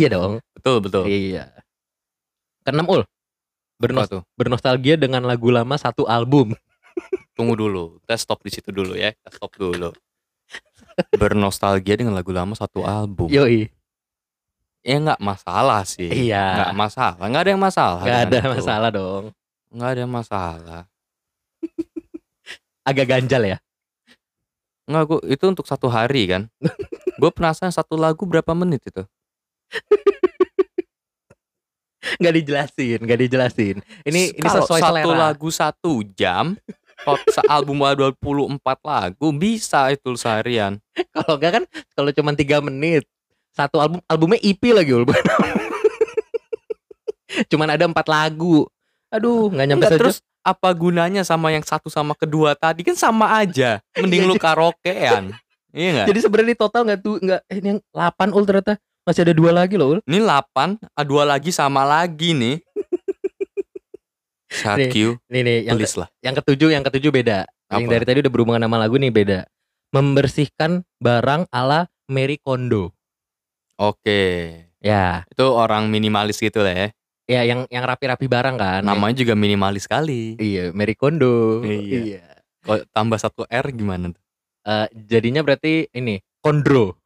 iya 0.00 0.08
dong. 0.10 0.40
betul 0.56 0.76
betul. 0.82 1.04
Iya. 1.06 1.52
Keenam 2.64 2.88
ul. 2.88 3.02
Bernos- 3.80 4.12
tuh? 4.12 4.22
bernostalgia 4.36 4.96
dengan 4.96 5.24
lagu 5.24 5.48
lama 5.48 5.76
satu 5.76 6.04
album. 6.04 6.52
Tunggu 7.32 7.56
dulu. 7.56 7.96
Kita 8.04 8.16
stop 8.16 8.44
di 8.44 8.52
situ 8.52 8.68
dulu 8.68 8.92
ya. 8.92 9.16
Kita 9.16 9.32
stop 9.32 9.56
dulu. 9.56 9.88
Bernostalgia 11.14 11.96
dengan 11.96 12.12
lagu 12.16 12.30
lama 12.34 12.52
satu 12.52 12.84
album. 12.84 13.28
Yoi. 13.32 13.70
Ya 14.80 14.96
nggak 14.96 15.20
masalah 15.20 15.84
sih. 15.84 16.08
Iya. 16.08 16.44
Nggak 16.56 16.74
masalah. 16.76 17.24
Nggak 17.28 17.42
ada 17.42 17.50
yang 17.50 17.62
masalah. 17.62 18.02
Gak 18.04 18.20
ada 18.28 18.38
itu. 18.40 18.50
masalah 18.56 18.88
dong. 18.90 19.24
Nggak 19.70 19.88
ada 19.92 20.00
yang 20.00 20.12
masalah. 20.12 20.82
Agak 22.88 23.06
ganjal 23.06 23.42
ya. 23.44 23.58
Nggak, 24.90 25.04
gua, 25.06 25.18
itu 25.28 25.44
untuk 25.46 25.66
satu 25.68 25.86
hari 25.86 26.26
kan. 26.26 26.42
Gue 27.20 27.30
penasaran 27.30 27.70
satu 27.70 28.00
lagu 28.00 28.24
berapa 28.24 28.56
menit 28.56 28.80
itu. 28.88 29.04
Gak 32.00 32.32
dijelasin, 32.32 32.98
gak 33.04 33.20
dijelasin. 33.20 33.76
Ini 34.08 34.34
ini 34.34 34.48
Kalau 34.48 34.64
sesuai 34.64 34.80
satu 34.80 34.94
selera. 34.96 35.20
lagu 35.30 35.48
satu 35.52 35.92
jam. 36.16 36.56
Tot- 37.04 37.48
Album 37.48 37.82
ada 37.82 38.12
24 38.12 38.60
lagu 38.82 39.26
bisa 39.32 39.88
itu 39.90 40.14
seharian. 40.14 40.78
Kalau 41.14 41.36
enggak 41.40 41.52
kan 41.60 41.64
kalau 41.92 42.10
cuma 42.12 42.30
tiga 42.34 42.60
menit 42.60 43.04
satu 43.50 43.82
album 43.82 43.98
albumnya 44.06 44.38
EP 44.40 44.62
lagi 44.70 44.94
ul. 44.94 45.02
bukan 45.02 45.20
album. 45.34 45.58
Cuman 47.50 47.68
ada 47.74 47.84
empat 47.86 48.06
lagu. 48.06 48.66
Aduh, 49.10 49.50
nggak 49.50 49.66
nyampe 49.66 49.86
Enggak, 49.86 49.98
terus 49.98 50.16
apa 50.40 50.70
gunanya 50.72 51.22
sama 51.26 51.52
yang 51.52 51.62
satu 51.66 51.92
sama 51.92 52.14
kedua 52.16 52.54
tadi 52.54 52.86
kan 52.86 52.94
sama 52.94 53.42
aja. 53.42 53.82
Mending 53.98 54.26
lu 54.30 54.34
karaokean. 54.38 55.34
Iya 55.70 55.88
nggak? 55.94 56.06
Jadi 56.10 56.20
sebenarnya 56.22 56.56
total 56.58 56.82
nggak 56.86 57.00
tuh 57.02 57.14
nggak 57.22 57.40
eh, 57.46 57.56
ini 57.62 57.68
yang 57.76 57.80
8 57.94 58.34
ul 58.34 58.44
ternyata 58.46 58.74
masih 59.06 59.22
ada 59.26 59.34
dua 59.34 59.50
lagi 59.54 59.74
loh 59.78 59.98
ul. 59.98 60.00
Ini 60.06 60.18
8, 60.22 60.78
ah, 60.94 61.04
dua 61.06 61.22
lagi 61.26 61.50
sama 61.54 61.82
lagi 61.86 62.34
nih. 62.34 62.62
Saat 64.50 64.78
Nih, 64.82 64.90
Q, 64.90 64.96
Nih 65.30 65.42
nih 65.46 65.58
yang 65.70 65.78
please 65.78 65.94
lah. 65.94 66.10
yang 66.20 66.34
ketujuh 66.34 66.74
yang 66.74 66.82
ketujuh 66.82 67.14
beda. 67.14 67.46
Yang 67.70 67.82
Apa? 67.86 67.92
dari 67.94 68.04
tadi 68.04 68.18
udah 68.26 68.32
berhubungan 68.34 68.62
sama 68.66 68.76
lagu 68.82 68.98
nih 68.98 69.14
beda. 69.14 69.46
Membersihkan 69.94 70.82
barang 70.98 71.46
ala 71.48 71.86
Mary 72.10 72.34
Kondo. 72.36 72.90
Oke. 73.78 74.22
Ya, 74.82 75.22
Itu 75.30 75.54
orang 75.54 75.86
minimalis 75.86 76.42
gitu 76.42 76.60
lah 76.60 76.74
ya. 76.74 76.88
ya 77.30 77.40
yang 77.46 77.70
yang 77.70 77.86
rapi-rapi 77.86 78.26
barang 78.26 78.58
kan. 78.58 78.82
Namanya 78.82 79.14
juga 79.14 79.38
minimalis 79.38 79.86
sekali. 79.86 80.34
Iya, 80.34 80.74
Mary 80.74 80.98
Kondo. 80.98 81.62
Iya. 81.62 82.26
Kalau 82.60 82.82
tambah 82.90 83.18
satu 83.22 83.46
R 83.46 83.66
gimana 83.70 84.10
tuh? 84.10 84.22
Eh, 84.60 84.86
jadinya 85.06 85.40
berarti 85.40 85.88
ini 85.94 86.18
Kondro. 86.42 86.98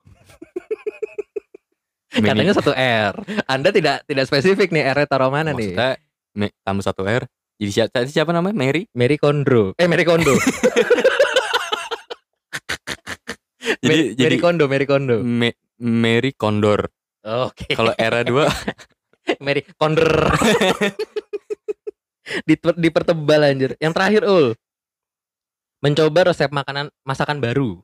Katanya 2.14 2.54
satu 2.54 2.70
R. 2.70 3.14
Anda 3.44 3.74
tidak 3.74 4.06
tidak 4.06 4.24
spesifik 4.30 4.70
nih 4.70 4.86
R 4.86 5.02
taruh 5.04 5.34
mana 5.34 5.50
nih? 5.50 5.74
Me- 6.34 6.54
tambah 6.62 6.82
satu 6.82 7.06
R. 7.06 7.26
Jadi 7.54 7.70
siapa, 7.70 7.90
tadi 7.94 8.10
siapa 8.10 8.34
namanya? 8.34 8.52
Mary? 8.52 8.90
Mary 8.92 9.14
Kondro. 9.14 9.78
Eh 9.78 9.86
Mary 9.86 10.02
Kondo. 10.02 10.34
Jadi 13.84 13.88
Mary, 13.88 14.02
jadi 14.16 14.24
Mary 14.28 14.38
Kondo, 14.40 14.64
Mary 14.68 14.86
Kondo. 14.88 15.16
Me- 15.20 15.58
Mary 15.80 16.32
Condor. 16.32 16.88
Oke. 17.24 17.72
Kalau 17.72 17.92
era 17.96 18.20
2 18.20 18.44
Mary 19.44 19.64
Konder. 19.76 20.04
Diper- 22.48 22.76
dipertebal 22.76 23.40
anjir. 23.44 23.76
Yang 23.80 23.92
terakhir 23.92 24.22
ul. 24.24 24.46
Mencoba 25.80 26.32
resep 26.32 26.48
makanan 26.48 26.88
masakan 27.04 27.40
baru. 27.40 27.80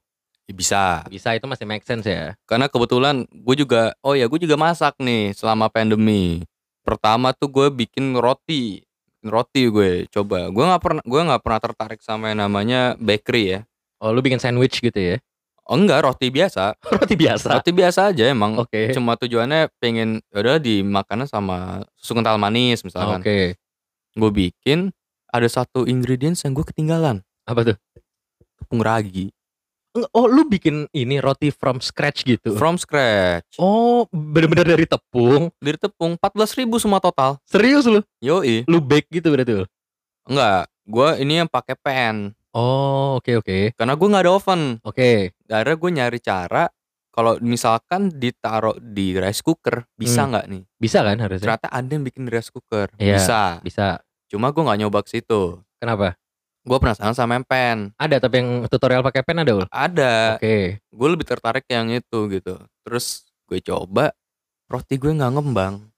ya 0.48 0.54
bisa. 0.56 0.84
Bisa 1.06 1.36
itu 1.36 1.44
masih 1.44 1.68
make 1.68 1.84
sense 1.84 2.08
ya. 2.08 2.32
Karena 2.48 2.66
kebetulan 2.66 3.28
gue 3.28 3.56
juga 3.56 3.92
oh 4.00 4.16
ya 4.16 4.24
gue 4.26 4.40
juga 4.40 4.56
masak 4.56 4.96
nih 5.00 5.36
selama 5.36 5.68
pandemi. 5.68 6.44
Pertama 6.82 7.32
tuh 7.36 7.48
gue 7.52 7.66
bikin 7.68 8.16
roti. 8.16 8.80
Roti 9.20 9.62
gue 9.68 10.08
coba. 10.08 10.48
Gue 10.48 10.64
nggak 10.64 10.82
pernah 10.82 11.02
gue 11.04 11.20
nggak 11.20 11.42
pernah 11.44 11.60
tertarik 11.60 12.00
sama 12.00 12.32
yang 12.32 12.46
namanya 12.48 12.96
bakery 12.96 13.58
ya. 13.58 13.60
Oh 14.00 14.10
lu 14.16 14.24
bikin 14.24 14.40
sandwich 14.40 14.80
gitu 14.80 14.96
ya? 14.96 15.16
Oh 15.70 15.78
enggak, 15.78 16.02
roti 16.02 16.34
biasa. 16.34 16.74
Roti 16.98 17.14
biasa. 17.14 17.62
Roti 17.62 17.70
biasa 17.70 18.10
aja 18.10 18.26
emang. 18.26 18.58
Oke. 18.58 18.90
Cuma 18.90 19.14
tujuannya 19.14 19.70
pengen 19.78 20.18
udah 20.34 20.58
dimakannya 20.58 21.30
sama 21.30 21.86
susu 21.94 22.18
kental 22.18 22.42
manis 22.42 22.82
misalkan. 22.82 23.22
Oke. 23.22 23.54
Gue 24.18 24.30
bikin 24.34 24.90
ada 25.30 25.46
satu 25.46 25.86
ingredients 25.86 26.42
yang 26.42 26.58
gue 26.58 26.66
ketinggalan. 26.66 27.22
Apa 27.46 27.62
tuh? 27.62 27.76
Tepung 28.58 28.82
ragi. 28.82 29.30
Oh 30.14 30.30
lu 30.30 30.46
bikin 30.46 30.86
ini 30.94 31.18
roti 31.18 31.50
from 31.50 31.82
scratch 31.82 32.22
gitu? 32.22 32.54
From 32.54 32.78
scratch. 32.78 33.58
Oh 33.58 34.06
bener-bener 34.08 34.62
dari 34.64 34.86
tepung? 34.86 35.50
Dari 35.58 35.74
tepung 35.74 36.14
14.000 36.14 36.62
ribu 36.62 36.78
semua 36.78 37.02
total. 37.02 37.42
Serius 37.42 37.90
lu? 37.90 37.98
Yoi. 38.22 38.62
Lu 38.70 38.78
bake 38.78 39.10
gitu 39.10 39.34
berarti 39.34 39.52
lu? 39.52 39.66
Enggak, 40.30 40.70
gue 40.86 41.08
ini 41.18 41.42
yang 41.42 41.50
pakai 41.50 41.74
pan. 41.74 42.30
Oh 42.54 43.18
oke 43.18 43.42
oke. 43.42 43.74
Karena 43.74 43.94
gue 43.94 44.06
nggak 44.06 44.22
ada 44.22 44.32
oven. 44.32 44.62
Oke. 44.82 45.34
Akhirnya 45.46 45.74
gue 45.74 45.90
nyari 45.90 46.18
cara 46.22 46.64
kalau 47.10 47.34
misalkan 47.42 48.14
ditaruh 48.14 48.78
di 48.78 49.18
rice 49.18 49.42
cooker 49.42 49.82
bisa 49.92 50.22
Hmm. 50.22 50.30
nggak 50.30 50.46
nih? 50.46 50.62
Bisa 50.78 51.02
kan 51.02 51.18
harusnya? 51.18 51.42
Ternyata 51.50 51.66
ada 51.66 51.90
yang 51.90 52.06
bikin 52.06 52.30
rice 52.30 52.54
cooker. 52.54 52.94
Iya. 52.94 53.18
Bisa. 53.18 53.40
Bisa. 53.58 53.86
Cuma 54.30 54.54
gue 54.54 54.62
nggak 54.62 54.78
nyoba 54.78 55.02
ke 55.02 55.18
situ. 55.18 55.58
Kenapa? 55.82 56.14
Gue 56.60 56.76
penasaran 56.76 57.16
sama 57.16 57.40
yang 57.40 57.46
pan. 57.48 57.88
Ada 57.96 58.20
tapi 58.20 58.44
yang 58.44 58.68
tutorial 58.68 59.00
pakai 59.00 59.24
pen 59.24 59.40
ada 59.40 59.52
ul? 59.56 59.66
Ada. 59.72 60.36
Oke. 60.36 60.76
Gue 60.92 61.08
lebih 61.08 61.24
tertarik 61.24 61.64
yang 61.72 61.88
itu 61.88 62.18
gitu. 62.28 62.60
Terus 62.84 63.24
gue 63.48 63.64
coba 63.64 64.12
roti 64.68 65.00
gue 65.00 65.08
nggak 65.08 65.32
ngembang. 65.32 65.88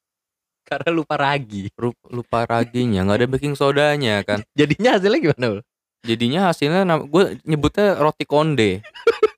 Karena 0.62 0.88
lupa 0.94 1.18
ragi. 1.18 1.66
Lupa 2.08 2.46
raginya, 2.46 3.02
nggak 3.02 3.18
ada 3.18 3.28
baking 3.28 3.54
sodanya 3.58 4.22
kan. 4.22 4.46
Jadinya 4.58 4.96
hasilnya 4.96 5.18
gimana 5.18 5.46
ul? 5.58 5.60
Jadinya 6.02 6.40
hasilnya 6.50 6.82
gue 7.10 7.24
nyebutnya 7.42 7.98
roti 7.98 8.22
konde. 8.22 8.80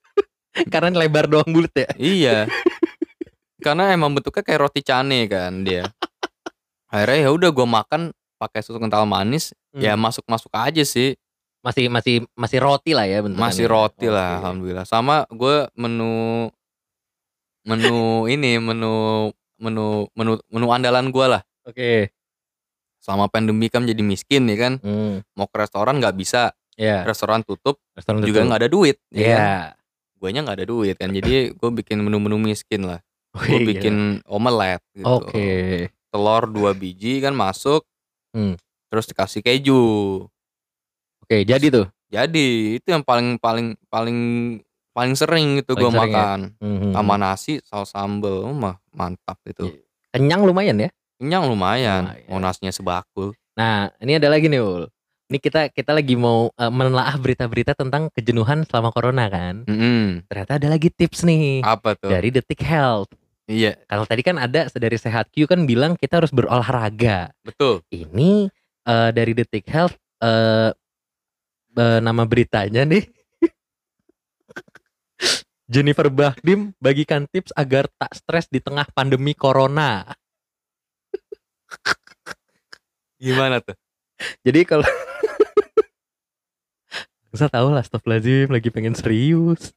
Karena 0.72 0.92
lebar 0.94 1.26
doang 1.26 1.48
bulat 1.50 1.72
ya? 1.74 1.88
iya. 1.96 2.38
Karena 3.64 3.96
emang 3.96 4.12
bentuknya 4.12 4.44
kayak 4.44 4.60
roti 4.68 4.84
cane 4.84 5.24
kan 5.24 5.64
dia. 5.64 5.88
Akhirnya 6.92 7.26
ya 7.26 7.30
udah 7.32 7.48
gue 7.50 7.66
makan 7.66 8.02
pakai 8.44 8.60
susu 8.60 8.76
kental 8.76 9.02
manis, 9.04 9.56
ya 9.72 9.96
Hmm. 9.96 10.04
masuk 10.04 10.24
masuk 10.26 10.52
aja 10.52 10.84
sih. 10.84 11.16
masih 11.64 11.88
masih 11.88 12.28
masih 12.36 12.60
roti 12.60 12.92
lah 12.92 13.08
ya 13.08 13.24
bentukannya. 13.24 13.48
Masih 13.48 13.64
roti 13.64 14.04
lah, 14.04 14.36
Oke. 14.36 14.40
alhamdulillah. 14.44 14.84
Sama 14.84 15.24
gue 15.32 15.64
menu 15.74 16.52
menu 17.64 17.96
ini 18.34 18.60
menu 18.60 18.94
menu 19.56 20.04
menu 20.12 20.32
menu 20.46 20.66
andalan 20.68 21.08
gue 21.08 21.24
lah. 21.26 21.40
Oke. 21.64 22.12
Selama 23.00 23.28
pandemi 23.28 23.68
kan 23.68 23.84
jadi 23.84 24.00
miskin 24.00 24.44
nih 24.44 24.58
kan, 24.58 24.72
Hmm. 24.78 25.24
mau 25.32 25.44
ke 25.44 25.56
restoran 25.56 25.96
nggak 25.96 26.12
bisa, 26.14 26.52
Ya. 26.76 27.00
restoran 27.00 27.40
tutup 27.40 27.80
Restoran 27.92 28.20
juga 28.20 28.44
nggak 28.44 28.60
ada 28.60 28.68
duit. 28.68 28.96
ya 29.08 29.16
kan? 29.16 29.24
Iya. 29.24 29.48
Guanya 30.16 30.40
nggak 30.42 30.56
ada 30.56 30.66
duit 30.66 30.96
kan, 30.96 31.08
jadi 31.10 31.32
gue 31.50 31.70
bikin 31.74 32.00
menu-menu 32.00 32.36
miskin 32.38 32.84
lah. 32.84 33.00
Oh, 33.34 33.40
Gue 33.40 33.60
iya. 33.60 33.66
bikin 33.66 33.96
omelet 34.26 34.84
gitu. 34.92 35.08
Oke. 35.08 35.48
telur 36.06 36.46
dua 36.46 36.70
biji 36.70 37.18
kan 37.18 37.32
masuk 37.32 37.82
Hmm. 38.34 38.54
terus 38.86 39.06
dikasih 39.06 39.40
keju 39.40 39.82
Oke, 41.20 41.40
jadi 41.42 41.66
tuh. 41.68 41.86
jadi 42.06 42.46
itu 42.76 42.86
yang 42.86 43.00
paling 43.00 43.38
paling 43.38 43.78
paling 43.88 44.18
paling 44.90 45.14
sering 45.14 45.58
itu 45.58 45.72
gue 45.72 45.82
ya? 45.84 45.96
makan 45.96 46.38
Mhm. 46.56 46.90
sama 46.92 47.14
nasi 47.16 47.58
saus 47.62 47.90
sambel 47.90 48.44
mah 48.52 48.76
mantap 48.90 49.38
itu 49.44 49.66
Iya. 49.66 49.80
Kenyang 50.12 50.42
lumayan 50.42 50.78
ya. 50.78 50.90
kenyang 51.16 51.46
lumayan 51.46 52.02
Lumayan. 52.04 52.28
mau 52.28 52.38
nasinya 52.38 52.70
sebakul 52.70 53.32
Nah, 53.54 53.86
ini 53.98 54.18
ada 54.18 54.26
lagi 54.26 54.50
nih, 54.50 54.58
Ul. 54.58 54.90
Ini 55.24 55.38
kita 55.38 55.70
kita 55.70 55.94
lagi 55.94 56.18
mau 56.18 56.50
eh, 56.52 56.66
menelaah 56.68 57.14
berita-berita 57.14 57.72
tentang 57.72 58.10
kejenuhan 58.10 58.66
selama 58.66 58.90
corona 58.90 59.30
kan. 59.30 59.62
Mm-mm. 59.64 60.26
Ternyata 60.26 60.58
ada 60.58 60.68
lagi 60.68 60.90
tips 60.90 61.22
nih 61.22 61.62
apa 61.62 61.94
tuh 61.94 62.10
dari 62.10 62.28
Detik 62.28 62.58
Health. 62.60 63.14
Iya. 63.50 63.76
Kalau 63.88 64.04
tadi 64.08 64.22
kan 64.24 64.36
ada 64.40 64.68
dari 64.72 64.98
Sehat 64.98 65.28
Q 65.32 65.48
kan 65.48 65.66
bilang 65.68 65.96
kita 65.96 66.22
harus 66.22 66.32
berolahraga. 66.32 67.32
betul. 67.44 67.80
Ini 67.92 68.48
eh, 68.86 69.10
dari 69.12 69.32
Detik 69.32 69.66
Health 69.68 69.96
eh 70.24 70.70
eh, 71.76 72.00
nama 72.00 72.22
beritanya 72.24 72.84
nih. 72.86 73.04
Jennifer 75.72 76.08
Bahdim 76.12 76.76
bagikan 76.76 77.24
tips 77.28 77.52
agar 77.56 77.88
tak 77.98 78.12
stres 78.14 78.46
di 78.52 78.60
tengah 78.60 78.84
pandemi 78.92 79.32
corona. 79.32 80.04
gimana 83.16 83.64
tuh? 83.64 83.76
Jadi 84.44 84.60
kalau 84.68 84.84
Bisa 87.34 87.50
tahu 87.50 87.74
lah 87.74 87.82
Astagfirullahaladzim 87.82 88.46
lagi 88.46 88.70
pengen 88.70 88.94
serius. 88.94 89.74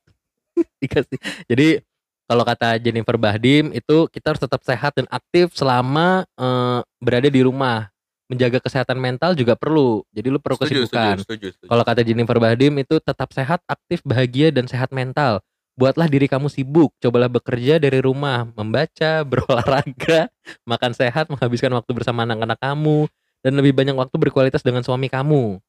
Dikasih. 0.81 1.17
Jadi 1.49 1.81
kalau 2.27 2.43
kata 2.43 2.75
Jennifer 2.83 3.15
Bahdim 3.15 3.71
itu 3.71 4.11
kita 4.11 4.35
harus 4.35 4.43
tetap 4.43 4.59
sehat 4.67 4.91
dan 4.99 5.07
aktif 5.07 5.55
selama 5.55 6.27
eh, 6.35 6.79
berada 6.99 7.31
di 7.31 7.41
rumah. 7.41 7.87
Menjaga 8.27 8.59
kesehatan 8.59 8.99
mental 8.99 9.39
juga 9.39 9.55
perlu 9.55 10.03
Jadi 10.11 10.27
lu 10.27 10.35
perlu 10.35 10.59
setuju, 10.59 10.83
kesibukan. 10.83 11.23
Kalau 11.63 11.83
kata 11.87 12.03
Jennifer 12.03 12.35
Bahdim 12.35 12.75
itu 12.83 12.99
tetap 12.99 13.31
sehat, 13.31 13.63
aktif, 13.63 14.03
bahagia, 14.03 14.51
dan 14.51 14.67
sehat 14.67 14.91
mental. 14.91 15.39
Buatlah 15.79 16.11
diri 16.11 16.27
kamu 16.27 16.51
sibuk, 16.51 16.91
cobalah 16.99 17.31
bekerja 17.31 17.79
dari 17.79 18.03
rumah, 18.03 18.43
membaca, 18.51 19.23
berolahraga, 19.31 20.27
makan 20.67 20.91
sehat, 20.91 21.31
menghabiskan 21.31 21.71
waktu 21.71 21.91
bersama 21.95 22.27
anak-anak 22.27 22.59
kamu, 22.59 23.07
dan 23.39 23.55
lebih 23.55 23.71
banyak 23.71 23.95
waktu 23.95 24.15
berkualitas 24.19 24.59
dengan 24.59 24.83
suami 24.83 25.07
kamu. 25.07 25.63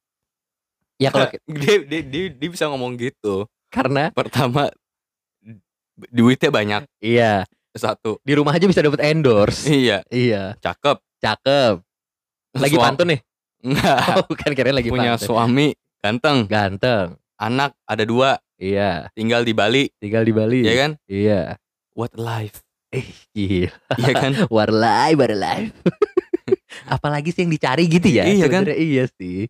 Ya 0.98 1.14
kalau 1.14 1.30
dia, 1.46 1.86
dia, 1.86 2.02
dia, 2.02 2.26
dia 2.34 2.48
bisa 2.50 2.66
ngomong 2.66 2.98
gitu. 2.98 3.46
Karena? 3.70 4.10
Pertama 4.10 4.74
duitnya 6.06 6.48
banyak 6.48 6.82
iya 6.98 7.42
satu 7.70 8.18
di 8.20 8.32
rumah 8.32 8.50
aja 8.52 8.64
bisa 8.64 8.78
dapat 8.78 8.98
endorse. 9.04 9.66
iya 9.68 10.02
iya, 10.08 10.54
cakep 10.56 10.98
cakep. 11.18 11.78
Lagi 12.54 12.74
Suam- 12.74 12.84
pantun 12.88 13.06
nih. 13.08 13.20
enggak 13.60 13.98
Oh, 14.16 14.26
bukan 14.26 14.50
kira 14.52 14.70
lagi 14.70 14.88
punya 14.88 15.14
pantun. 15.14 15.26
suami 15.28 15.66
ganteng 15.98 16.38
Ganteng. 16.44 17.18
anak 17.36 17.74
ada 17.84 18.02
dua 18.02 18.38
Iya, 18.56 19.06
tinggal 19.12 19.42
di 19.42 19.52
Bali 19.52 19.86
tinggal 19.96 20.22
di 20.22 20.32
Bali. 20.32 20.60
ya 20.60 20.74
kan 20.76 20.90
Iya. 21.04 21.54
what 21.92 22.10
a 22.12 22.18
life 22.18 22.62
Eh, 22.88 23.04
gila. 23.30 23.68
Iya 24.00 24.12
kan 24.16 24.32
Warlai, 24.54 25.12
warlai. 25.12 25.68
Apalagi 26.88 27.30
sih 27.30 27.44
yang 27.44 27.52
dicari 27.52 27.84
gitu 27.84 28.08
ya? 28.08 28.24
Iya 28.24 28.46
kan? 28.48 28.64
Iya 28.66 29.06
sih. 29.12 29.46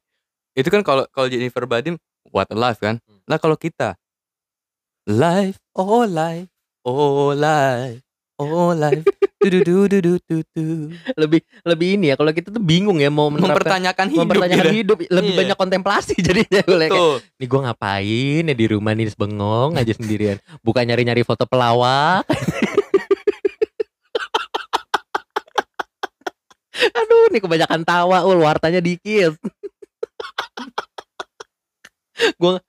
itu 0.51 0.69
kan 0.69 0.83
kalau 0.83 1.07
kalau 1.09 1.29
Jennifer 1.29 1.63
Badim 1.65 1.95
what 2.29 2.45
a 2.47 2.57
life 2.57 2.77
kan 2.79 2.99
Hmm. 3.01 3.23
nah 3.25 3.37
kalau 3.37 3.55
kita 3.55 3.95
life 5.09 5.57
oh 5.73 6.05
life 6.05 6.49
oh 6.85 7.33
life 7.33 8.01
oh 8.37 8.73
life 8.73 9.05
du 9.39 9.63
du 9.65 9.87
du 9.89 9.99
du 10.03 10.13
du 10.21 10.37
du. 10.53 10.67
Lebih 11.15 11.41
lebih 11.65 11.89
ini 11.97 12.11
ya 12.11 12.15
kalau 12.19 12.29
kita 12.29 12.51
tuh 12.51 12.61
bingung 12.61 12.99
ya 12.99 13.09
mau 13.09 13.31
mempertanyakan 13.31 14.11
hidup 14.11 14.23
mempertanyakan 14.27 14.65
gitu. 14.67 14.77
hidup, 14.83 14.97
lebih 15.09 15.31
Iya. 15.33 15.39
banyak 15.41 15.57
kontemplasi 15.57 16.15
jadinya 16.27 16.61
gue 16.61 16.77
kayak 16.85 17.23
nih 17.39 17.47
gue 17.47 17.61
ngapain 17.65 18.43
ya 18.45 18.55
di 18.55 18.67
rumah 18.69 18.93
nih 18.93 19.15
bengong 19.15 19.79
aja 19.79 19.93
sendirian 19.95 20.37
bukan 20.61 20.85
nyari-nyari 20.85 21.23
foto 21.23 21.47
pelawak 21.47 22.27
Aduh, 26.79 27.27
nih 27.35 27.43
kebanyakan 27.43 27.83
tawa, 27.83 28.23
ul 28.23 28.39
wartanya 28.39 28.79
dikit. 28.79 29.35
gua 32.39 32.63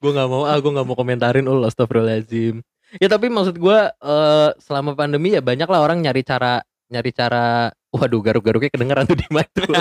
gua 0.00 0.10
nggak 0.14 0.28
mau 0.28 0.42
ah, 0.46 0.58
gua 0.58 0.70
nggak 0.80 0.86
mau 0.86 0.96
komentarin 0.96 1.46
ul 1.48 1.64
astagfirullahaladzim. 1.66 2.60
Ya 3.00 3.08
tapi 3.08 3.32
maksud 3.32 3.56
gua 3.56 3.92
eh, 3.96 4.50
selama 4.60 4.92
pandemi 4.92 5.32
ya 5.32 5.40
banyak 5.40 5.68
lah 5.68 5.80
orang 5.80 6.04
nyari 6.04 6.22
cara 6.22 6.60
nyari 6.92 7.10
cara 7.14 7.72
waduh 7.92 8.20
garuk-garuknya 8.20 8.68
kedengeran 8.72 9.08
tuh 9.08 9.16
di 9.16 9.26
mic 9.32 9.48
tuh. 9.52 9.64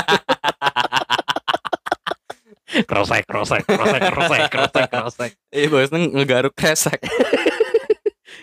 krosek 2.88 3.28
krosek 3.28 3.68
krosek 3.68 4.02
krosek 4.12 4.42
krosek 4.48 4.88
krosek. 4.88 5.32
Iya 5.52 5.68
bos 5.68 5.92
ngegaruk 5.92 6.54
kresek. 6.56 7.00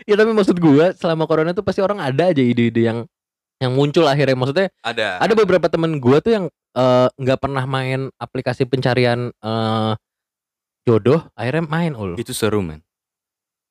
Ya 0.09 0.17
tapi 0.17 0.33
maksud 0.33 0.57
gua 0.57 0.93
selama 0.97 1.29
corona 1.29 1.53
tuh 1.53 1.65
pasti 1.65 1.85
orang 1.85 2.01
ada 2.01 2.33
aja 2.33 2.41
ide-ide 2.41 2.89
yang 2.89 3.05
yang 3.59 3.75
muncul 3.75 4.07
akhirnya 4.07 4.39
maksudnya 4.39 4.69
Ada. 4.87 5.19
ada 5.19 5.33
beberapa 5.35 5.67
temen 5.67 5.99
gua 5.99 6.23
tuh 6.23 6.33
yang 6.33 6.45
eh, 6.79 7.09
nggak 7.11 7.39
pernah 7.43 7.65
main 7.67 8.09
aplikasi 8.17 8.65
pencarian 8.65 9.35
eh, 9.35 9.93
jodoh 10.89 11.21
akhirnya 11.35 11.63
main 11.63 11.93
ul 11.93 12.17
Itu 12.17 12.33
seru 12.33 12.59
men. 12.59 12.81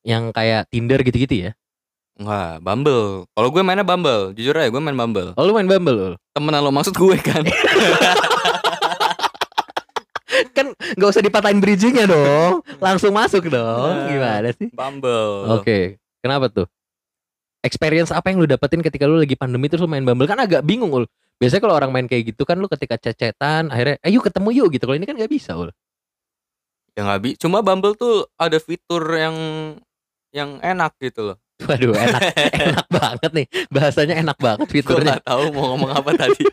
yang 0.02 0.30
kayak 0.30 0.70
Tinder 0.70 1.02
gitu-gitu 1.02 1.50
ya 1.50 1.52
Enggak, 2.18 2.66
Bumble. 2.66 3.30
Kalau 3.30 3.50
gue 3.52 3.62
mainnya 3.62 3.86
Bumble, 3.86 4.34
jujur 4.34 4.50
aja 4.52 4.66
gue 4.68 4.80
main 4.80 4.94
Bumble. 4.96 5.34
oh 5.34 5.44
lu 5.44 5.54
main 5.54 5.66
Bumble 5.66 5.98
ul 5.98 6.14
Temenan 6.32 6.62
lo 6.62 6.70
maksud 6.72 6.94
gue 6.94 7.14
kan. 7.20 7.42
kan 10.54 10.68
nggak 10.74 11.08
usah 11.08 11.22
dipatahin 11.22 11.58
bridgingnya 11.58 12.06
dong 12.06 12.62
langsung 12.80 13.10
masuk 13.12 13.48
dong 13.48 13.94
Nah. 13.96 14.08
gimana 14.08 14.50
sih 14.52 14.70
Bumble. 14.70 15.50
oke 15.56 15.80
kenapa 16.20 16.46
tuh 16.48 16.66
experience 17.60 18.10
apa 18.10 18.30
yang 18.30 18.38
lu 18.38 18.48
dapetin 18.48 18.82
ketika 18.82 19.06
lu 19.06 19.18
lagi 19.18 19.34
pandemi 19.34 19.66
terus 19.68 19.82
lu 19.82 19.88
main 19.88 20.02
Bumble 20.02 20.26
kan 20.26 20.38
agak 20.38 20.62
bingung 20.62 20.92
ul 20.92 21.06
biasanya 21.38 21.62
kalau 21.62 21.76
orang 21.76 21.92
main 21.92 22.06
kayak 22.06 22.34
gitu 22.34 22.44
kan 22.44 22.58
lu 22.58 22.66
ketika 22.68 22.98
cecetan 22.98 23.70
akhirnya 23.70 24.02
ayo 24.02 24.20
ketemu 24.20 24.50
yuk 24.56 24.68
gitu 24.74 24.84
kalau 24.84 24.98
ini 24.98 25.06
kan 25.06 25.16
nggak 25.16 25.30
bisa 25.30 25.54
ul 25.54 25.70
Ya 26.98 27.06
nggak 27.06 27.20
bi. 27.22 27.30
Cuma 27.38 27.62
Bumble 27.62 27.94
tuh 27.94 28.26
ada 28.36 28.58
fitur 28.58 29.06
yang 29.14 29.36
yang 30.34 30.58
enak 30.60 30.98
gitu 31.00 31.34
loh. 31.34 31.38
waduh 31.58 31.90
enak 31.90 32.22
enak 32.70 32.86
banget 32.86 33.32
nih 33.34 33.48
bahasanya 33.74 34.22
enak 34.22 34.38
banget 34.38 34.70
Gue 34.70 34.78
fiturnya 34.78 35.18
nggak 35.18 35.26
tahu 35.26 35.44
mau 35.58 35.74
ngomong 35.74 35.90
apa 35.90 36.14
tadi. 36.22 36.46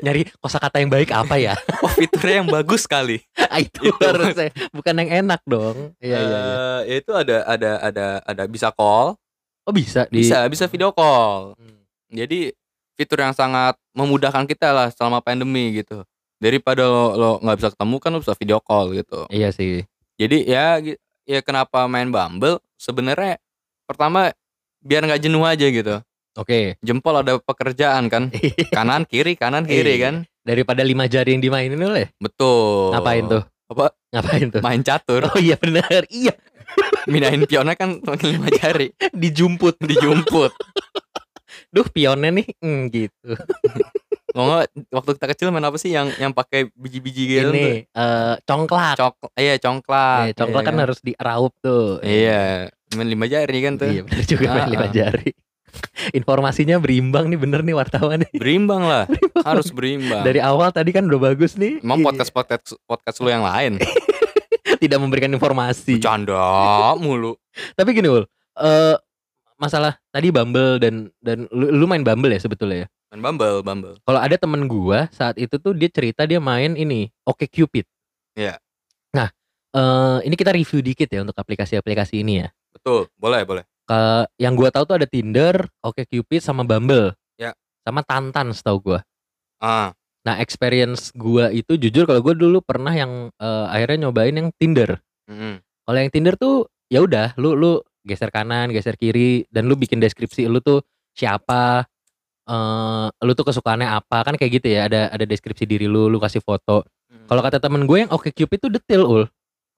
nyari 0.00 0.24
kosakata 0.40 0.80
yang 0.80 0.88
baik 0.88 1.12
apa 1.12 1.36
ya 1.36 1.52
Oh 1.84 1.92
fiturnya 1.92 2.40
yang 2.40 2.48
bagus 2.48 2.88
sekali. 2.88 3.20
Ah, 3.36 3.60
itu 3.60 3.84
Itu. 3.84 4.00
harusnya 4.00 4.48
bukan 4.72 4.94
yang 5.04 5.10
enak 5.26 5.40
dong 5.44 5.92
iya 6.00 6.16
iya 6.16 6.38
iya 6.40 6.56
Eh, 6.88 7.04
itu 7.04 7.12
ada 7.12 7.44
ada 7.44 7.70
ada 7.82 8.06
ada 8.24 8.42
bisa 8.48 8.72
call, 8.72 9.20
oh 9.64 9.72
bisa 9.72 10.08
di 10.08 10.24
bisa 10.24 10.48
bisa 10.48 10.64
video 10.64 10.96
call. 10.96 11.52
Hmm. 11.60 11.84
Jadi 12.08 12.48
fitur 12.96 13.20
yang 13.20 13.36
sangat 13.36 13.76
memudahkan 13.92 14.48
kita 14.48 14.72
lah 14.72 14.88
selama 14.88 15.20
pandemi 15.20 15.76
gitu. 15.76 16.08
Daripada 16.38 16.82
lo 16.82 17.04
lo 17.12 17.30
nggak 17.38 17.56
bisa 17.56 17.68
ketemu 17.70 17.96
kan 17.96 18.10
lo 18.10 18.20
bisa 18.20 18.32
video 18.32 18.58
call 18.58 18.92
gitu. 18.92 19.26
iya 19.28 19.50
sih 19.50 19.82
Jadi 20.14 20.44
ya 20.44 20.78
ya 21.24 21.40
kenapa 21.40 21.84
main 21.84 22.08
Bumble? 22.08 22.58
Sebenarnya 22.74 23.42
pertama 23.84 24.30
biar 24.78 25.02
nggak 25.02 25.18
jenuh 25.20 25.42
aja 25.42 25.66
gitu. 25.66 25.98
oke 26.32 26.78
Jempol 26.78 27.14
ada 27.16 27.36
pekerjaan 27.36 28.06
kan. 28.06 28.30
Kanan 28.70 29.02
kiri 29.02 29.34
kanan 29.34 29.64
kiri 29.64 29.94
Iya. 29.94 30.04
kan. 30.04 30.14
daripada 30.40 30.80
lima 30.80 31.04
jari 31.04 31.34
yang 31.34 31.42
dimainin 31.42 31.76
oleh 31.76 32.08
Betul. 32.16 32.94
ngapain 32.94 33.26
tuh 33.26 33.42
Apa 33.68 33.92
ngapain 34.08 34.48
tuh 34.48 34.60
main 34.60 34.80
catur. 34.80 35.26
oh 35.26 35.36
iya 35.36 35.54
benar 35.54 36.08
iya 36.08 36.32
Minain 37.10 37.44
pionnya 37.44 37.74
kan 37.74 37.98
lima 38.22 38.48
jari. 38.48 38.88
dijumput 39.12 39.76
Dijumput. 39.78 40.54
duh 41.68 41.84
pionnya 41.84 42.32
nih 42.32 42.48
hmm, 42.56 42.80
gitu 42.88 43.28
Mau 44.28 44.44
nggak 44.44 44.64
waktu 44.90 45.10
kita 45.16 45.26
kecil 45.32 45.46
main 45.48 45.62
apa 45.62 45.76
sih 45.76 45.88
yang 45.88 46.12
yang 46.16 46.30
pakai 46.30 46.68
biji-biji 46.70 47.22
gitu 47.26 47.48
ini 47.48 47.86
eh 47.86 48.34
congklak 48.42 48.94
Cok, 48.94 49.32
iya 49.34 49.56
congklak. 49.56 50.20
Eh, 50.22 50.32
congklak 50.34 50.62
iya 50.62 50.68
kan 50.68 50.76
harus 50.78 50.98
diraup 51.00 51.52
tuh 51.58 51.96
Iya, 52.00 52.68
main 52.92 53.08
lima 53.08 53.24
jari 53.24 53.58
kan 53.62 53.74
tuh. 53.74 53.88
iya 53.88 54.02
benar 54.02 54.24
juga 54.24 54.46
main 54.50 54.68
lima 54.68 54.84
ah. 54.84 54.92
jari 54.92 55.30
informasinya 56.18 56.76
berimbang 56.76 57.28
nih 57.28 57.38
bener 57.38 57.60
nih 57.62 57.72
wartawan 57.72 58.20
nih 58.20 58.32
Berimbang 58.34 58.82
lah, 58.82 59.04
harus 59.44 59.68
berimbang. 59.68 60.20
dari 60.22 60.40
awal 60.40 60.68
tadi 60.70 60.90
kan 60.90 61.04
udah 61.04 61.20
bagus 61.24 61.54
nih 61.54 61.80
Emang 61.80 62.00
Iya. 62.00 62.06
podcast 62.06 62.30
podcast 62.30 62.64
podcast 62.84 63.16
lu 63.20 63.28
yang 63.28 63.44
lain 63.44 63.80
tidak 64.82 64.98
memberikan 64.98 65.30
informasi 65.30 65.96
bercanda 65.98 66.92
mulu. 66.96 67.32
tapi 67.74 67.90
gini 67.92 68.08
ul 68.08 68.24
eh 68.56 68.96
masalah 69.56 69.96
tadi 70.08 70.28
Bumble 70.28 70.76
dan 70.78 70.94
dan 71.18 71.48
lu, 71.48 71.72
lu 71.74 71.84
main 71.84 72.02
Bumble 72.02 72.30
ya 72.30 72.38
sebetulnya 72.38 72.84
ya 72.84 72.88
Main 73.08 73.24
Bumble, 73.24 73.64
Bumble. 73.64 73.96
kalau 74.04 74.20
ada 74.20 74.36
temen 74.36 74.68
gua 74.68 75.08
saat 75.08 75.40
itu 75.40 75.56
tuh 75.56 75.72
dia 75.72 75.88
cerita 75.88 76.28
dia 76.28 76.36
main 76.38 76.76
ini 76.76 77.08
Oke 77.24 77.48
Cupid 77.48 77.88
Iya. 78.36 78.60
nah 79.10 79.32
eh 79.72 80.18
ini 80.24 80.36
kita 80.36 80.52
review 80.52 80.80
dikit 80.80 81.08
ya 81.08 81.24
untuk 81.24 81.34
aplikasi-aplikasi 81.34 82.20
ini 82.20 82.44
ya 82.44 82.48
Betul, 82.68 83.08
boleh, 83.16 83.42
boleh. 83.42 83.64
ke 83.84 84.00
yang 84.36 84.52
gua 84.52 84.68
tahu 84.68 84.84
tuh 84.84 84.96
ada 85.00 85.08
Tinder, 85.08 85.66
Oke 85.80 86.04
Cupid 86.04 86.44
sama 86.44 86.62
Bumble. 86.62 87.16
Ya. 87.34 87.56
Sama 87.82 88.04
Tantan 88.04 88.52
setahu 88.52 88.78
gua. 88.84 89.00
Ah, 89.58 89.96
Nah, 90.22 90.36
experience 90.38 91.08
gua 91.16 91.48
itu 91.48 91.74
jujur 91.74 92.04
kalau 92.04 92.20
gua 92.20 92.36
dulu 92.36 92.60
pernah 92.60 92.92
yang 92.92 93.32
eh, 93.34 93.66
akhirnya 93.66 94.06
nyobain 94.06 94.30
yang 94.30 94.52
Tinder. 94.54 95.00
mm, 95.26 95.64
Kalau 95.88 95.98
yang 95.98 96.12
Tinder 96.12 96.36
tuh 96.36 96.68
ya 96.86 97.00
udah 97.00 97.32
lu 97.34 97.56
lu 97.56 97.80
geser 98.04 98.28
kanan, 98.28 98.68
geser 98.70 98.94
kiri 98.94 99.48
dan 99.48 99.66
lu 99.66 99.74
bikin 99.74 99.98
deskripsi 99.98 100.44
lu 100.46 100.60
tuh 100.60 100.84
siapa 101.16 101.88
eh 102.48 103.06
lu 103.22 103.32
tuh 103.32 103.46
kesukaannya 103.46 103.86
apa? 103.86 104.24
Kan 104.24 104.34
kayak 104.34 104.52
gitu 104.58 104.66
ya 104.72 104.88
ada 104.88 105.12
ada 105.12 105.24
deskripsi 105.24 105.68
diri 105.68 105.84
lu 105.84 106.08
lu 106.08 106.16
kasih 106.16 106.40
foto. 106.40 106.82
Kalau 107.28 107.44
kata 107.44 107.60
temen 107.60 107.84
gue 107.84 108.04
yang 108.04 108.10
oke 108.10 108.32
cupid 108.32 108.58
tuh 108.58 108.72
detail 108.72 109.04
ul. 109.04 109.24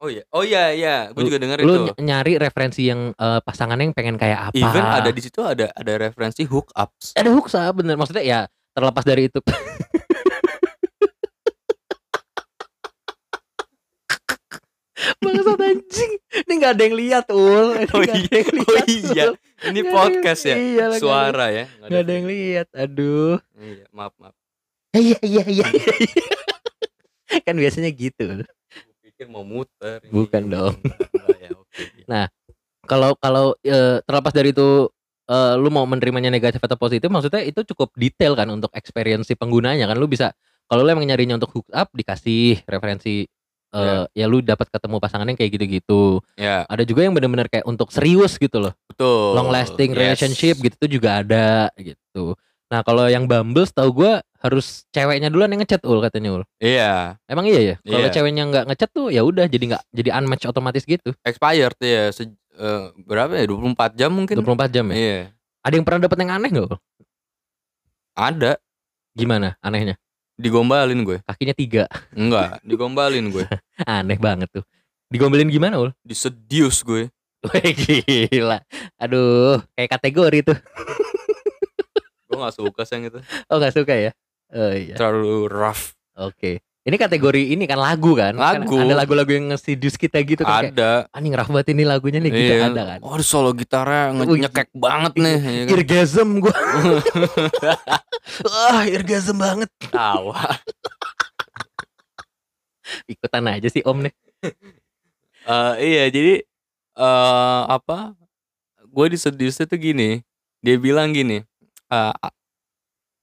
Oh 0.01 0.09
iya, 0.09 0.25
oh 0.33 0.41
iya 0.41 0.73
iya, 0.73 0.97
gue 1.13 1.29
juga 1.29 1.37
denger 1.37 1.61
lu 1.61 1.75
itu. 1.77 1.83
ny- 1.93 2.09
nyari 2.09 2.41
referensi 2.41 2.89
yang 2.89 3.13
eh, 3.13 3.41
pasangannya 3.45 3.93
yang 3.93 3.97
pengen 3.99 4.17
kayak 4.17 4.49
apa. 4.49 4.57
Even 4.57 4.81
ada 4.81 5.11
di 5.13 5.21
situ 5.21 5.45
ada 5.45 5.69
ada 5.77 5.93
referensi 6.01 6.49
hookups. 6.49 7.13
ada 7.19 7.29
hooksa 7.29 7.69
bener. 7.77 8.01
Maksudnya 8.01 8.25
ya 8.25 8.41
terlepas 8.73 9.05
dari 9.05 9.29
itu 9.29 9.43
Bangsat 15.19 15.59
anjing 15.59 16.13
Ini 16.41 16.53
gak 16.57 16.73
ada 16.75 16.83
yang 16.83 16.97
lihat 16.97 17.27
ul 17.29 17.67
Ini 17.75 17.89
Oh 17.89 17.99
nggak 17.99 18.17
ada 18.17 18.29
iya, 18.29 18.37
yang 18.37 18.49
oh 18.51 18.65
lihat, 18.65 18.87
iya. 18.89 19.25
Ul. 19.25 19.35
Ini 19.61 19.81
ada 19.81 19.91
podcast 19.91 20.43
ya, 20.43 20.57
iya 20.57 20.85
ada- 20.89 20.97
suara 20.97 21.47
ya. 21.49 21.65
Nggak 21.79 21.89
Gak 21.89 22.01
ada 22.01 22.13
yang 22.13 22.27
lihat 22.27 22.67
Aduh 22.73 23.37
Iya, 23.55 23.85
maaf 23.91 24.13
maaf. 24.17 24.35
Iya 24.91 25.19
iya 25.23 25.45
iya 25.47 25.67
iya. 25.71 25.89
Kan 27.43 27.57
biasanya 27.57 27.91
gitu 27.91 28.43
Gue 28.43 28.97
pikir 29.03 29.27
mau 29.27 29.43
muter. 29.43 30.03
ini. 30.03 30.11
Bukan 30.11 30.43
dong. 30.49 30.75
Ya, 31.39 31.51
oke. 31.53 31.83
Nah, 32.05 32.25
Kalau 32.85 33.15
kalau 33.17 33.55
eh, 33.63 34.03
terlepas 34.03 34.33
dari 34.33 34.51
itu 34.51 34.89
eh, 35.27 35.55
Lu 35.57 35.69
mau 35.69 35.87
menerimanya 35.87 36.29
negatif 36.29 36.59
atau 36.59 36.75
positif 36.75 37.07
Maksudnya 37.07 37.41
itu 37.41 37.63
cukup 37.65 37.95
detail 37.95 38.35
kan 38.35 38.49
Untuk 38.49 38.73
experience 38.73 39.29
si 39.29 39.35
penggunanya 39.35 39.87
kan 39.87 39.95
Lu 39.95 40.05
bisa 40.05 40.35
Kalau 40.67 40.83
lu 40.83 40.91
emang 40.91 41.07
nyarinya 41.07 41.37
untuk 41.37 41.53
hook 41.53 41.69
up 41.71 41.89
Dikasih 41.93 42.67
referensi 42.67 43.25
eh, 43.73 44.05
Ya 44.13 44.27
lu 44.27 44.41
dapat 44.41 44.67
ketemu 44.67 44.97
pasangannya 44.97 45.35
kayak 45.35 45.51
gitu-gitu 45.55 46.19
Ya, 46.35 46.67
Ada 46.67 46.83
juga 46.83 47.03
yang 47.03 47.13
benar-benar 47.13 47.47
kayak 47.47 47.65
untuk 47.65 47.91
serius 47.91 48.35
gitu 48.35 48.59
loh 48.59 48.73
betul. 48.87 49.35
long 49.35 49.49
lasting 49.49 49.91
Yes. 49.91 49.99
relationship 49.99 50.55
gitu 50.59 50.75
tuh 50.77 50.91
juga 50.91 51.21
ada 51.21 51.71
gitu. 51.77 52.35
Nah 52.67 52.83
kalau 52.83 53.07
yang 53.07 53.27
Bumble 53.27 53.67
tahu 53.67 53.91
gue 53.97 54.13
harus 54.41 54.87
ceweknya 54.89 55.27
duluan 55.29 55.51
yang 55.51 55.61
ngechat 55.61 55.83
ul 55.83 55.99
katanya 55.99 56.33
ul. 56.33 56.43
Iya, 56.57 57.19
Emang 57.27 57.45
iya 57.45 57.61
ya? 57.61 57.77
Kalau 57.83 58.07
Iya. 58.07 58.15
ceweknya 58.15 58.43
nggak 58.47 58.65
ngechat 58.71 58.91
tuh 58.91 59.11
ya 59.11 59.21
udah 59.21 59.45
jadi 59.45 59.65
nggak 59.75 59.83
jadi 59.91 60.11
unmatch 60.17 60.47
otomatis 60.47 60.85
gitu. 60.85 61.11
expired 61.23 61.75
ya. 61.77 62.09
Se- 62.11 62.31
eh, 62.57 62.83
berapa 63.03 63.35
ya? 63.35 63.51
24 63.51 63.91
jam 63.95 64.11
mungkin. 64.11 64.39
24 64.39 64.71
jam 64.71 64.87
ya. 64.91 64.95
Iya. 64.95 65.19
Ada 65.61 65.75
yang 65.75 65.85
pernah 65.85 66.01
dapet 66.07 66.19
yang 66.21 66.31
aneh? 66.33 66.51
Ul? 66.55 66.73
Ada. 68.15 68.53
Gimana 69.13 69.59
anehnya? 69.61 69.99
Digombalin 70.41 71.05
gue. 71.05 71.19
Kakinya 71.29 71.53
tiga. 71.53 71.85
Enggak, 72.17 72.65
digombalin 72.65 73.29
gue. 73.29 73.45
Aneh 73.85 74.17
banget 74.17 74.49
tuh. 74.49 74.65
Digombelin 75.13 75.53
gimana 75.53 75.77
ul? 75.77 75.93
Disedius 76.01 76.81
gue. 76.81 77.13
Wih 77.45 77.73
gila. 77.77 78.65
Aduh 78.97 79.61
kayak 79.77 80.01
kategori 80.01 80.39
tuh. 80.53 80.59
Gue 82.31 82.37
gak 82.41 82.57
suka 82.57 82.81
sih 82.89 82.95
yang 82.97 83.05
itu. 83.13 83.21
Oh 83.53 83.61
nggak 83.61 83.75
suka 83.77 83.93
ya? 83.97 84.13
Oh 84.55 84.73
iya. 84.73 84.97
Terlalu 84.97 85.51
rough. 85.51 85.93
Oke. 86.17 86.65
Ini 86.81 86.97
kategori 86.97 87.53
ini 87.53 87.69
kan 87.69 87.77
lagu 87.77 88.17
kan? 88.17 88.33
Kan 88.33 88.65
Lagu. 88.65 88.75
ada 88.81 88.97
lagu-lagu 88.97 89.29
yang 89.29 89.53
nge-seduce 89.53 89.95
kita 89.95 90.17
gitu 90.25 90.43
kan 90.43 90.65
kayak 90.65 90.73
Ada. 90.73 90.93
anjing 91.13 91.37
banget 91.37 91.67
ini 91.71 91.83
lagunya 91.85 92.19
nih 92.19 92.31
gitu 92.33 92.53
Iya. 92.57 92.73
ada 92.73 92.83
kan. 92.89 92.99
Oh, 93.05 93.21
solo 93.21 93.53
gitarnya 93.53 94.17
nge- 94.17 94.41
nyekek 94.49 94.69
banget 94.73 95.13
nih. 95.15 95.37
ya 95.37 95.41
kan? 95.45 95.69
Irgasm 95.77 96.29
gua. 96.41 96.57
Wah, 98.49 98.83
irgasm 98.97 99.37
banget. 99.37 99.69
Tawa. 99.93 100.41
Ikutan 103.13 103.45
aja 103.47 103.69
sih 103.69 103.83
Om 103.85 104.09
nih. 104.09 104.15
Eh, 105.43 105.73
iya, 105.79 106.03
jadi 106.09 106.43
eh 106.97 107.63
apa? 107.69 108.17
Gue 108.89 109.13
disediusnya 109.13 109.65
tuh 109.65 109.77
gini. 109.77 110.21
Dia 110.59 110.77
bilang 110.77 111.13
gini. 111.13 111.41
eh, 111.89 112.13
a- 112.17 112.35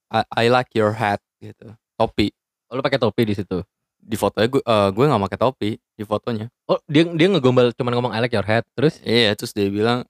I, 0.07 0.23
I 0.37 0.45
like 0.47 0.71
your 0.71 0.93
hat 0.93 1.19
gitu. 1.39 1.71
Topi. 1.95 2.31
Oh, 2.67 2.75
lu 2.75 2.82
pakai 2.84 2.99
topi 2.99 3.23
di 3.23 3.36
situ. 3.36 3.63
Di 3.97 4.15
fotonya 4.15 4.47
gue 4.47 4.62
eh, 4.62 4.89
gue 4.91 5.03
nggak 5.03 5.23
pakai 5.27 5.39
topi 5.39 5.69
di 5.80 6.03
fotonya. 6.03 6.47
Oh, 6.67 6.80
dia 6.86 7.08
dia 7.08 7.27
ngegombal 7.27 7.71
cuman 7.73 7.91
ngomong 7.95 8.13
I 8.13 8.19
like 8.19 8.36
your 8.36 8.45
hat. 8.45 8.67
Terus 8.75 8.99
Iya, 9.03 9.36
terus 9.36 9.51
dia 9.51 9.67
bilang 9.67 10.03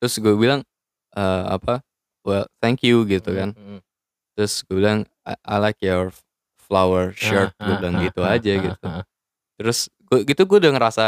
terus 0.00 0.16
gue 0.16 0.34
bilang 0.34 0.64
eh, 1.12 1.44
apa? 1.48 1.84
Well, 2.24 2.44
thank 2.60 2.84
you 2.84 3.04
gitu 3.04 3.32
kan. 3.32 3.52
Mm, 3.56 3.78
mm. 3.78 3.80
Terus 4.36 4.52
gue 4.64 4.76
bilang 4.76 5.04
I, 5.24 5.34
I 5.44 5.56
like 5.60 5.80
your 5.80 6.12
flower 6.60 7.12
shirt. 7.16 7.52
Ah, 7.56 7.64
gue 7.64 7.74
ah, 7.76 7.80
bilang 7.80 7.96
ah, 7.96 8.02
gitu 8.04 8.20
ah, 8.24 8.34
aja 8.36 8.52
ah, 8.52 8.60
gitu. 8.60 8.84
ah, 8.84 9.02
Terus 9.56 9.78
gue 10.08 10.18
gitu 10.24 10.42
gue 10.44 10.58
udah 10.64 10.72
ngerasa 10.76 11.04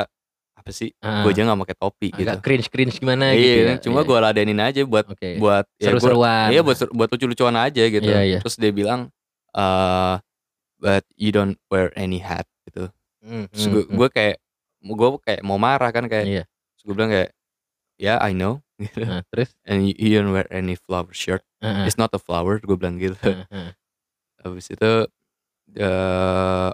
apa 0.57 0.71
sih? 0.73 0.93
ah. 1.01 1.25
Gue 1.25 1.33
aja 1.33 1.45
nggak 1.45 1.61
pakai 1.65 1.77
topi 1.77 2.09
gitu. 2.13 2.25
agak 2.25 2.41
cringe 2.45 2.69
cringe 2.69 2.95
gimana 3.01 3.33
Iya, 3.33 3.37
gitu 3.37 3.61
ya. 3.65 3.77
cuma 3.85 4.01
Iya, 4.05 4.09
gue 4.09 4.19
ladenin 4.21 4.61
aja 4.61 4.81
buat 4.85 5.05
Oke. 5.09 5.37
buat 5.41 5.65
ya 5.77 5.93
gua- 5.93 6.01
Seru-seruan. 6.01 6.49
Iya 6.53 6.61
buat 6.61 6.77
buat 6.93 7.09
lucu-lucuan 7.09 7.57
aja 7.57 7.83
gitu. 7.85 8.05
Iya, 8.09 8.21
iya. 8.25 8.39
Terus 8.45 8.57
dia 8.61 8.73
bilang 8.73 9.09
eh 9.57 10.15
but 10.81 11.05
you 11.14 11.31
don't 11.31 11.61
wear 11.69 11.93
any 11.95 12.19
hat 12.19 12.49
gitu. 12.66 12.88
Mm, 13.21 13.47
Terus 13.53 13.66
gue 13.69 13.83
mm. 13.87 13.97
gue 14.01 14.09
kayak 14.09 14.37
gue 14.81 15.09
kayak 15.21 15.40
mau 15.45 15.61
marah 15.61 15.93
kan 15.93 16.09
kayak 16.09 16.27
Iya. 16.27 16.43
terus 16.49 16.83
gue 16.88 16.95
bilang 16.97 17.12
kayak 17.12 17.31
ya 18.01 18.16
I 18.19 18.33
know 18.33 18.64
gitu. 18.83 19.05
Nah, 19.05 19.21
terus 19.29 19.53
and 19.69 19.85
you, 19.85 19.93
you 20.01 20.16
don't 20.16 20.33
wear 20.33 20.49
any 20.49 20.75
flower 20.75 21.12
shirt. 21.12 21.45
Heeh, 21.61 21.85
It's 21.85 22.01
not 22.01 22.11
a 22.16 22.21
flower 22.21 22.57
gue 22.59 22.77
bilang 22.81 22.97
gitu. 22.97 23.21
heeh, 23.21 23.45
heeh. 23.53 23.71
Habis 24.40 24.73
itu 24.73 24.93
eh 25.77 26.71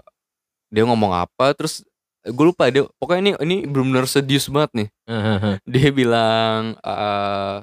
dia 0.67 0.83
ngomong 0.83 1.15
apa 1.15 1.55
terus 1.55 1.83
gue 2.27 2.45
lupa 2.47 2.67
dia 2.67 2.83
pokoknya 2.99 3.21
ini 3.23 3.31
ini 3.43 3.55
benar-benar 3.67 4.07
sedius 4.07 4.47
banget 4.47 4.71
nih. 4.83 4.89
Heeh, 5.07 5.23
heeh. 5.43 5.55
Dia 5.67 5.89
bilang 5.91 6.79
eh 6.79 7.57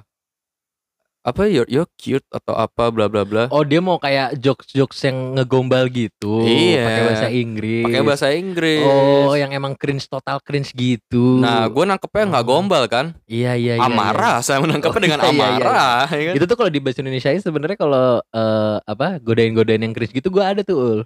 apa 1.25 1.49
you're, 1.49 1.65
you're 1.73 1.89
cute 1.97 2.23
atau 2.29 2.53
apa 2.53 2.93
bla 2.93 3.09
bla 3.09 3.25
bla. 3.25 3.49
Oh, 3.49 3.65
dia 3.65 3.81
mau 3.81 3.97
kayak 3.97 4.37
jokes-jokes 4.37 5.09
yang 5.09 5.41
ngegombal 5.41 5.89
gitu. 5.89 6.45
Iya. 6.45 6.85
Pakai 6.85 7.03
bahasa 7.09 7.29
Inggris. 7.33 7.85
pakai 7.89 8.03
bahasa 8.05 8.27
Inggris. 8.37 8.85
Oh, 8.85 9.33
yang 9.33 9.57
emang 9.57 9.73
cringe 9.73 10.05
total 10.05 10.37
cringe 10.45 10.77
gitu. 10.77 11.41
Nah, 11.41 11.65
gue 11.73 11.81
nangkepnya 11.81 12.29
nggak 12.29 12.45
Oh. 12.45 12.51
gombal 12.61 12.85
kan, 12.93 13.17
iya 13.25 13.57
iya 13.57 13.81
iya. 13.81 13.89
amarah. 13.89 14.45
Saya 14.45 14.61
menangkapnya 14.61 15.01
Oh, 15.01 15.05
dengan 15.09 15.19
iya, 15.25 15.25
iya, 15.25 15.33
iya. 15.33 15.49
amarah. 15.49 16.03
ya 16.13 16.17
iya. 16.21 16.25
kan? 16.29 16.35
Itu 16.37 16.45
tuh 16.45 16.57
kalau 16.61 16.71
di 16.71 16.81
bahasa 16.85 17.01
Indonesia 17.01 17.31
sebenarnya 17.41 17.79
kalau 17.81 18.07
eh, 18.21 18.77
apa 18.85 19.07
godain-godain 19.25 19.81
yang 19.81 19.97
cringe 19.97 20.13
gitu 20.13 20.29
gua 20.29 20.53
ada 20.53 20.61
tuh. 20.61 20.77
Ul. 20.77 21.01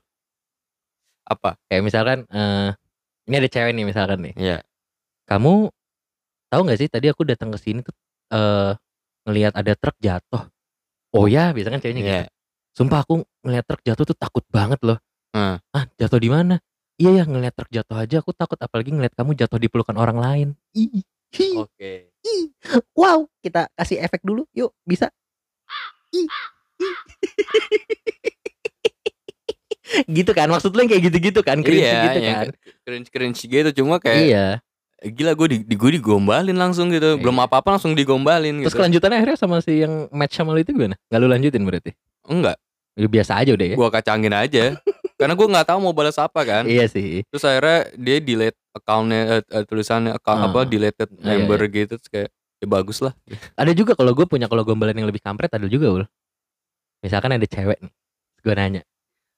Apa? 1.31 1.55
Kayak 1.71 1.83
misalkan 1.87 2.19
eh 2.35 2.75
ini 3.31 3.35
ada 3.39 3.47
cewek 3.47 3.71
nih 3.71 3.87
misalkan 3.87 4.19
nih. 4.19 4.35
Iya. 4.35 4.59
Kamu 5.31 5.71
tahu 6.51 6.61
nggak 6.67 6.79
sih 6.83 6.89
tadi 6.91 7.07
aku 7.07 7.23
datang 7.23 7.55
ke 7.55 7.59
sini 7.63 7.87
tuh 7.87 7.95
eh 8.35 8.75
ngelihat 9.29 9.53
ada 9.53 9.77
truk 9.77 9.97
jatuh. 10.01 10.49
Oh 11.13 11.29
ya, 11.29 11.53
biasanya 11.53 11.77
kan 11.77 11.83
ceweknya 11.85 12.03
gitu. 12.03 12.13
Iya. 12.17 12.25
Sumpah 12.73 13.05
aku 13.05 13.29
ngelihat 13.45 13.65
truk 13.69 13.83
jatuh 13.85 14.05
tuh 14.09 14.17
takut 14.17 14.45
banget 14.49 14.81
loh. 14.81 14.97
Hmm. 15.37 15.61
Ah, 15.77 15.85
jatuh 16.01 16.17
di 16.17 16.33
mana? 16.33 16.57
Iya 16.97 17.23
ya, 17.23 17.25
ngelihat 17.29 17.55
truk 17.55 17.71
jatuh 17.71 17.97
aja 18.01 18.25
aku 18.25 18.33
takut 18.33 18.57
apalagi 18.57 18.91
ngelihat 18.91 19.13
kamu 19.13 19.37
jatuh 19.37 19.61
di 19.61 19.69
pelukan 19.69 19.95
orang 20.01 20.19
lain. 20.19 20.49
Oke. 21.61 22.11
ih. 22.25 22.45
Wow, 22.97 23.29
kita 23.45 23.69
kasih 23.77 24.01
efek 24.01 24.25
dulu. 24.25 24.49
Yuk, 24.57 24.73
bisa. 24.89 25.13
Ih, 26.11 26.25
ih. 26.81 26.97
gitu 30.17 30.31
kan 30.37 30.53
maksud 30.53 30.77
lu 30.77 30.85
yang 30.85 30.91
kayak 30.93 31.05
gitu-gitu 31.09 31.41
kan 31.41 31.65
cringe 31.65 31.81
Iya, 31.81 32.01
gitu 32.13 32.21
kan 32.21 32.47
cringe 32.85 33.09
cringe 33.09 33.41
gitu. 33.41 33.71
Cuma 33.81 33.97
kayak 33.97 34.21
iya 34.21 34.47
gila 35.01 35.33
gue 35.33 35.47
di, 35.49 35.59
di 35.63 35.75
gue 35.75 35.91
digombalin 35.95 36.55
langsung 36.55 36.89
gitu. 36.89 37.17
Belum 37.17 37.35
Iya. 37.35 37.47
apa 37.47 37.55
apa 37.59 37.69
langsung 37.75 37.93
digombalin 37.93 38.61
terus 38.61 38.73
gitu. 38.73 38.79
kelanjutannya 38.79 39.17
akhirnya 39.17 39.39
sama 39.39 39.57
si 39.59 39.79
yang 39.79 40.11
match 40.11 40.35
sama 40.35 40.53
lu 40.53 40.61
itu 40.61 40.71
gimana 40.71 40.99
nggak 41.05 41.19
lu 41.19 41.29
lanjutin 41.29 41.63
berarti 41.63 41.91
Enggak, 42.25 42.57
Ya, 42.93 43.07
biasa 43.07 43.33
aja 43.37 43.51
udah 43.55 43.65
ya 43.65 43.75
gue 43.75 43.89
kacangin 43.89 44.35
aja. 44.35 44.65
Karena 45.19 45.35
gue 45.35 45.47
nggak 45.47 45.67
tahu 45.67 45.79
mau 45.81 45.91
balas 45.91 46.15
apa 46.15 46.41
kan. 46.43 46.63
iya 46.65 46.87
sih 46.87 47.23
Terus 47.27 47.43
akhirnya 47.43 47.79
dia 47.95 48.17
delete 48.19 48.59
accountnya, 48.71 49.21
eh, 49.33 49.43
eh, 49.49 49.65
tulisannya 49.65 50.13
account 50.13 50.41
Ah. 50.41 50.47
apa 50.47 50.61
deleted 50.63 51.09
Iya, 51.13 51.23
member 51.25 51.59
gitu. 51.69 51.95
Terus 51.95 52.07
kayak 52.07 52.31
ya 52.59 52.67
bagus 52.67 52.99
lah. 52.99 53.15
ada 53.55 53.71
juga 53.71 53.95
kalau 53.95 54.11
gue 54.11 54.27
punya 54.27 54.47
kalau 54.47 54.63
gombalan 54.63 54.91
yang 54.93 55.07
lebih 55.07 55.19
kampret 55.21 55.47
ada 55.49 55.67
juga 55.67 55.89
ul 55.89 56.05
misalkan 56.99 57.31
ada 57.31 57.47
cewek 57.47 57.79
nih 57.79 57.93
gue 58.41 58.53
nanya 58.53 58.83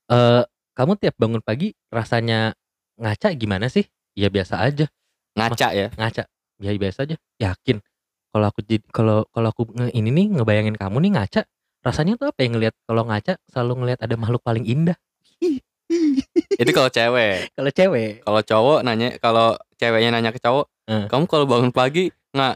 eh 0.08 0.42
kamu 0.72 0.96
tiap 0.96 1.14
bangun 1.14 1.40
pagi 1.40 1.76
rasanya 1.88 2.56
ngaca 2.96 3.28
gimana 3.34 3.68
sih 3.68 3.84
ya 4.14 4.28
biasa 4.28 4.56
aja 4.58 4.88
Ngaca 5.32 5.68
ya. 5.70 5.86
ngaca 5.92 6.22
ya 6.60 6.70
biasa 6.74 6.98
aja 7.02 7.16
yakin 7.38 7.80
kalau 8.28 8.46
aku 8.46 8.60
jadi 8.60 8.84
kalau 8.86 9.24
kalau 9.28 9.48
aku 9.48 9.64
nge, 9.66 9.90
ini 9.92 10.08
nih 10.08 10.26
ngebayangin 10.30 10.76
kamu 10.76 10.96
nih 11.00 11.12
ngaca 11.14 11.40
rasanya 11.80 12.14
tuh 12.14 12.28
apa 12.28 12.40
yang 12.40 12.52
ngelihat 12.54 12.74
kalau 12.84 13.02
ngaca 13.02 13.40
selalu 13.46 13.72
ngelihat 13.80 14.00
ada 14.00 14.14
makhluk 14.14 14.40
paling 14.40 14.62
indah 14.62 14.94
Itu 16.60 16.70
kalau 16.70 16.86
cewek. 16.88 17.48
kalau 17.50 17.70
cewek 17.70 18.20
Kalau 18.20 18.40
cowok 18.42 18.78
nanya, 18.82 19.16
kalau 19.16 19.46
ceweknya 19.74 20.12
nanya 20.12 20.28
ke 20.28 20.38
cowok, 20.38 20.68
Eh. 20.86 21.06
kamu 21.06 21.24
kalau 21.24 21.46
bangun 21.46 21.70
pagi 21.70 22.12
nggak 22.30 22.54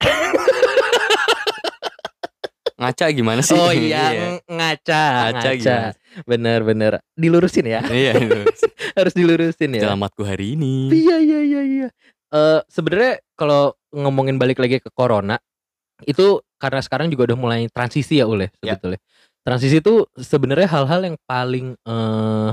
ngaca 2.74 3.06
gimana 3.08 3.40
sih? 3.40 3.54
oh 3.54 3.70
iya 3.78 4.10
ng- 4.10 4.42
ngaca 4.50 5.02
ngaca 5.30 5.30
ngaca 5.30 5.52
gimana? 5.54 5.90
bener 6.26 6.58
bener 6.60 6.92
dilurusin 7.14 7.64
ya 7.64 7.80
Iya, 7.86 8.18
harus 8.94 9.14
dilurusin 9.14 9.70
ya 9.72 9.86
selamatku 9.86 10.22
hari 10.22 10.58
ini. 10.58 10.90
Iya 10.90 11.16
iya 11.18 11.40
iya 11.40 11.62
iya. 11.62 11.88
Eh 12.34 12.60
sebenarnya 12.66 13.22
kalau 13.38 13.78
ngomongin 13.94 14.36
balik 14.36 14.58
lagi 14.58 14.82
ke 14.82 14.90
corona 14.90 15.38
itu 16.02 16.42
karena 16.58 16.82
sekarang 16.82 17.06
juga 17.06 17.30
udah 17.30 17.38
mulai 17.38 17.60
transisi 17.70 18.18
ya 18.18 18.26
oleh 18.26 18.50
Ya. 18.58 18.74
sebetulnya. 18.74 18.98
Transisi 19.46 19.78
itu 19.78 20.08
sebenarnya 20.18 20.66
hal-hal 20.66 21.00
yang 21.06 21.16
paling 21.30 21.78
eh 21.78 22.52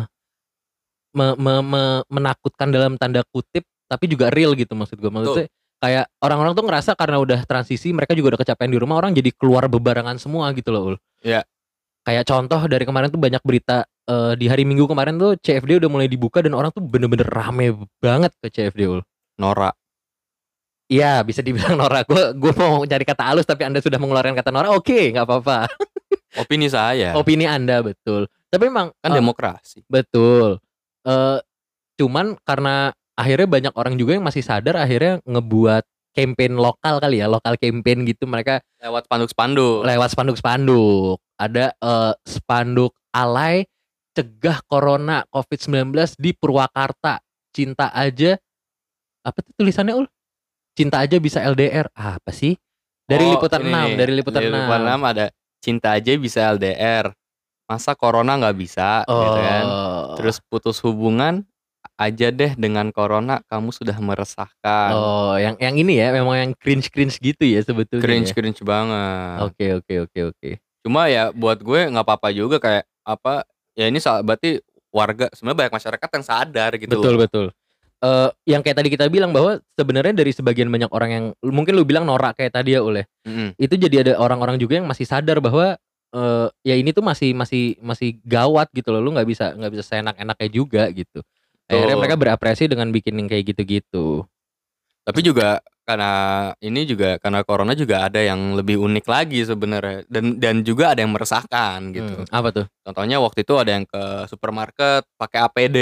me- 1.12 1.38
me- 1.40 1.66
me- 1.66 2.04
menakutkan 2.08 2.70
dalam 2.70 2.96
tanda 2.96 3.26
kutip 3.34 3.66
tapi 3.90 4.08
juga 4.08 4.30
real 4.32 4.54
gitu 4.56 4.72
maksud 4.78 5.02
gue. 5.02 5.12
Maksudnya 5.12 5.50
kayak 5.82 6.06
orang-orang 6.22 6.54
tuh 6.54 6.64
ngerasa 6.64 6.92
karena 6.94 7.18
udah 7.18 7.42
transisi 7.50 7.90
mereka 7.90 8.14
juga 8.14 8.38
udah 8.38 8.40
kecapean 8.46 8.70
di 8.70 8.78
rumah 8.80 9.02
orang 9.02 9.12
jadi 9.18 9.34
keluar 9.34 9.66
bebarangan 9.66 10.22
semua 10.22 10.54
gitu 10.54 10.70
loh 10.70 10.94
ul. 10.94 10.96
Ya. 11.26 11.42
Kayak 12.06 12.30
contoh 12.30 12.62
dari 12.70 12.86
kemarin 12.86 13.10
tuh 13.10 13.18
banyak 13.18 13.42
berita 13.42 13.84
eh, 14.08 14.34
di 14.38 14.46
hari 14.46 14.62
Minggu 14.64 14.86
kemarin 14.86 15.18
tuh 15.18 15.36
CFD 15.42 15.82
udah 15.82 15.90
mulai 15.90 16.06
dibuka 16.06 16.40
dan 16.46 16.54
orang 16.54 16.70
tuh 16.70 16.86
bener-bener 16.86 17.26
rame 17.26 17.74
banget 17.98 18.32
ke 18.40 18.48
CFD 18.54 18.86
ul. 18.88 19.02
Nora. 19.40 19.72
Iya 20.92 21.24
bisa 21.24 21.40
dibilang 21.40 21.80
Nora. 21.80 22.04
Gue 22.04 22.36
gue 22.36 22.54
mau 22.56 22.84
cari 22.84 23.06
kata 23.08 23.24
halus 23.32 23.48
tapi 23.48 23.64
anda 23.64 23.80
sudah 23.80 23.96
mengeluarkan 23.96 24.36
kata 24.36 24.52
Nora. 24.52 24.76
Oke 24.76 25.12
nggak 25.16 25.24
apa-apa. 25.24 25.72
Opini 26.36 26.68
saya. 26.68 27.16
Opini 27.16 27.48
anda 27.48 27.80
betul. 27.80 28.28
Tapi 28.52 28.68
memang 28.68 28.92
kan 29.00 29.12
eh, 29.12 29.18
demokrasi. 29.20 29.84
betul. 29.88 30.60
Eh 31.08 31.40
cuman 31.96 32.36
karena 32.44 32.92
akhirnya 33.16 33.48
banyak 33.48 33.74
orang 33.78 33.96
juga 33.96 34.18
yang 34.18 34.26
masih 34.26 34.42
sadar 34.42 34.76
akhirnya 34.76 35.22
ngebuat 35.24 35.84
campaign 36.12 36.60
lokal 36.60 37.00
kali 37.00 37.24
ya 37.24 37.28
lokal 37.32 37.56
campaign 37.56 38.04
gitu 38.04 38.28
mereka 38.28 38.60
Lewat 38.84 39.08
spanduk-spanduk. 39.08 39.88
lewat 39.88 40.10
spanduk-spanduk 40.12 41.16
ada 41.40 41.72
eh, 41.72 42.14
spanduk 42.28 42.92
alay 43.16 43.64
cegah 44.12 44.60
corona 44.68 45.24
covid-19 45.32 45.96
di 46.20 46.36
Purwakarta 46.36 47.24
cinta 47.56 47.88
aja 47.96 48.36
apa 49.22 49.38
tuh 49.46 49.54
tulisannya 49.58 49.94
ul 49.96 50.08
cinta 50.74 51.04
aja 51.04 51.18
bisa 51.22 51.44
LDR 51.44 51.90
apa 51.94 52.32
sih 52.34 52.56
dari 53.06 53.28
Oh, 53.28 53.32
liputan 53.36 53.60
ini 53.62 53.70
6 53.70 53.76
nih. 53.76 53.94
dari 54.00 54.12
liputan 54.16 54.42
6 54.42 54.48
Liputan 54.56 54.82
6 54.88 55.12
ada 55.12 55.26
cinta 55.60 55.88
aja 55.94 56.12
bisa 56.16 56.40
LDR. 56.56 57.06
Masa 57.68 57.92
corona 57.96 58.40
nggak 58.40 58.56
bisa 58.56 59.04
oh 59.08 59.20
gitu 59.20 59.40
kan. 59.44 59.66
Terus 60.20 60.38
putus 60.48 60.80
hubungan 60.84 61.44
aja 62.00 62.34
deh 62.34 62.54
dengan 62.58 62.90
corona 62.90 63.46
kamu 63.46 63.70
sudah 63.70 63.94
meresahkan. 64.02 64.90
oh 64.94 65.38
yang 65.38 65.54
yang 65.62 65.76
ini 65.78 66.02
ya 66.02 66.10
memang 66.10 66.36
yang 66.38 66.52
cringe 66.58 66.90
cringe 66.90 67.18
gitu 67.22 67.46
ya 67.46 67.62
sebetulnya 67.62 68.02
cringe 68.02 68.34
ya. 68.34 68.36
cringe 68.38 68.62
banget. 68.66 69.38
oke 69.46 69.66
oke 69.82 69.94
oke 70.10 70.20
oke 70.34 70.50
Cuma 70.82 71.06
ya 71.14 71.30
buat 71.30 71.62
gue 71.62 71.94
nggak 71.94 72.02
apa-apa 72.06 72.34
juga 72.34 72.58
kayak 72.58 72.90
apa 73.06 73.46
ya 73.78 73.86
ini 73.86 74.02
berarti 74.02 74.66
warga 74.90 75.30
sebenarnya 75.30 75.60
banyak 75.70 75.74
masyarakat 75.78 76.10
yang 76.10 76.26
sadar 76.26 76.72
gitu. 76.82 76.90
betul 76.98 77.16
betul 77.22 77.46
Eh 78.02 78.30
yang 78.50 78.66
kayak 78.66 78.82
tadi 78.82 78.90
kita 78.90 79.06
bilang 79.14 79.30
bahwa 79.30 79.62
sebenarnya 79.78 80.18
dari 80.18 80.34
sebagian 80.34 80.74
banyak 80.74 80.90
orang 80.90 81.10
yang 81.14 81.26
mungkin 81.46 81.78
lu 81.78 81.86
bilang 81.86 82.02
norak 82.10 82.34
kayak 82.34 82.58
tadi 82.58 82.74
ya 82.74 82.82
oleh 82.82 83.06
Mm-mm. 83.22 83.54
itu 83.62 83.78
jadi 83.78 84.02
ada 84.02 84.14
orang-orang 84.18 84.58
juga 84.58 84.82
yang 84.82 84.90
masih 84.90 85.06
sadar 85.06 85.38
bahwa 85.38 85.78
eh 86.12 86.48
ya 86.66 86.76
ini 86.76 86.92
tuh 86.98 87.06
masih 87.06 87.38
masih 87.38 87.78
masih 87.78 88.18
gawat 88.26 88.74
gitu 88.74 88.90
loh. 88.90 89.06
Lu 89.06 89.14
nggak 89.14 89.30
bisa 89.30 89.54
nggak 89.54 89.72
bisa 89.78 89.84
seenak-enaknya 89.86 90.50
juga 90.50 90.90
gitu. 90.90 91.22
Akhirnya 91.70 91.96
mereka 91.96 92.18
berapresiasi 92.20 92.68
dengan 92.68 92.90
bikin 92.92 93.16
yang 93.16 93.30
kayak 93.32 93.54
gitu-gitu. 93.54 94.26
Tapi 95.08 95.20
juga 95.24 95.62
karena 95.82 96.12
ini 96.62 96.86
juga 96.86 97.18
karena 97.18 97.42
corona 97.42 97.74
juga 97.74 98.06
ada 98.06 98.22
yang 98.22 98.58
lebih 98.60 98.82
unik 98.82 99.06
lagi 99.08 99.40
sebenarnya. 99.46 100.04
Dan 100.10 100.42
dan 100.42 100.66
juga 100.68 100.92
ada 100.92 101.00
yang 101.06 101.14
meresahkan 101.16 101.80
gitu. 101.96 102.16
Hmm, 102.22 102.34
apa 102.34 102.50
tuh? 102.52 102.66
Contohnya 102.84 103.24
waktu 103.24 103.46
itu 103.46 103.54
ada 103.56 103.72
yang 103.78 103.86
ke 103.88 104.28
supermarket 104.28 105.08
pakai 105.16 105.40
APD. 105.48 105.80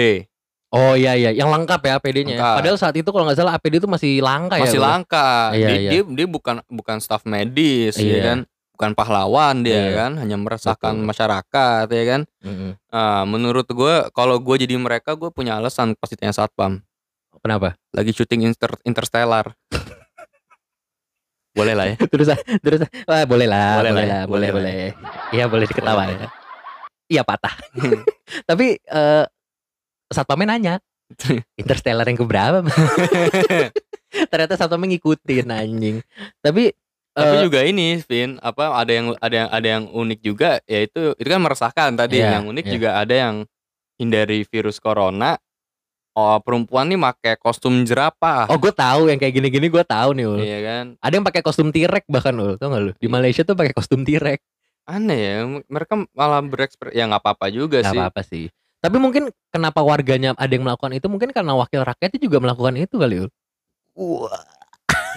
Oh 0.70 0.94
iya 0.94 1.14
iya 1.14 1.32
yang 1.32 1.50
lengkap 1.50 1.82
ya 1.82 1.98
APD-nya 1.98 2.36
Lengkap. 2.38 2.56
padahal 2.62 2.78
saat 2.78 2.96
itu 2.96 3.10
kalau 3.10 3.26
nggak 3.26 3.38
salah 3.38 3.54
APD 3.58 3.82
itu 3.82 3.90
masih 3.90 4.22
langka 4.22 4.56
ya 4.58 4.64
Masih 4.70 4.80
Bro? 4.80 4.88
langka. 4.88 5.30
Iya, 5.52 5.68
dia, 5.68 5.78
iya. 5.78 5.90
dia 5.92 6.02
dia 6.06 6.28
bukan 6.28 6.56
bukan 6.68 6.98
staff 7.00 7.26
medis 7.26 7.98
Iya. 7.98 8.14
ya 8.14 8.22
kan. 8.26 8.40
bukan 8.74 8.96
pahlawan 8.96 9.60
dia 9.60 9.76
Iya. 9.76 9.92
kan, 9.92 10.12
hanya 10.24 10.40
meresahkan 10.40 10.96
Betul. 10.96 11.08
masyarakat 11.12 11.86
ya 11.92 12.04
kan. 12.08 12.22
Mhm. 12.40 12.70
Ah, 12.88 13.28
menurut 13.28 13.68
gue 13.68 13.96
kalau 14.16 14.40
gue 14.40 14.56
jadi 14.56 14.80
mereka 14.80 15.20
gue 15.20 15.28
punya 15.30 15.60
alasan 15.60 16.00
pasti 16.00 16.16
tanya 16.16 16.32
satpam. 16.32 16.80
Kenapa? 17.44 17.76
Lagi 17.92 18.16
syuting 18.16 18.48
Inter 18.48 18.72
Interstellar. 18.88 19.52
boleh 21.60 21.76
lah 21.76 21.92
ya. 21.92 21.96
terus 22.08 22.32
terus 22.64 22.80
wah 23.04 23.26
boleh 23.28 23.48
lah, 23.50 23.84
Boleh 23.84 23.92
boleh, 23.92 24.06
lah 24.08 24.08
ya, 24.08 24.20
boleh 24.24 24.50
boleh 24.50 24.50
boleh. 24.56 24.90
Iya 25.36 25.46
boleh 25.52 25.66
diketawa 25.68 26.04
Boleh 26.06 26.16
ya. 26.16 26.28
Iya 27.10 27.22
patah. 27.28 27.54
Tapi 28.50 28.80
eh 28.80 29.26
satpamnya 30.10 30.58
nanya, 30.58 30.76
Interstellar 31.58 32.06
yang 32.06 32.20
keberapa? 32.20 32.66
Bang?" 32.66 32.78
Ternyata 34.32 34.58
satpamnya 34.58 34.98
ngikutin 34.98 35.48
anjing. 35.50 35.98
Tapi 36.42 36.74
Tapi 37.10 37.36
eh, 37.36 37.44
juga 37.46 37.60
ini, 37.66 38.00
Vin, 38.06 38.38
apa 38.40 38.70
ada 38.78 38.92
yang 38.94 39.18
ada 39.18 39.36
yang 39.36 39.50
ada 39.50 39.68
yang 39.68 39.84
unik 39.90 40.20
juga 40.22 40.62
yaitu 40.70 41.18
itu 41.18 41.28
kan 41.28 41.42
meresahkan 41.42 41.90
tadi. 41.98 42.22
Iya, 42.22 42.40
yang 42.40 42.46
unik 42.48 42.66
iya. 42.70 42.74
juga 42.74 42.90
ada 42.96 43.16
yang 43.18 43.36
hindari 44.00 44.48
virus 44.48 44.80
corona. 44.80 45.36
Oh, 46.18 46.36
perempuan 46.42 46.90
nih 46.90 47.00
pakai 47.00 47.36
kostum 47.40 47.86
jerapah. 47.86 48.50
oh 48.50 48.60
gue 48.60 48.74
tahu 48.74 49.08
yang 49.08 49.16
kayak 49.22 49.40
gini-gini 49.40 49.72
gue 49.72 49.84
tahu 49.86 50.10
nih 50.18 50.26
ul. 50.26 50.40
Iya 50.42 50.60
kan? 50.66 50.86
Ada 51.00 51.14
yang 51.16 51.26
pakai 51.28 51.42
kostum 51.46 51.70
T-Rex 51.72 52.04
bahkan 52.12 52.36
ul, 52.36 52.60
tau 52.60 52.74
gak 52.74 52.82
lu? 52.82 52.92
Di. 52.98 53.08
Malaysia 53.08 53.46
tuh 53.46 53.56
pakai 53.56 53.72
kostum 53.72 54.04
T-Rex. 54.04 54.42
Aneh 54.90 55.20
ya, 55.22 55.46
mereka 55.70 56.02
malah 56.18 56.42
berekspres 56.42 56.98
ya 56.98 57.06
nggak 57.06 57.22
apa-apa 57.22 57.54
juga 57.54 57.86
Gak 57.86 57.94
sih. 57.94 58.00
apa-apa 58.02 58.22
sih. 58.26 58.46
Tapi 58.80 58.96
mungkin 58.96 59.28
kenapa 59.52 59.84
warganya 59.84 60.32
ada 60.34 60.48
yang 60.50 60.64
melakukan 60.64 60.96
itu 60.96 61.08
mungkin 61.08 61.30
karena 61.30 61.52
wakil 61.52 61.84
rakyatnya 61.84 62.20
juga 62.20 62.38
melakukan 62.40 62.74
itu 62.76 62.96
kali 62.96 63.16
ul. 63.28 63.30
Wah, 63.94 64.40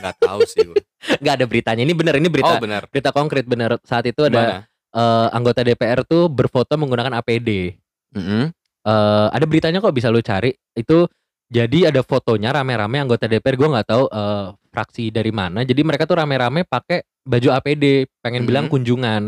Nggak 0.02 0.14
tahu 0.18 0.40
sih 0.44 0.66
gue. 0.66 0.76
nggak 1.22 1.34
ada 1.38 1.46
beritanya. 1.46 1.82
Ini 1.86 1.94
bener 1.94 2.14
ini 2.18 2.26
Oh, 2.26 2.32
berita 2.32 2.54
benar. 2.58 2.82
berita 2.90 3.10
konkret 3.14 3.46
bener. 3.46 3.78
Saat 3.82 4.10
itu 4.10 4.26
ada 4.26 4.66
eh, 4.90 5.28
anggota 5.30 5.62
DPR 5.62 6.02
tuh 6.02 6.26
berfoto 6.26 6.74
menggunakan 6.74 7.22
APD. 7.22 7.78
Mm-mm. 8.18 8.50
Eh, 8.82 9.26
ada 9.30 9.44
beritanya 9.46 9.78
kok 9.78 9.94
bisa 9.94 10.10
lu 10.10 10.18
cari. 10.18 10.50
Itu 10.74 11.06
jadi 11.46 11.92
ada 11.94 12.02
fotonya 12.02 12.50
rame-rame 12.50 12.98
anggota 12.98 13.30
DPR. 13.30 13.54
Gue 13.54 13.68
nggak 13.70 13.86
tahu 13.86 14.04
eh, 14.10 14.46
fraksi 14.74 15.14
dari 15.14 15.30
mana. 15.30 15.62
Jadi 15.62 15.86
mereka 15.86 16.02
tuh 16.02 16.18
rame-rame 16.18 16.66
pakai 16.66 17.06
baju 17.22 17.48
APD, 17.54 18.10
pengen 18.18 18.42
bilang 18.42 18.66
Mhm. 18.66 18.72
kunjungan. 18.74 19.22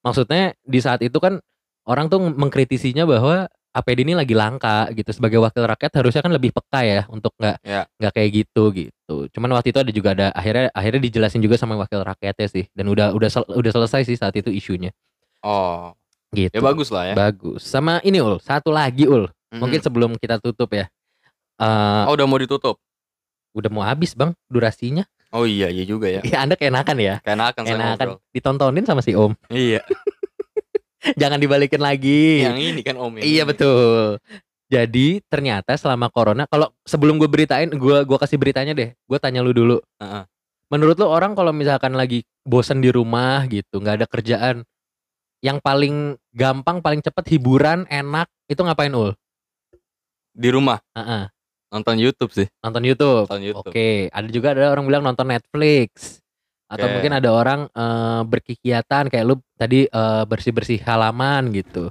Maksudnya 0.00 0.56
di 0.64 0.80
saat 0.80 1.04
itu 1.04 1.20
kan 1.20 1.36
orang 1.84 2.08
tuh 2.08 2.20
mengkritisinya 2.22 3.04
bahwa 3.04 3.44
APD 3.74 4.06
ini 4.06 4.14
lagi 4.14 4.32
langka 4.32 4.86
gitu. 4.94 5.10
Sebagai 5.10 5.42
wakil 5.42 5.66
rakyat 5.66 5.90
harusnya 5.92 6.22
kan 6.22 6.30
lebih 6.30 6.54
peka 6.54 6.80
ya 6.80 7.02
untuk 7.10 7.34
nggak 7.34 7.58
Ya. 7.60 7.90
nggak 7.98 8.12
kayak 8.14 8.30
gitu 8.32 8.62
gitu. 8.72 9.16
Cuman 9.34 9.50
waktu 9.52 9.74
itu 9.74 9.78
ada 9.82 9.90
juga 9.90 10.08
ada 10.14 10.26
akhirnya 10.30 10.70
akhirnya 10.70 11.02
dijelasin 11.02 11.42
juga 11.42 11.58
sama 11.58 11.74
wakil 11.74 12.00
rakyatnya 12.00 12.46
sih. 12.46 12.64
Dan 12.70 12.86
udah 12.86 13.10
udah 13.10 13.26
sel- 13.26 13.50
udah 13.50 13.72
selesai 13.72 14.06
sih 14.06 14.14
saat 14.14 14.32
itu 14.32 14.48
isunya. 14.48 14.94
Oh, 15.42 15.90
Gitu. 16.30 16.54
ya 16.54 16.62
bagus 16.62 16.88
lah 16.88 17.10
ya. 17.10 17.14
Bagus. 17.14 17.62
Sama 17.62 17.98
ini 18.00 18.18
ul, 18.18 18.38
satu 18.38 18.70
lagi 18.70 19.04
ul. 19.04 19.26
Mm-mm. 19.26 19.58
Mungkin 19.58 19.78
sebelum 19.78 20.10
kita 20.14 20.38
tutup 20.38 20.70
ya. 20.70 20.86
Eh 21.56 22.04
Oh, 22.06 22.14
udah 22.14 22.24
mau 22.24 22.38
ditutup. 22.38 22.78
udah 23.52 23.70
mau 23.70 23.82
habis 23.82 24.14
bang 24.14 24.34
durasinya. 24.46 25.06
Oh 25.30 25.42
iya, 25.44 25.66
iya 25.66 25.82
juga 25.82 26.06
ya. 26.06 26.22
Ya 26.26 26.42
anda 26.42 26.54
keenakan 26.54 26.94
ya. 26.96 27.18
Keenakan 27.22 27.62
saya 27.62 27.74
Enakan 27.76 28.06
ngobrol. 28.14 28.30
ditontonin 28.30 28.82
sama 28.82 29.02
si 29.02 29.14
Om. 29.14 29.34
Iya. 29.46 29.82
Jangan 31.20 31.38
dibalikin 31.38 31.82
lagi. 31.82 32.44
Yang 32.44 32.60
ini 32.60 32.80
kan 32.80 32.96
Om 32.96 33.20
Iya 33.20 33.44
betul. 33.44 34.18
Jadi 34.72 35.20
ternyata 35.28 35.76
selama 35.76 36.08
corona, 36.08 36.48
kalau 36.48 36.72
sebelum 36.88 37.20
gue 37.20 37.28
beritain, 37.28 37.68
gue 37.68 37.96
gua 38.08 38.18
kasih 38.18 38.40
beritanya 38.40 38.72
deh. 38.72 38.96
Gue 39.04 39.18
tanya 39.20 39.44
lu 39.44 39.52
dulu. 39.52 39.78
Heeh. 40.00 40.24
Menurut 40.72 40.96
lu 40.96 41.06
orang 41.06 41.36
kalau 41.36 41.52
misalkan 41.52 41.92
lagi 41.94 42.24
bosen 42.42 42.80
di 42.80 42.88
rumah 42.88 43.44
gitu, 43.46 43.78
nggak 43.78 44.02
ada 44.02 44.06
kerjaan, 44.08 44.56
yang 45.44 45.60
paling 45.60 46.16
gampang, 46.32 46.80
paling 46.80 47.04
cepet 47.04 47.36
hiburan, 47.36 47.84
enak, 47.92 48.26
itu 48.48 48.64
ngapain 48.64 48.90
ul? 48.96 49.12
Di 50.34 50.48
rumah 50.48 50.80
Heeh, 50.96 51.28
nonton 51.68 52.00
YouTube 52.00 52.32
sih. 52.32 52.48
nonton 52.64 52.82
YouTube. 52.82 53.28
Nonton 53.28 53.44
YouTube. 53.44 53.70
Oke, 53.70 54.08
ada 54.08 54.28
juga 54.32 54.56
ada 54.56 54.72
orang 54.72 54.88
bilang 54.88 55.04
nonton 55.04 55.28
Netflix. 55.28 56.18
Atau 56.64 56.88
Oke. 56.88 56.92
mungkin 56.96 57.12
ada 57.12 57.30
orang 57.30 57.60
eh, 57.68 58.22
berkegiatan 58.24 59.12
kayak 59.12 59.24
lu 59.28 59.43
tadi 59.54 59.86
eh, 59.86 60.22
bersih-bersih 60.26 60.82
halaman 60.82 61.50
gitu. 61.52 61.90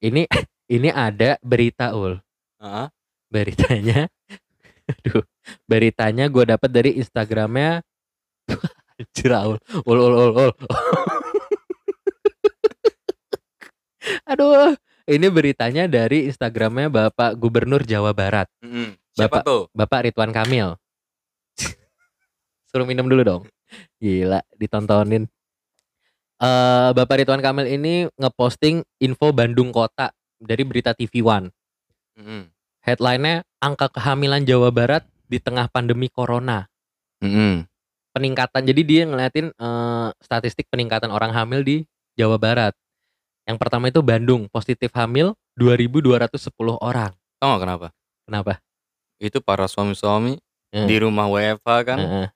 Ini 0.00 0.26
ini 0.76 0.88
ada 0.88 1.36
berita 1.40 1.92
ul. 1.92 2.18
Heeh. 2.58 2.86
Beritanya 3.28 4.08
aduh, 4.88 5.20
beritanya 5.68 6.32
gue 6.32 6.44
dapat 6.48 6.70
dari 6.72 6.96
Instagramnya 6.96 7.84
Anjir 8.98 9.30
ul, 9.30 9.60
ul 9.84 9.98
ul 10.00 10.14
ul 10.16 10.32
ul. 10.48 10.52
Aduh, 14.24 14.72
ini 15.04 15.26
beritanya 15.28 15.84
dari 15.84 16.24
Instagramnya 16.26 16.88
Bapak 16.88 17.36
Gubernur 17.36 17.84
Jawa 17.84 18.16
Barat, 18.16 18.48
Mm-mm. 18.64 18.96
Siapa 19.12 19.40
Bapak- 19.40 19.44
tuh? 19.44 19.62
Bapak 19.70 20.00
Ridwan 20.08 20.32
Kamil. 20.32 20.68
Suruh 22.68 22.88
minum 22.88 23.08
dulu 23.08 23.22
dong. 23.24 23.42
Gila, 24.00 24.40
ditontonin. 24.56 25.28
Eh 26.38 26.90
Bapak 26.94 27.18
Ridwan 27.18 27.42
Kamil 27.42 27.66
ini 27.66 28.06
ngeposting 28.14 28.86
info 29.02 29.34
Bandung 29.34 29.74
Kota 29.74 30.14
dari 30.38 30.62
berita 30.62 30.94
TV 30.94 31.22
One. 31.22 31.50
Headline-nya 32.82 33.42
angka 33.58 33.90
kehamilan 33.90 34.46
Jawa 34.46 34.70
Barat 34.70 35.02
di 35.26 35.42
tengah 35.42 35.66
pandemi 35.68 36.06
corona. 36.06 36.66
Mm-mm. 37.20 37.66
Peningkatan. 38.14 38.62
Jadi 38.64 38.82
dia 38.86 39.02
ngeliatin 39.04 39.50
eh, 39.50 40.08
statistik 40.22 40.70
peningkatan 40.70 41.10
orang 41.10 41.34
hamil 41.34 41.66
di 41.66 41.76
Jawa 42.14 42.38
Barat. 42.38 42.74
Yang 43.46 43.58
pertama 43.58 43.90
itu 43.90 44.00
Bandung, 44.02 44.46
positif 44.50 44.94
hamil 44.94 45.34
2210 45.58 46.78
orang. 46.78 47.12
Tau 47.42 47.54
gak 47.54 47.60
kenapa? 47.66 47.88
Kenapa? 48.26 48.52
Itu 49.18 49.42
para 49.42 49.66
suami-suami 49.66 50.38
Hmm. 50.68 50.84
di 50.84 51.00
rumah 51.00 51.24
WFH 51.32 51.68
kan 51.80 51.96
Heeh. 51.96 52.26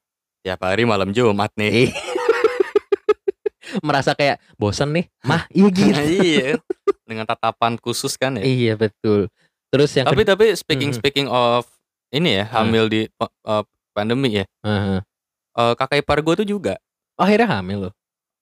tiap 0.41 0.65
hari 0.65 0.89
malam 0.89 1.13
Jumat 1.13 1.53
nih. 1.53 1.93
Merasa 3.81 4.13
kayak 4.13 4.37
bosen 4.55 4.93
nih, 4.93 5.07
mah 5.23 5.49
iya 5.49 5.69
gitu. 5.77 6.03
iya. 6.19 6.49
Dengan 7.03 7.25
tatapan 7.25 7.77
khusus 7.77 8.13
kan 8.15 8.37
ya. 8.37 8.45
Iya 8.45 8.75
betul. 8.75 9.33
Terus 9.69 9.89
yang 9.95 10.05
Tapi 10.05 10.23
tapi 10.23 10.53
speaking 10.53 10.93
Mhm. 10.93 10.99
speaking 10.99 11.27
of 11.27 11.65
ini 12.11 12.37
ya 12.37 12.45
Hmm. 12.45 12.69
hamil 12.69 12.85
di 12.87 13.01
uh, 13.19 13.65
pandemi 13.91 14.37
ya. 14.37 14.45
Heeh. 14.61 15.01
Eh, 15.53 15.73
kakak 15.75 16.01
ipar 16.01 16.21
gue 16.21 16.35
tuh 16.35 16.49
juga. 16.49 16.77
oh, 17.15 17.25
akhirnya 17.25 17.61
hamil 17.61 17.79
loh. 17.89 17.93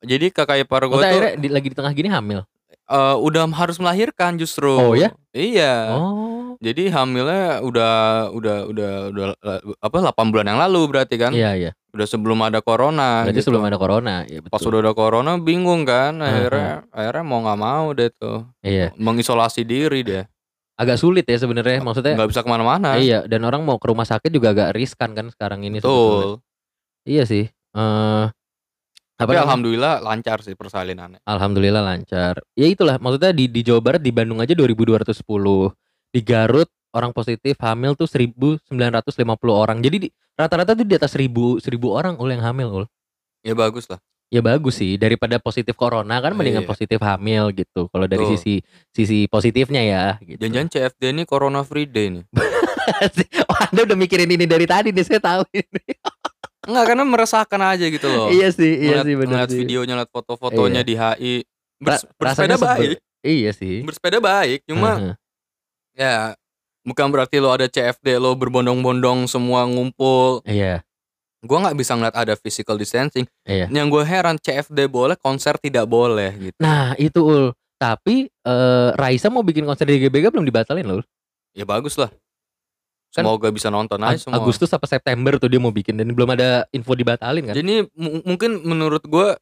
Jadi 0.00 0.30
kakak 0.30 0.62
ipar 0.62 0.86
gue 0.86 0.94
tuh 0.94 1.02
akhirnya 1.04 1.34
di, 1.36 1.48
lagi 1.48 1.68
di 1.68 1.76
tengah 1.76 1.90
gini 1.90 2.08
hamil. 2.08 2.42
eh, 2.70 3.16
udah 3.16 3.46
harus 3.50 3.76
melahirkan 3.76 4.34
justru. 4.34 4.70
Oh, 4.70 4.94
ya? 4.94 5.10
Iya. 5.30 5.94
Oh, 5.94 6.54
Jadi 6.58 6.86
hamilnya 6.86 7.62
udah 7.62 7.94
udah 8.30 8.56
udah 8.66 8.92
udah 9.08 9.26
apa 9.76 9.96
8 9.96 10.30
bulan 10.30 10.46
yang 10.46 10.58
lalu 10.60 10.80
berarti 10.88 11.14
kan? 11.14 11.30
iya 11.30 11.54
iya. 11.54 11.70
Udah 11.90 12.06
sebelum 12.06 12.38
ada 12.40 12.58
corona. 12.58 13.22
Berarti 13.22 13.36
gitu. 13.36 13.50
sebelum 13.50 13.64
ada 13.64 13.74
corona, 13.74 14.22
ya 14.24 14.38
betul. 14.38 14.50
Pas 14.50 14.62
udah 14.62 14.80
ada 14.80 14.92
corona 14.92 15.32
bingung 15.36 15.82
kan, 15.82 16.18
akhirnya 16.18 16.86
akhirnya 16.88 17.24
mau 17.24 17.40
nggak 17.40 17.58
mau 17.58 17.86
deh 17.90 18.10
tuh 18.12 18.46
Iya, 18.60 18.94
mengisolasi 18.94 19.62
diri 19.62 20.00
dia. 20.00 20.22
agak 20.74 20.96
sulit 20.96 21.24
ya 21.24 21.36
sebenarnya. 21.36 21.78
Maksudnya, 21.78 22.14
nggak 22.14 22.30
bisa 22.30 22.40
ke 22.40 22.48
mana-mana. 22.48 22.96
iya. 22.96 23.20
Dan 23.22 23.42
orang 23.42 23.60
mau 23.60 23.76
ke 23.76 23.86
rumah 23.86 24.02
sakit 24.02 24.28
juga 24.28 24.50
agak 24.50 24.72
riskan 24.72 25.12
kan 25.12 25.28
sekarang 25.28 25.60
ini. 25.60 25.76
sebetulnya. 25.78 25.92
Betul. 25.92 26.30
Iya 27.04 27.22
sih. 27.24 27.44
Eh, 27.48 28.24
apa 28.24 28.32
Tapi 29.18 29.30
namanya? 29.30 29.44
alhamdulillah 29.44 29.94
lancar 30.00 30.38
sih 30.40 30.54
persalinannya. 30.54 31.20
Alhamdulillah 31.22 31.82
lancar. 31.82 32.40
Ya 32.54 32.64
itulah 32.64 32.96
maksudnya 32.96 33.36
di 33.36 33.44
di 33.44 33.60
Jawa 33.60 33.80
Barat 33.82 34.00
di 34.00 34.08
Bandung 34.08 34.38
aja 34.38 34.54
2210. 34.54 35.76
Di 36.08 36.20
Garut 36.20 36.70
orang 36.90 37.10
positif 37.10 37.54
hamil 37.58 37.94
tuh 37.94 38.06
1950 38.06 39.10
orang. 39.48 39.78
Jadi 39.78 40.08
di- 40.08 40.12
rata-rata 40.34 40.72
tuh 40.72 40.82
di 40.82 40.94
atas 40.94 41.12
1000 41.12 41.58
1000 41.58 41.66
orang 41.88 42.14
ul 42.16 42.28
yang 42.28 42.42
hamil 42.42 42.68
ul. 42.72 42.84
Ya 43.40 43.52
bagus 43.52 43.86
lah. 43.86 43.98
Ya 44.30 44.38
bagus 44.38 44.78
sih 44.78 44.94
daripada 44.94 45.38
positif 45.38 45.74
corona 45.74 46.22
kan 46.22 46.30
mendingan 46.32 46.62
Iya. 46.62 46.70
positif 46.70 46.98
hamil 47.00 47.50
gitu. 47.50 47.90
Kalau 47.90 48.06
dari 48.06 48.22
sisi 48.30 48.62
sisi 48.88 49.26
positifnya 49.26 49.82
ya 49.82 50.04
gitu. 50.20 50.38
Jangan-jangan 50.38 50.68
CFD 50.70 51.02
ini 51.10 51.22
corona 51.24 51.60
free 51.60 51.84
day 51.84 52.10
nih. 52.10 52.24
oh, 53.50 53.58
Anda 53.66 53.80
udah 53.84 53.96
mikirin 53.96 54.30
ini 54.30 54.46
dari 54.46 54.66
tadi 54.66 54.90
nih 54.90 55.02
saya 55.02 55.18
tahu 55.18 55.42
ini. 55.50 55.82
Enggak 56.62 56.84
karena 56.86 57.02
meresahkan 57.02 57.60
aja 57.66 57.86
gitu 57.88 58.06
loh. 58.06 58.28
iya 58.28 58.52
sih, 58.52 58.70
iya 58.78 59.00
Ngeliat- 59.00 59.06
sih 59.06 59.14
benar 59.16 59.30
ngeliat 59.34 59.50
sih. 59.50 59.58
videonya, 59.58 59.94
liat 59.96 60.10
foto-fotonya 60.10 60.82
Iya. 60.82 60.86
di 60.86 60.94
HI. 60.94 61.34
Bers- 61.80 62.06
bersepeda 62.14 62.56
baik, 62.56 62.96
Iya 63.24 63.50
sih. 63.50 63.80
bersepeda 63.82 64.18
baik. 64.20 64.60
Cuma 64.62 64.90
Heeh. 64.94 65.14
ya 65.96 66.14
bukan 66.82 67.06
berarti 67.08 67.38
lo 67.38 67.50
ada 67.50 67.66
CFD 67.66 68.16
lo 68.16 68.32
berbondong-bondong 68.34 69.26
semua 69.26 69.64
ngumpul. 69.64 70.40
Iya, 70.44 70.80
Gua 71.40 71.64
nggak 71.64 71.76
bisa 71.76 71.96
ngeliat 71.96 72.12
ada 72.14 72.36
physical 72.36 72.76
distancing. 72.76 73.24
iya. 73.42 73.64
Yang 73.66 73.86
gue 73.90 74.04
heran 74.04 74.36
CFD 74.36 74.84
boleh, 74.86 75.16
konser 75.16 75.56
tidak 75.56 75.88
boleh 75.88 76.28
gitu. 76.36 76.58
Nah, 76.60 76.92
itu 76.96 77.16
ul. 77.16 77.44
Tapi 77.80 78.28
eh, 78.28 78.88
Raisa 78.92 79.32
mau 79.32 79.40
bikin 79.40 79.64
konser 79.64 79.88
di 79.88 79.96
GBK 79.98 80.28
belum 80.28 80.44
dibatalin 80.44 80.84
loh. 80.84 81.04
Ya 81.56 81.64
bagus 81.64 81.96
lah. 81.96 82.12
Kan 83.10 83.24
Semoga 83.24 83.48
bisa 83.48 83.72
nonton 83.72 83.98
aja 84.04 84.20
semua. 84.20 84.36
Agustus 84.36 84.68
apa 84.68 84.84
September 84.84 85.40
tuh 85.40 85.48
dia 85.48 85.56
mau 85.58 85.72
bikin 85.72 85.96
dan 85.96 86.12
belum 86.12 86.28
ada 86.30 86.68
info 86.70 86.92
dibatalin 86.92 87.48
kan? 87.48 87.56
Jadi 87.56 87.88
mu- 87.90 88.20
mungkin 88.22 88.60
menurut 88.60 89.00
gue 89.02 89.34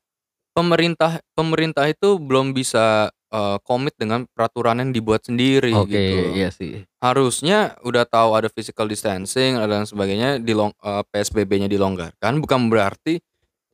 pemerintah 0.54 1.18
pemerintah 1.34 1.84
itu 1.84 2.16
belum 2.16 2.54
bisa 2.54 3.10
eh, 3.28 3.58
komit 3.62 3.94
dengan 3.96 4.24
peraturan 4.32 4.80
yang 4.80 4.90
dibuat 4.90 5.24
sendiri 5.24 5.72
Oke, 5.76 5.92
gitu. 5.92 6.18
iya 6.34 6.48
sih. 6.48 6.84
Harusnya 6.98 7.76
udah 7.84 8.08
tahu 8.08 8.34
ada 8.34 8.48
physical 8.48 8.88
distancing 8.88 9.56
dan 9.56 9.84
sebagainya 9.84 10.40
dilong 10.40 10.72
eh, 10.80 11.02
PSBB-nya 11.12 11.68
dilonggarkan 11.68 12.40
bukan 12.40 12.68
berarti 12.72 13.20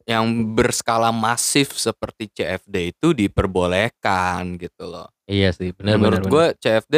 yang 0.04 0.52
berskala 0.52 1.08
masif 1.16 1.72
seperti 1.74 2.28
CFD 2.28 2.92
itu 2.92 3.16
diperbolehkan 3.16 4.60
gitu 4.60 4.84
loh. 4.84 5.08
Iya 5.24 5.50
sih, 5.56 5.72
benar 5.72 5.96
benar. 5.96 6.20
Menurut 6.20 6.24
gue 6.28 6.44
CFD 6.60 6.94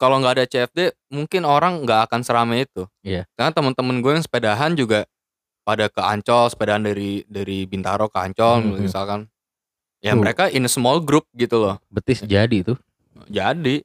kalau 0.00 0.20
nggak 0.20 0.34
ada 0.40 0.46
CFD 0.48 0.92
mungkin 1.12 1.44
orang 1.44 1.84
nggak 1.84 2.08
akan 2.08 2.20
seramai 2.24 2.64
itu. 2.64 2.88
Iya. 3.04 3.28
Karena 3.36 3.52
teman-teman 3.52 4.00
gue 4.00 4.12
yang 4.16 4.24
sepedahan 4.24 4.72
juga 4.72 5.04
pada 5.66 5.90
ke 5.92 6.00
Ancol, 6.00 6.48
sepedaan 6.48 6.86
dari 6.86 7.26
dari 7.28 7.66
Bintaro 7.68 8.08
ke 8.08 8.16
Ancol 8.16 8.72
Mhm. 8.72 8.86
misalkan. 8.88 9.28
Ya 10.04 10.12
Tuh. 10.12 10.20
mereka 10.20 10.52
in 10.52 10.68
a 10.68 10.70
small 10.70 11.00
group 11.00 11.24
gitu 11.32 11.56
loh. 11.56 11.80
betis 11.88 12.20
jadi 12.22 12.62
tuh. 12.62 12.76
Jadi 13.32 13.82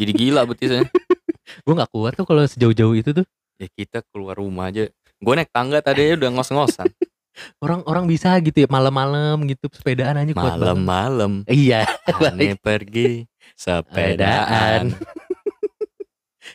jadi 0.00 0.12
gila 0.16 0.46
betisnya. 0.48 0.86
Gue 1.66 1.74
nggak 1.74 1.90
kuat 1.90 2.14
tuh 2.16 2.24
kalau 2.24 2.46
sejauh-jauh 2.46 2.94
itu 2.96 3.10
tuh. 3.12 3.26
ya 3.60 3.68
kita 3.76 4.00
keluar 4.08 4.40
rumah 4.40 4.72
aja. 4.72 4.88
Gue 5.20 5.34
naik 5.36 5.52
tangga 5.52 5.84
tadi 5.84 6.16
udah 6.16 6.32
ngos-ngosan. 6.32 6.88
Orang-orang 7.62 8.08
bisa 8.08 8.32
gitu 8.40 8.64
ya 8.64 8.68
malam-malam 8.68 9.44
gitu 9.48 9.68
sepedaan 9.68 10.16
aja 10.16 10.32
kuat. 10.32 10.56
Malam-malam 10.56 11.44
Iya, 11.44 11.84
aneh 12.26 12.56
pergi 12.56 13.28
sepedaan. 13.54 14.96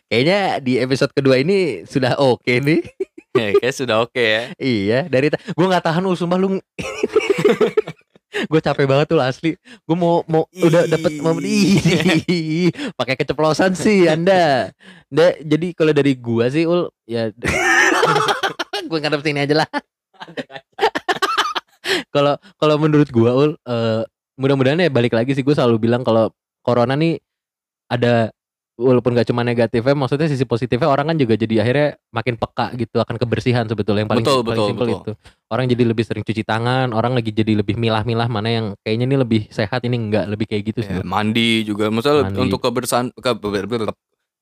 Kayaknya 0.10 0.40
di 0.62 0.74
episode 0.82 1.14
kedua 1.14 1.38
ini 1.38 1.86
sudah 1.86 2.18
oke 2.18 2.50
nih. 2.50 2.82
ya, 3.38 3.54
kayak 3.62 3.76
sudah 3.76 4.02
oke 4.02 4.18
ya. 4.18 4.52
iya, 4.58 5.00
dari 5.06 5.30
gue 5.30 5.66
nggak 5.66 5.86
tahan 5.86 6.02
lu 6.02 6.18
sumpah 6.18 6.42
lu. 6.42 6.58
Gue 8.44 8.60
capek 8.60 8.86
banget 8.86 9.08
tuh 9.12 9.20
asli. 9.22 9.56
Gue 9.88 9.98
mau 9.98 10.22
mau 10.28 10.44
udah 10.52 10.88
dapet 10.90 11.20
mau 11.24 11.36
pakai 13.00 13.16
keceplosan 13.16 13.74
sih 13.74 14.08
Anda. 14.12 14.72
Nggak, 15.10 15.34
jadi 15.48 15.68
kalau 15.78 15.94
dari 15.96 16.14
gua 16.20 16.52
sih 16.52 16.68
ul 16.68 16.92
ya 17.08 17.32
gue 18.90 18.98
ngadep 19.00 19.22
sini 19.24 19.46
aja 19.48 19.64
lah. 19.64 19.70
Kalau 22.12 22.36
kalau 22.58 22.76
menurut 22.82 23.08
gua 23.14 23.32
ul 23.36 23.52
eh, 23.62 24.02
mudah-mudahan 24.36 24.84
ya 24.84 24.92
balik 24.92 25.16
lagi 25.16 25.32
sih 25.32 25.44
gue 25.46 25.56
selalu 25.56 25.88
bilang 25.88 26.04
kalau 26.04 26.28
corona 26.60 26.98
nih 26.98 27.20
ada 27.88 28.35
walaupun 28.76 29.16
gak 29.16 29.28
cuma 29.28 29.42
negatifnya 29.42 29.96
maksudnya 29.96 30.28
sisi 30.28 30.44
positifnya 30.44 30.86
orang 30.86 31.08
kan 31.08 31.18
juga 31.18 31.40
jadi 31.40 31.64
akhirnya 31.64 31.88
makin 32.12 32.36
peka 32.36 32.76
gitu 32.76 33.00
akan 33.00 33.16
kebersihan 33.16 33.64
sebetulnya 33.64 34.04
yang 34.04 34.12
paling 34.12 34.24
Betul, 34.24 34.44
paling 34.44 34.52
betul, 34.52 34.68
simpel 34.68 34.86
betul. 34.86 35.00
itu 35.00 35.12
orang 35.48 35.66
jadi 35.72 35.84
lebih 35.88 36.04
sering 36.04 36.24
cuci 36.24 36.44
tangan 36.44 36.88
orang 36.92 37.16
lagi 37.16 37.32
jadi 37.32 37.56
lebih 37.56 37.76
milah-milah 37.76 38.28
mana 38.28 38.50
yang 38.52 38.66
kayaknya 38.84 39.06
ini 39.08 39.18
lebih 39.18 39.42
sehat 39.48 39.80
ini 39.82 39.96
enggak 39.96 40.28
lebih 40.28 40.46
kayak 40.46 40.64
gitu 40.76 40.80
sih 40.84 40.92
Ya, 40.92 41.04
mandi 41.04 41.64
juga 41.64 41.88
maksudnya 41.88 42.28
Mandi. 42.28 42.40
untuk 42.42 42.60
kebersihan 42.60 43.10
ke- 43.12 43.40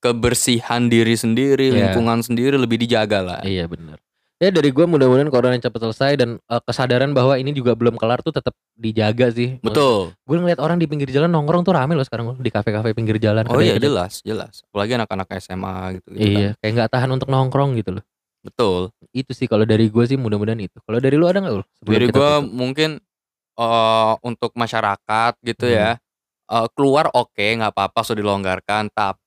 kebersihan 0.03 0.91
diri 0.91 1.15
sendiri, 1.15 1.71
Iya. 1.71 1.75
lingkungan 1.79 2.19
sendiri 2.19 2.59
lebih 2.59 2.75
dijaga 2.75 3.23
lah. 3.23 3.39
Iya 3.39 3.71
benar. 3.71 4.02
Ya 4.43 4.51
dari 4.51 4.69
gue 4.69 4.83
mudah-mudahan 4.83 5.29
corona 5.29 5.55
cepat 5.55 5.79
selesai 5.81 6.11
dan 6.15 6.29
eh, 6.37 6.61
kesadaran 6.61 7.11
bahwa 7.11 7.33
ini 7.33 7.49
juga 7.49 7.71
belum 7.71 7.95
kelar 7.95 8.19
tuh 8.19 8.29
tetap 8.29 8.51
dijaga 8.73 9.31
sih. 9.31 9.55
Betul. 9.57 10.11
Gue 10.21 10.35
ngeliat 10.35 10.59
orang 10.59 10.75
di 10.75 10.83
pinggir 10.83 11.07
jalan 11.07 11.29
nongkrong 11.29 11.63
tuh 11.63 11.71
rame 11.71 11.93
loh 11.93 12.03
sekarang 12.03 12.35
di 12.35 12.49
kafe-kafe 12.49 12.91
pinggir 12.91 13.15
jalan. 13.17 13.47
Oh 13.47 13.57
iya 13.57 13.77
jelas, 13.77 14.19
jelas. 14.21 14.67
Apalagi 14.67 14.93
anak-anak 14.93 15.31
SMA 15.39 15.75
gitu, 15.95 16.07
gitu 16.11 16.19
Iya, 16.19 16.49
kan. 16.51 16.59
kayak 16.59 16.71
nggak 16.75 16.91
tahan 16.91 17.09
untuk 17.09 17.29
nongkrong 17.29 17.71
gitu 17.75 17.95
loh. 17.95 18.03
Betul. 18.43 18.91
Itu 19.09 19.31
sih 19.31 19.47
kalau 19.47 19.63
dari 19.63 19.87
gue 19.87 20.03
sih 20.03 20.19
mudah-mudahan 20.19 20.59
itu. 20.59 20.75
Kalau 20.81 20.99
dari 20.99 21.15
lu 21.15 21.23
ada 21.23 21.39
nggak? 21.39 21.63
Sebelum 21.79 21.93
Dari 21.95 22.05
tutup? 22.11 22.41
mungkin 22.45 22.89
eh 23.53 24.13
untuk 24.21 24.51
masyarakat 24.53 25.33
gitu 25.41 25.65
Hmm. 25.65 25.77
ya. 25.77 25.89
eh, 26.43 26.67
keluar 26.75 27.07
oke 27.09 27.39
nggak 27.39 27.71
apa-apa 27.71 28.03
sudah 28.03 28.19
dilonggarkan 28.19 28.91
tapi 28.91 29.22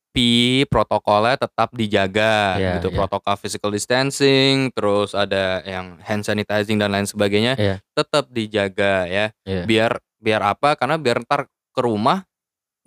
protokolnya 0.65 1.37
tetap 1.39 1.69
dijaga 1.73 2.57
Iya, 2.57 2.71
gitu 2.81 2.89
iya. 2.91 2.97
protokol 2.97 3.35
physical 3.37 3.71
distancing 3.71 4.73
terus 4.73 5.13
ada 5.13 5.61
yang 5.63 6.01
hand 6.01 6.25
sanitizing 6.25 6.77
dan 6.77 6.93
lain 6.93 7.05
sebagainya 7.05 7.55
Iya. 7.55 7.77
tetap 7.93 8.29
dijaga 8.31 9.05
ya 9.07 9.27
Iya. 9.45 9.63
biar 9.65 9.93
biar 10.17 10.41
apa 10.43 10.75
karena 10.75 10.97
biar 10.97 11.23
ntar 11.23 11.45
ke 11.47 11.81
rumah 11.81 12.25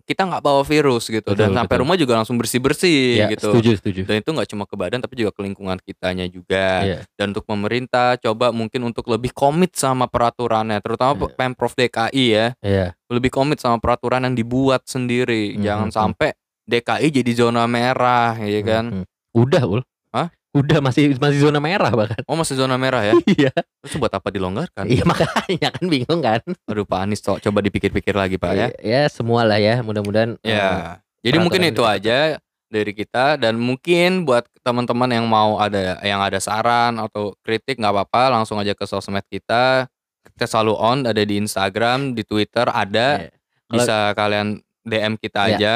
kita 0.01 0.25
nggak 0.25 0.41
bawa 0.41 0.65
virus 0.65 1.05
gitu 1.05 1.37
dan 1.37 1.53
Betul, 1.53 1.57
sampai 1.61 1.69
betul. 1.69 1.81
rumah 1.85 1.97
juga 1.99 2.13
langsung 2.17 2.33
bersih 2.41 2.57
bersih 2.57 3.21
Ya, 3.21 3.29
gitu 3.29 3.53
setuju 3.53 3.77
setuju. 3.77 4.01
dan 4.09 4.17
itu 4.17 4.29
nggak 4.33 4.49
cuma 4.49 4.65
ke 4.65 4.73
badan 4.73 5.05
tapi 5.05 5.21
juga 5.21 5.29
ke 5.29 5.45
lingkungan 5.45 5.77
kitanya 5.77 6.25
juga 6.25 6.81
Iya. 6.81 6.99
dan 7.13 7.29
untuk 7.29 7.45
pemerintah 7.45 8.17
coba 8.17 8.49
mungkin 8.49 8.89
untuk 8.89 9.05
lebih 9.05 9.29
komit 9.37 9.77
sama 9.77 10.09
peraturannya 10.09 10.81
terutama 10.81 11.13
Iya. 11.13 11.29
pemprov 11.37 11.77
DKI 11.77 12.25
ya 12.25 12.47
Iya. 12.65 12.97
lebih 13.05 13.29
komit 13.29 13.61
sama 13.61 13.77
peraturan 13.77 14.25
yang 14.25 14.33
dibuat 14.33 14.89
sendiri 14.89 15.53
Mhm, 15.53 15.61
jangan 15.61 15.89
mhm. 15.93 15.97
sampai 16.01 16.29
DKI 16.69 17.07
jadi 17.11 17.31
zona 17.33 17.65
merah 17.65 18.37
ya 18.37 18.61
kan 18.61 18.85
Hmm, 18.87 19.01
hmm. 19.01 19.07
Udah 19.31 19.61
ul. 19.63 19.81
Hah? 20.09 20.29
Udah 20.51 20.79
masih 20.79 21.13
masih 21.15 21.37
zona 21.39 21.57
merah 21.57 21.89
bahkan. 21.91 22.17
oh 22.23 22.33
masih 22.33 22.53
zona 22.55 22.73
merah 22.75 23.01
ya 23.03 23.13
Iya. 23.39 23.53
terus 23.79 23.93
buat 23.95 24.09
apa 24.09 24.29
dilonggarkan 24.29 24.85
Iya 24.85 25.01
makanya 25.03 25.69
kan 25.69 25.85
bingung 25.85 26.19
kan. 26.19 26.41
aduh 26.63 26.81
Pak 26.83 26.99
Anies 26.99 27.19
co- 27.19 27.37
coba 27.37 27.59
dipikir-pikir 27.59 28.13
lagi 28.13 28.35
Pak 28.35 28.51
ya 28.51 28.67
Ya 28.79 29.05
semua 29.07 29.41
lah 29.43 29.57
ya 29.57 29.81
mudah-mudahan. 29.81 30.37
ya 30.41 30.97
jadi 31.19 31.35
peraturan 31.35 31.43
mungkin 31.43 31.61
itu 31.63 31.75
itu. 31.75 31.83
aja 31.85 32.19
dari 32.65 32.91
kita 32.91 33.25
dan 33.35 33.57
mungkin 33.57 34.23
buat 34.23 34.45
teman-teman 34.59 35.09
yang 35.11 35.25
mau 35.25 35.57
ada 35.57 35.97
yang 35.99 36.17
ada 36.19 36.37
saran 36.37 36.97
atau 36.97 37.33
kritik 37.39 37.75
nggak 37.75 37.89
apa-apa 37.91 38.29
langsung 38.31 38.55
aja 38.55 38.71
ke 38.71 38.85
sosmed 38.85 39.25
kita 39.25 39.89
kita 40.29 40.45
selalu 40.45 40.73
on 40.73 40.97
ada 41.03 41.17
di 41.19 41.37
Instagram 41.37 42.13
di 42.13 42.21
Twitter 42.21 42.65
ada 42.65 43.21
Iya. 43.21 43.29
bisa 43.67 43.97
kalian 44.13 44.47
DM 44.81 45.13
kita 45.15 45.45
Ya. 45.45 45.49
aja 45.51 45.75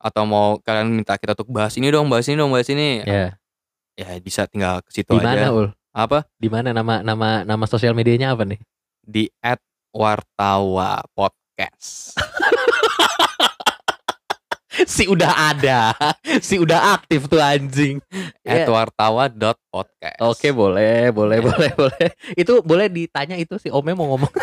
atau 0.00 0.24
mau 0.24 0.56
kalian 0.58 0.88
minta 0.90 1.14
kita 1.14 1.36
untuk 1.36 1.52
bahas 1.52 1.76
ini 1.76 1.86
dong 1.86 2.08
bahas 2.08 2.24
ini 2.24 2.34
dong 2.34 2.48
bahas 2.48 2.66
ini 2.66 3.04
Ya. 3.04 3.36
ya 3.94 4.16
bisa 4.18 4.48
tinggal 4.48 4.80
ke 4.80 4.90
situ 4.90 5.12
Di 5.12 5.20
mana 5.20 5.36
aja 5.38 5.52
ul? 5.52 5.68
apa 5.92 6.24
Di 6.34 6.48
mana 6.48 6.72
nama 6.72 7.04
nama 7.04 7.44
nama 7.44 7.64
sosial 7.66 7.92
medianya 7.92 8.32
apa 8.32 8.42
nih? 8.42 8.56
di 9.00 9.28
@wartawa 9.90 11.04
podcast 11.12 12.14
si 14.86 15.04
udah 15.04 15.52
ada, 15.52 15.92
si 16.40 16.56
udah 16.56 16.96
aktif 16.96 17.26
tuh 17.26 17.36
anjing. 17.36 18.00
Ya. 18.40 18.64
@wartawa.podcast 18.64 20.16
Oke 20.22 20.48
boleh, 20.50 21.10
boleh, 21.10 21.36
Ya. 21.36 21.44
boleh, 21.44 21.70
boleh. 21.74 22.08
Itu 22.32 22.64
boleh 22.64 22.88
ditanya 22.88 23.36
itu 23.36 23.58
si 23.58 23.68
Ome 23.68 23.92
mau 23.92 24.08
ngomong. 24.08 24.30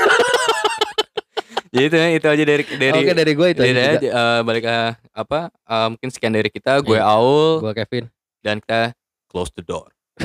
jadi 1.70 1.86
itu 1.86 1.98
itu 2.16 2.28
aja 2.28 2.44
dari 2.44 2.64
dari 2.66 3.00
Oke 3.02 3.14
dari 3.14 3.34
gue 3.34 3.48
itu 3.50 3.60
dari 3.60 3.72
aja 3.72 3.82
saya, 3.82 3.94
juga. 3.94 4.10
eh, 4.10 4.40
balik 4.42 4.64
eh, 4.64 4.92
apa 5.14 5.40
eh, 5.50 5.88
mungkin 5.90 6.10
sekian 6.10 6.32
dari 6.32 6.48
kita 6.48 6.80
gue 6.80 6.94
Iya. 6.94 7.06
Aul 7.08 7.62
Gue 7.62 7.74
Kevin. 7.76 8.06
dan 8.40 8.60
kita 8.60 8.94
close 9.28 9.52
the 9.52 9.62
door 9.62 9.92